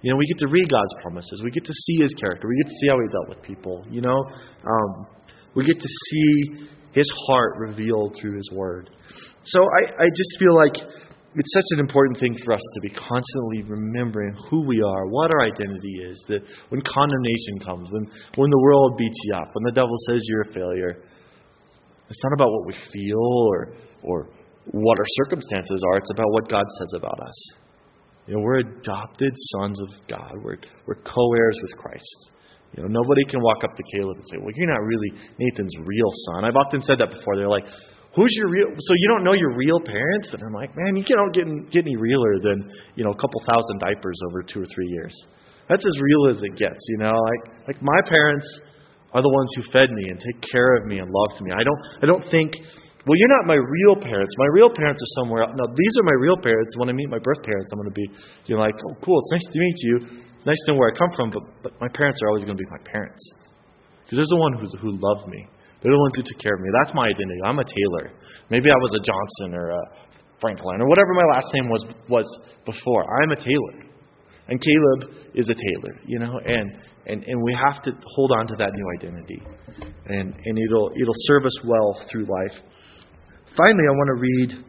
You 0.02 0.12
know, 0.12 0.16
we 0.16 0.26
get 0.26 0.38
to 0.38 0.48
read 0.48 0.68
God's 0.70 0.94
promises. 1.02 1.42
We 1.44 1.50
get 1.50 1.64
to 1.64 1.72
see 1.72 1.96
His 2.00 2.14
character. 2.14 2.48
We 2.48 2.56
get 2.62 2.68
to 2.68 2.76
see 2.80 2.88
how 2.88 2.96
He 3.00 3.08
dealt 3.08 3.28
with 3.28 3.42
people. 3.42 3.84
You 3.90 4.00
know, 4.00 4.24
um, 4.64 5.06
we 5.54 5.64
get 5.64 5.76
to 5.76 5.88
see 5.88 6.68
His 6.92 7.10
heart 7.28 7.58
revealed 7.58 8.16
through 8.20 8.36
His 8.36 8.50
Word. 8.52 8.90
So 9.44 9.60
I, 9.60 10.04
I 10.04 10.06
just 10.14 10.38
feel 10.38 10.54
like 10.54 10.76
it's 11.34 11.52
such 11.54 11.70
an 11.70 11.80
important 11.80 12.18
thing 12.18 12.36
for 12.44 12.52
us 12.54 12.62
to 12.74 12.80
be 12.80 12.90
constantly 12.90 13.62
remembering 13.62 14.34
who 14.50 14.66
we 14.66 14.82
are, 14.82 15.06
what 15.06 15.30
our 15.32 15.42
identity 15.46 16.02
is. 16.02 16.24
That 16.28 16.42
when 16.70 16.82
condemnation 16.82 17.60
comes, 17.64 17.88
when 17.90 18.06
when 18.34 18.50
the 18.50 18.58
world 18.58 18.96
beats 18.96 19.18
you 19.24 19.34
up, 19.34 19.48
when 19.52 19.64
the 19.64 19.72
devil 19.72 19.94
says 20.08 20.22
you're 20.26 20.42
a 20.42 20.52
failure, 20.52 21.02
it's 22.08 22.24
not 22.24 22.32
about 22.32 22.50
what 22.50 22.66
we 22.66 22.74
feel 22.92 23.22
or 23.48 23.74
or 24.02 24.28
what 24.72 24.98
our 24.98 25.10
circumstances 25.22 25.82
are. 25.86 25.98
It's 25.98 26.10
about 26.10 26.30
what 26.30 26.50
God 26.50 26.66
says 26.78 26.94
about 26.96 27.20
us. 27.20 27.38
You 28.26 28.34
know, 28.34 28.40
we're 28.42 28.58
adopted 28.58 29.32
sons 29.58 29.80
of 29.80 29.88
God. 30.08 30.32
We're 30.42 30.58
we're 30.86 31.02
co-heirs 31.06 31.58
with 31.62 31.76
Christ. 31.78 32.30
You 32.76 32.82
know, 32.82 32.88
nobody 32.88 33.24
can 33.28 33.40
walk 33.40 33.62
up 33.64 33.76
to 33.76 33.82
Caleb 33.94 34.16
and 34.16 34.26
say, 34.26 34.36
"Well, 34.38 34.50
you're 34.54 34.70
not 34.70 34.82
really 34.82 35.10
Nathan's 35.38 35.74
real 35.78 36.10
son." 36.26 36.44
I've 36.44 36.56
often 36.56 36.82
said 36.82 36.98
that 36.98 37.10
before. 37.10 37.36
They're 37.36 37.48
like, 37.48 37.66
Who's 38.16 38.34
your 38.34 38.50
real? 38.50 38.66
So 38.74 38.92
you 38.98 39.06
don't 39.06 39.22
know 39.22 39.34
your 39.34 39.54
real 39.54 39.78
parents? 39.78 40.34
And 40.34 40.42
I'm 40.42 40.52
like, 40.52 40.74
man, 40.74 40.96
you 40.96 41.04
can't 41.04 41.22
get, 41.30 41.46
get 41.70 41.86
any 41.86 41.96
realer 41.96 42.42
than 42.42 42.66
you 42.96 43.04
know 43.04 43.10
a 43.14 43.18
couple 43.20 43.38
thousand 43.46 43.78
diapers 43.78 44.18
over 44.30 44.42
two 44.42 44.60
or 44.62 44.66
three 44.74 44.88
years. 44.90 45.14
That's 45.68 45.86
as 45.86 45.94
real 46.02 46.26
as 46.34 46.42
it 46.42 46.58
gets, 46.58 46.82
you 46.90 46.98
know. 46.98 47.14
Like 47.14 47.70
like 47.70 47.78
my 47.78 48.00
parents 48.10 48.46
are 49.14 49.22
the 49.22 49.30
ones 49.30 49.50
who 49.54 49.62
fed 49.70 49.94
me 49.94 50.10
and 50.10 50.18
take 50.18 50.42
care 50.50 50.74
of 50.74 50.86
me 50.86 50.98
and 50.98 51.06
loved 51.06 51.38
me. 51.42 51.54
I 51.54 51.62
don't 51.62 51.80
I 52.02 52.06
don't 52.10 52.26
think, 52.34 52.58
well, 53.06 53.14
you're 53.14 53.30
not 53.30 53.46
my 53.46 53.58
real 53.62 53.94
parents. 53.94 54.34
My 54.42 54.50
real 54.58 54.74
parents 54.74 54.98
are 54.98 55.12
somewhere 55.22 55.46
else. 55.46 55.54
No, 55.54 55.70
these 55.70 55.94
are 56.02 56.06
my 56.10 56.18
real 56.18 56.38
parents. 56.42 56.74
When 56.82 56.90
I 56.90 56.92
meet 56.92 57.06
my 57.14 57.22
birth 57.22 57.46
parents, 57.46 57.70
I'm 57.70 57.78
going 57.78 57.94
to 57.94 57.98
be 57.98 58.10
you 58.50 58.58
know 58.58 58.62
like, 58.66 58.74
oh, 58.90 58.98
cool. 59.06 59.22
It's 59.22 59.38
nice 59.38 59.48
to 59.54 59.58
meet 59.62 59.78
you. 59.86 59.94
It's 60.34 60.46
nice 60.50 60.58
to 60.66 60.74
know 60.74 60.82
where 60.82 60.90
I 60.90 60.98
come 60.98 61.14
from. 61.14 61.30
But 61.30 61.46
but 61.62 61.72
my 61.78 61.90
parents 61.94 62.18
are 62.26 62.28
always 62.34 62.42
going 62.42 62.58
to 62.58 62.62
be 62.62 62.70
my 62.74 62.82
parents 62.82 63.22
because 64.02 64.18
there's 64.18 64.34
the 64.34 64.42
one 64.42 64.58
who's, 64.58 64.74
who 64.82 64.98
loved 64.98 65.30
me 65.30 65.46
they're 65.82 65.92
the 65.92 65.98
ones 65.98 66.14
who 66.16 66.22
took 66.22 66.40
care 66.40 66.54
of 66.54 66.60
me. 66.60 66.68
That's 66.82 66.94
my 66.94 67.08
identity. 67.08 67.40
I'm 67.44 67.58
a 67.58 67.64
Taylor. 67.64 68.12
Maybe 68.50 68.70
I 68.70 68.76
was 68.76 68.92
a 68.94 69.02
Johnson 69.02 69.56
or 69.56 69.70
a 69.70 69.82
Franklin 70.40 70.80
or 70.80 70.88
whatever 70.88 71.12
my 71.14 71.28
last 71.34 71.48
name 71.54 71.68
was 71.68 71.84
was 72.08 72.26
before. 72.64 73.04
I'm 73.22 73.30
a 73.32 73.36
Taylor. 73.36 73.90
And 74.50 74.60
Caleb 74.60 75.14
is 75.34 75.48
a 75.48 75.54
Taylor, 75.54 75.94
you 76.06 76.18
know, 76.18 76.40
and, 76.44 76.74
and, 77.06 77.22
and 77.22 77.42
we 77.42 77.54
have 77.54 77.82
to 77.84 77.92
hold 78.04 78.32
on 78.36 78.48
to 78.48 78.56
that 78.58 78.70
new 78.74 78.86
identity. 78.98 79.40
And, 80.06 80.34
and 80.34 80.58
it'll, 80.58 80.90
it'll 81.00 81.22
serve 81.30 81.46
us 81.46 81.64
well 81.64 82.02
through 82.10 82.26
life. 82.26 82.58
Finally, 83.56 83.84
I 83.86 83.92
want 83.94 84.08
to 84.08 84.18
read 84.18 84.64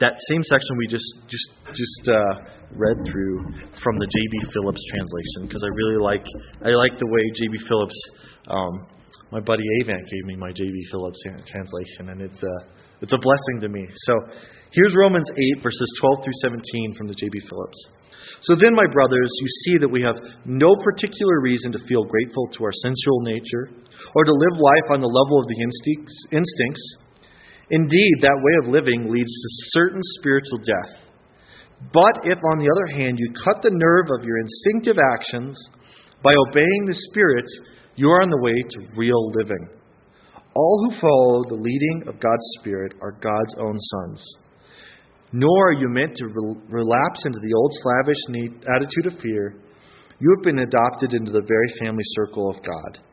that 0.00 0.14
same 0.30 0.42
section 0.44 0.78
we 0.78 0.86
just, 0.86 1.04
just, 1.28 1.50
just 1.76 2.08
uh, 2.08 2.40
read 2.72 2.96
through 3.04 3.52
from 3.84 3.98
the 3.98 4.08
J.B. 4.08 4.48
Phillips 4.54 4.80
translation 4.88 5.44
because 5.46 5.62
I 5.62 5.68
really 5.76 6.00
like, 6.00 6.24
I 6.64 6.70
like 6.70 6.98
the 6.98 7.06
way 7.06 7.20
J.B. 7.36 7.68
Phillips 7.68 8.00
um, 8.48 8.86
my 9.32 9.40
buddy 9.40 9.62
Avant 9.80 10.02
gave 10.10 10.24
me 10.24 10.36
my 10.36 10.50
J.B. 10.50 10.86
Phillips 10.90 11.22
translation, 11.46 12.10
and 12.10 12.20
it's 12.20 12.42
a, 12.42 12.54
it's 13.00 13.12
a 13.12 13.18
blessing 13.18 13.60
to 13.62 13.68
me. 13.68 13.86
So 14.10 14.14
here's 14.72 14.94
Romans 14.96 15.30
8, 15.56 15.62
verses 15.62 15.88
12 16.00 16.24
through 16.24 16.38
17 16.42 16.94
from 16.98 17.06
the 17.06 17.14
J.B. 17.14 17.40
Phillips. 17.48 17.78
So 18.42 18.56
then, 18.56 18.74
my 18.74 18.86
brothers, 18.92 19.30
you 19.40 19.48
see 19.64 19.78
that 19.78 19.90
we 19.90 20.02
have 20.02 20.16
no 20.44 20.74
particular 20.82 21.40
reason 21.40 21.72
to 21.72 21.86
feel 21.86 22.04
grateful 22.04 22.48
to 22.58 22.64
our 22.64 22.72
sensual 22.72 23.20
nature 23.22 23.70
or 24.14 24.24
to 24.24 24.32
live 24.32 24.56
life 24.58 24.88
on 24.90 25.00
the 25.00 25.12
level 25.12 25.38
of 25.38 25.46
the 25.48 25.60
instincts. 25.62 26.14
instincts. 26.32 26.84
Indeed, 27.70 28.14
that 28.22 28.42
way 28.42 28.54
of 28.64 28.74
living 28.74 29.12
leads 29.12 29.30
to 29.30 29.48
certain 29.78 30.00
spiritual 30.18 30.58
death. 30.58 31.10
But 31.92 32.26
if, 32.26 32.38
on 32.52 32.58
the 32.58 32.68
other 32.68 32.98
hand, 32.98 33.18
you 33.18 33.32
cut 33.32 33.62
the 33.62 33.72
nerve 33.72 34.10
of 34.10 34.26
your 34.26 34.38
instinctive 34.40 34.98
actions 35.14 35.56
by 36.22 36.34
obeying 36.48 36.84
the 36.84 36.98
Spirit, 37.08 37.46
you 38.00 38.08
are 38.08 38.24
on 38.24 38.32
the 38.32 38.40
way 38.40 38.56
to 38.56 38.96
real 38.96 39.28
living. 39.36 39.68
All 40.56 40.88
who 40.88 41.00
follow 41.04 41.44
the 41.44 41.60
leading 41.60 42.08
of 42.08 42.16
God's 42.16 42.48
Spirit 42.56 42.94
are 43.02 43.12
God's 43.20 43.52
own 43.60 43.76
sons. 43.76 44.24
Nor 45.36 45.68
are 45.68 45.76
you 45.76 45.86
meant 45.92 46.16
to 46.16 46.32
relapse 46.72 47.28
into 47.28 47.38
the 47.44 47.52
old 47.52 47.72
slavish 47.84 48.22
attitude 48.72 49.12
of 49.12 49.20
fear. 49.20 49.60
You 50.18 50.32
have 50.32 50.42
been 50.42 50.64
adopted 50.64 51.12
into 51.12 51.30
the 51.30 51.44
very 51.44 51.70
family 51.84 52.02
circle 52.16 52.48
of 52.48 52.56
God. 52.64 53.04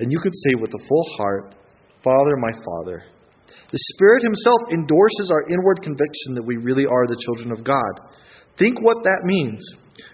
And 0.00 0.10
you 0.10 0.18
could 0.18 0.34
say 0.34 0.58
with 0.58 0.74
a 0.74 0.86
full 0.90 1.06
heart, 1.18 1.54
Father, 2.02 2.34
my 2.42 2.50
Father. 2.50 3.04
The 3.46 3.84
Spirit 3.94 4.26
Himself 4.26 4.74
endorses 4.74 5.30
our 5.30 5.46
inward 5.54 5.86
conviction 5.86 6.34
that 6.34 6.44
we 6.44 6.56
really 6.56 6.84
are 6.84 7.06
the 7.06 7.22
children 7.30 7.52
of 7.54 7.62
God. 7.62 8.10
Think 8.58 8.82
what 8.82 9.04
that 9.04 9.22
means. 9.22 9.62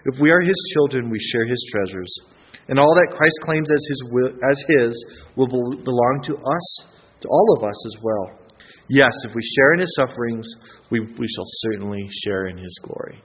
If 0.05 0.21
we 0.21 0.29
are 0.29 0.41
His 0.41 0.61
children, 0.77 1.09
we 1.09 1.17
share 1.17 1.47
His 1.49 1.65
treasures 1.73 2.13
and 2.69 2.77
all 2.77 2.93
that 2.93 3.17
Christ 3.17 3.33
claims 3.41 3.67
as 3.71 3.83
his, 3.89 3.99
as 4.45 4.63
his 4.77 5.05
will 5.35 5.47
belong 5.47 6.21
to 6.25 6.35
us, 6.35 6.85
to 7.21 7.27
all 7.27 7.57
of 7.57 7.63
us 7.63 7.85
as 7.87 8.03
well. 8.03 8.39
Yes, 8.89 9.11
if 9.25 9.33
we 9.33 9.41
share 9.57 9.73
in 9.73 9.79
his 9.79 9.93
sufferings, 9.99 10.47
we, 10.91 10.99
we 10.99 11.27
shall 11.35 11.45
certainly 11.65 12.07
share 12.23 12.47
in 12.47 12.57
his 12.57 12.79
glory. 12.83 13.21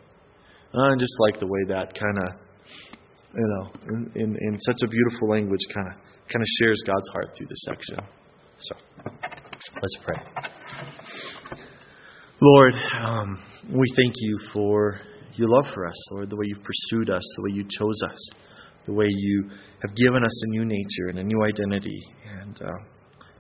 I 0.75 0.95
just 0.99 1.15
like 1.21 1.39
the 1.39 1.47
way 1.47 1.61
that 1.69 1.95
kind 1.95 2.19
of, 2.19 2.29
you 3.35 3.47
know, 3.47 3.71
in, 3.89 4.13
in, 4.17 4.37
in, 4.41 4.59
such 4.61 4.83
a 4.83 4.89
beautiful 4.89 5.29
language, 5.29 5.61
kind 5.73 5.89
of 5.89 5.95
kind 6.33 6.43
of 6.43 6.49
shares 6.59 6.83
God's 6.87 7.09
heart 7.13 7.37
through 7.37 7.47
this 7.47 7.63
section. 7.65 7.97
So, 8.59 8.75
let's 9.75 9.97
pray. 10.05 10.23
Lord, 12.41 12.75
um, 13.01 13.39
we 13.71 13.87
thank 13.95 14.15
you 14.17 14.39
for 14.53 15.01
your 15.35 15.49
love 15.49 15.67
for 15.73 15.87
us, 15.87 16.13
Lord, 16.13 16.31
the 16.31 16.37
way 16.37 16.47
you've 16.47 16.65
pursued 16.65 17.11
us, 17.11 17.23
the 17.37 17.43
way 17.43 17.51
you 17.57 17.65
chose 17.79 18.01
us 18.11 18.31
the 18.87 18.93
way 18.93 19.07
you 19.09 19.51
have 19.81 19.95
given 19.97 20.25
us 20.25 20.43
a 20.45 20.49
new 20.51 20.65
nature 20.65 21.09
and 21.09 21.19
a 21.19 21.25
new 21.25 21.43
identity. 21.45 22.01
And 22.41 22.61
uh, 22.61 22.79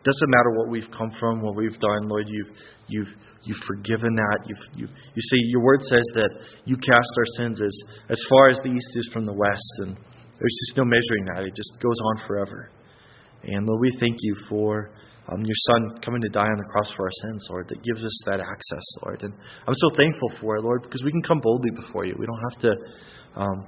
doesn't 0.04 0.30
matter 0.36 0.50
what 0.56 0.68
we've 0.68 0.90
come 0.96 1.12
from, 1.18 1.40
what 1.42 1.56
we've 1.56 1.78
done, 1.78 2.08
Lord. 2.08 2.28
You've 2.28 2.52
you've 2.88 3.12
you've 3.42 3.64
forgiven 3.66 4.14
that. 4.14 4.38
You've, 4.46 4.64
you 4.76 4.86
you 4.86 5.22
say 5.22 5.36
your 5.48 5.62
word 5.62 5.80
says 5.82 6.06
that 6.14 6.30
you 6.64 6.76
cast 6.76 7.12
our 7.18 7.28
sins 7.38 7.60
as 7.60 7.76
as 8.10 8.20
far 8.28 8.50
as 8.50 8.58
the 8.64 8.70
east 8.70 8.92
is 8.96 9.10
from 9.12 9.24
the 9.24 9.32
west, 9.32 9.72
and 9.78 9.96
there's 9.96 10.58
just 10.66 10.76
no 10.76 10.84
measuring 10.84 11.24
that. 11.34 11.44
It 11.44 11.54
just 11.56 11.72
goes 11.80 11.96
on 12.04 12.26
forever. 12.26 12.70
And 13.44 13.66
Lord, 13.66 13.80
we 13.80 13.96
thank 13.98 14.16
you 14.20 14.36
for. 14.48 14.90
Um, 15.26 15.40
your 15.40 15.56
Son 15.72 15.96
coming 16.04 16.20
to 16.20 16.28
die 16.28 16.44
on 16.44 16.58
the 16.58 16.68
cross 16.70 16.92
for 16.92 17.06
our 17.06 17.16
sins, 17.24 17.46
Lord, 17.48 17.66
that 17.70 17.82
gives 17.82 18.04
us 18.04 18.12
that 18.26 18.40
access, 18.40 18.84
Lord. 19.06 19.22
And 19.22 19.32
I'm 19.66 19.72
so 19.72 19.96
thankful 19.96 20.28
for 20.38 20.56
it, 20.56 20.62
Lord, 20.62 20.82
because 20.82 21.02
we 21.02 21.10
can 21.10 21.22
come 21.22 21.40
boldly 21.40 21.70
before 21.70 22.04
you. 22.04 22.14
We 22.18 22.26
don't 22.26 22.44
have 22.50 22.60
to 22.60 23.40
um, 23.40 23.66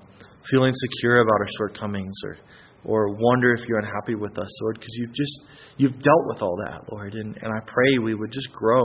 feel 0.50 0.64
insecure 0.64 1.20
about 1.20 1.40
our 1.40 1.48
shortcomings 1.58 2.14
or 2.24 2.38
or 2.84 3.08
wonder 3.08 3.52
if 3.54 3.68
you're 3.68 3.80
unhappy 3.80 4.14
with 4.14 4.38
us, 4.38 4.62
Lord, 4.62 4.78
because 4.78 4.94
you've 4.94 5.14
just 5.14 5.40
you've 5.76 6.02
dealt 6.02 6.26
with 6.26 6.40
all 6.40 6.56
that, 6.66 6.82
Lord. 6.92 7.14
And, 7.14 7.36
and 7.42 7.52
I 7.52 7.60
pray 7.66 7.98
we 7.98 8.14
would 8.14 8.30
just 8.30 8.50
grow 8.52 8.84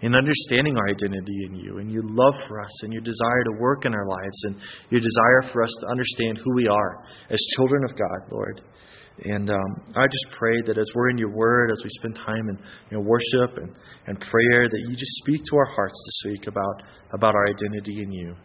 in 0.00 0.14
understanding 0.14 0.76
our 0.76 0.88
identity 0.88 1.44
in 1.46 1.54
you 1.54 1.78
and 1.78 1.90
your 1.90 2.02
love 2.04 2.34
for 2.48 2.60
us 2.60 2.82
and 2.82 2.92
your 2.92 3.02
desire 3.02 3.44
to 3.44 3.60
work 3.60 3.84
in 3.84 3.94
our 3.94 4.06
lives 4.06 4.44
and 4.44 4.56
your 4.90 5.00
desire 5.00 5.52
for 5.52 5.62
us 5.62 5.72
to 5.80 5.86
understand 5.90 6.38
who 6.42 6.54
we 6.54 6.66
are 6.66 7.04
as 7.30 7.38
children 7.56 7.84
of 7.84 7.90
God, 7.90 8.18
Lord. 8.30 8.60
And 9.24 9.48
um, 9.48 9.94
I 9.94 10.04
just 10.04 10.36
pray 10.36 10.60
that 10.66 10.76
as 10.76 10.86
we're 10.94 11.08
in 11.08 11.16
your 11.16 11.34
word, 11.34 11.70
as 11.70 11.80
we 11.82 11.88
spend 11.90 12.16
time 12.16 12.48
in 12.50 12.58
you 12.90 12.98
know, 12.98 13.00
worship 13.00 13.56
and, 13.56 13.74
and 14.06 14.20
prayer, 14.20 14.68
that 14.68 14.78
you 14.88 14.90
just 14.90 15.12
speak 15.22 15.40
to 15.50 15.56
our 15.56 15.64
hearts 15.74 15.98
this 16.06 16.32
week 16.32 16.46
about, 16.46 16.82
about 17.14 17.34
our 17.34 17.46
identity 17.48 18.02
in 18.02 18.12
you. 18.12 18.36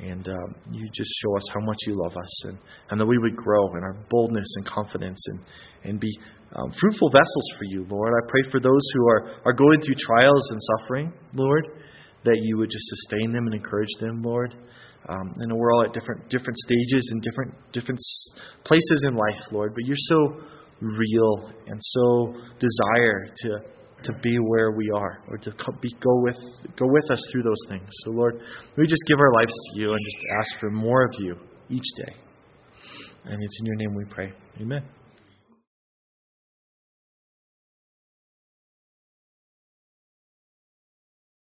And 0.00 0.28
um, 0.28 0.54
you 0.70 0.88
just 0.94 1.10
show 1.22 1.36
us 1.36 1.42
how 1.52 1.60
much 1.60 1.78
you 1.86 2.00
love 2.00 2.16
us 2.16 2.44
and, 2.44 2.58
and 2.90 3.00
that 3.00 3.06
we 3.06 3.18
would 3.18 3.34
grow 3.34 3.66
in 3.76 3.82
our 3.82 3.96
boldness 4.08 4.46
and 4.56 4.66
confidence 4.66 5.20
and, 5.26 5.40
and 5.84 6.00
be 6.00 6.16
um, 6.54 6.72
fruitful 6.80 7.10
vessels 7.10 7.52
for 7.58 7.64
you, 7.64 7.84
Lord. 7.88 8.12
I 8.14 8.30
pray 8.30 8.42
for 8.50 8.60
those 8.60 8.82
who 8.94 9.08
are, 9.08 9.30
are 9.44 9.52
going 9.52 9.80
through 9.80 9.96
trials 9.98 10.50
and 10.50 10.60
suffering, 10.78 11.12
Lord, 11.34 11.66
that 12.24 12.38
you 12.40 12.58
would 12.58 12.70
just 12.70 12.84
sustain 12.84 13.32
them 13.32 13.46
and 13.46 13.54
encourage 13.54 13.92
them, 14.00 14.22
Lord. 14.22 14.54
Um, 15.08 15.34
and 15.36 15.52
we're 15.56 15.72
all 15.72 15.84
at 15.84 15.92
different 15.92 16.28
different 16.28 16.56
stages 16.58 17.08
and 17.12 17.22
different 17.22 17.54
different 17.72 18.00
places 18.64 19.04
in 19.06 19.14
life, 19.14 19.40
Lord. 19.52 19.72
But 19.74 19.84
you're 19.84 19.96
so 19.96 20.42
real 20.80 21.50
and 21.66 21.80
so 21.80 22.34
desire 22.58 23.28
to 23.36 23.60
to 24.04 24.12
be 24.22 24.36
where 24.38 24.70
we 24.72 24.88
are 24.94 25.20
or 25.28 25.38
to 25.38 25.50
be, 25.80 25.90
go 26.00 26.20
with 26.22 26.36
go 26.76 26.86
with 26.86 27.10
us 27.10 27.20
through 27.32 27.42
those 27.42 27.62
things. 27.68 27.88
So 28.04 28.10
Lord, 28.10 28.40
we 28.76 28.86
just 28.86 29.02
give 29.06 29.18
our 29.18 29.32
lives 29.32 29.52
to 29.52 29.80
you 29.80 29.88
and 29.88 29.98
just 29.98 30.24
ask 30.40 30.60
for 30.60 30.70
more 30.70 31.04
of 31.04 31.14
you 31.18 31.36
each 31.68 31.88
day. 31.96 32.14
And 33.24 33.42
it's 33.42 33.60
in 33.60 33.66
your 33.66 33.76
name 33.76 33.94
we 33.94 34.04
pray. 34.04 34.32
Amen. 34.60 34.84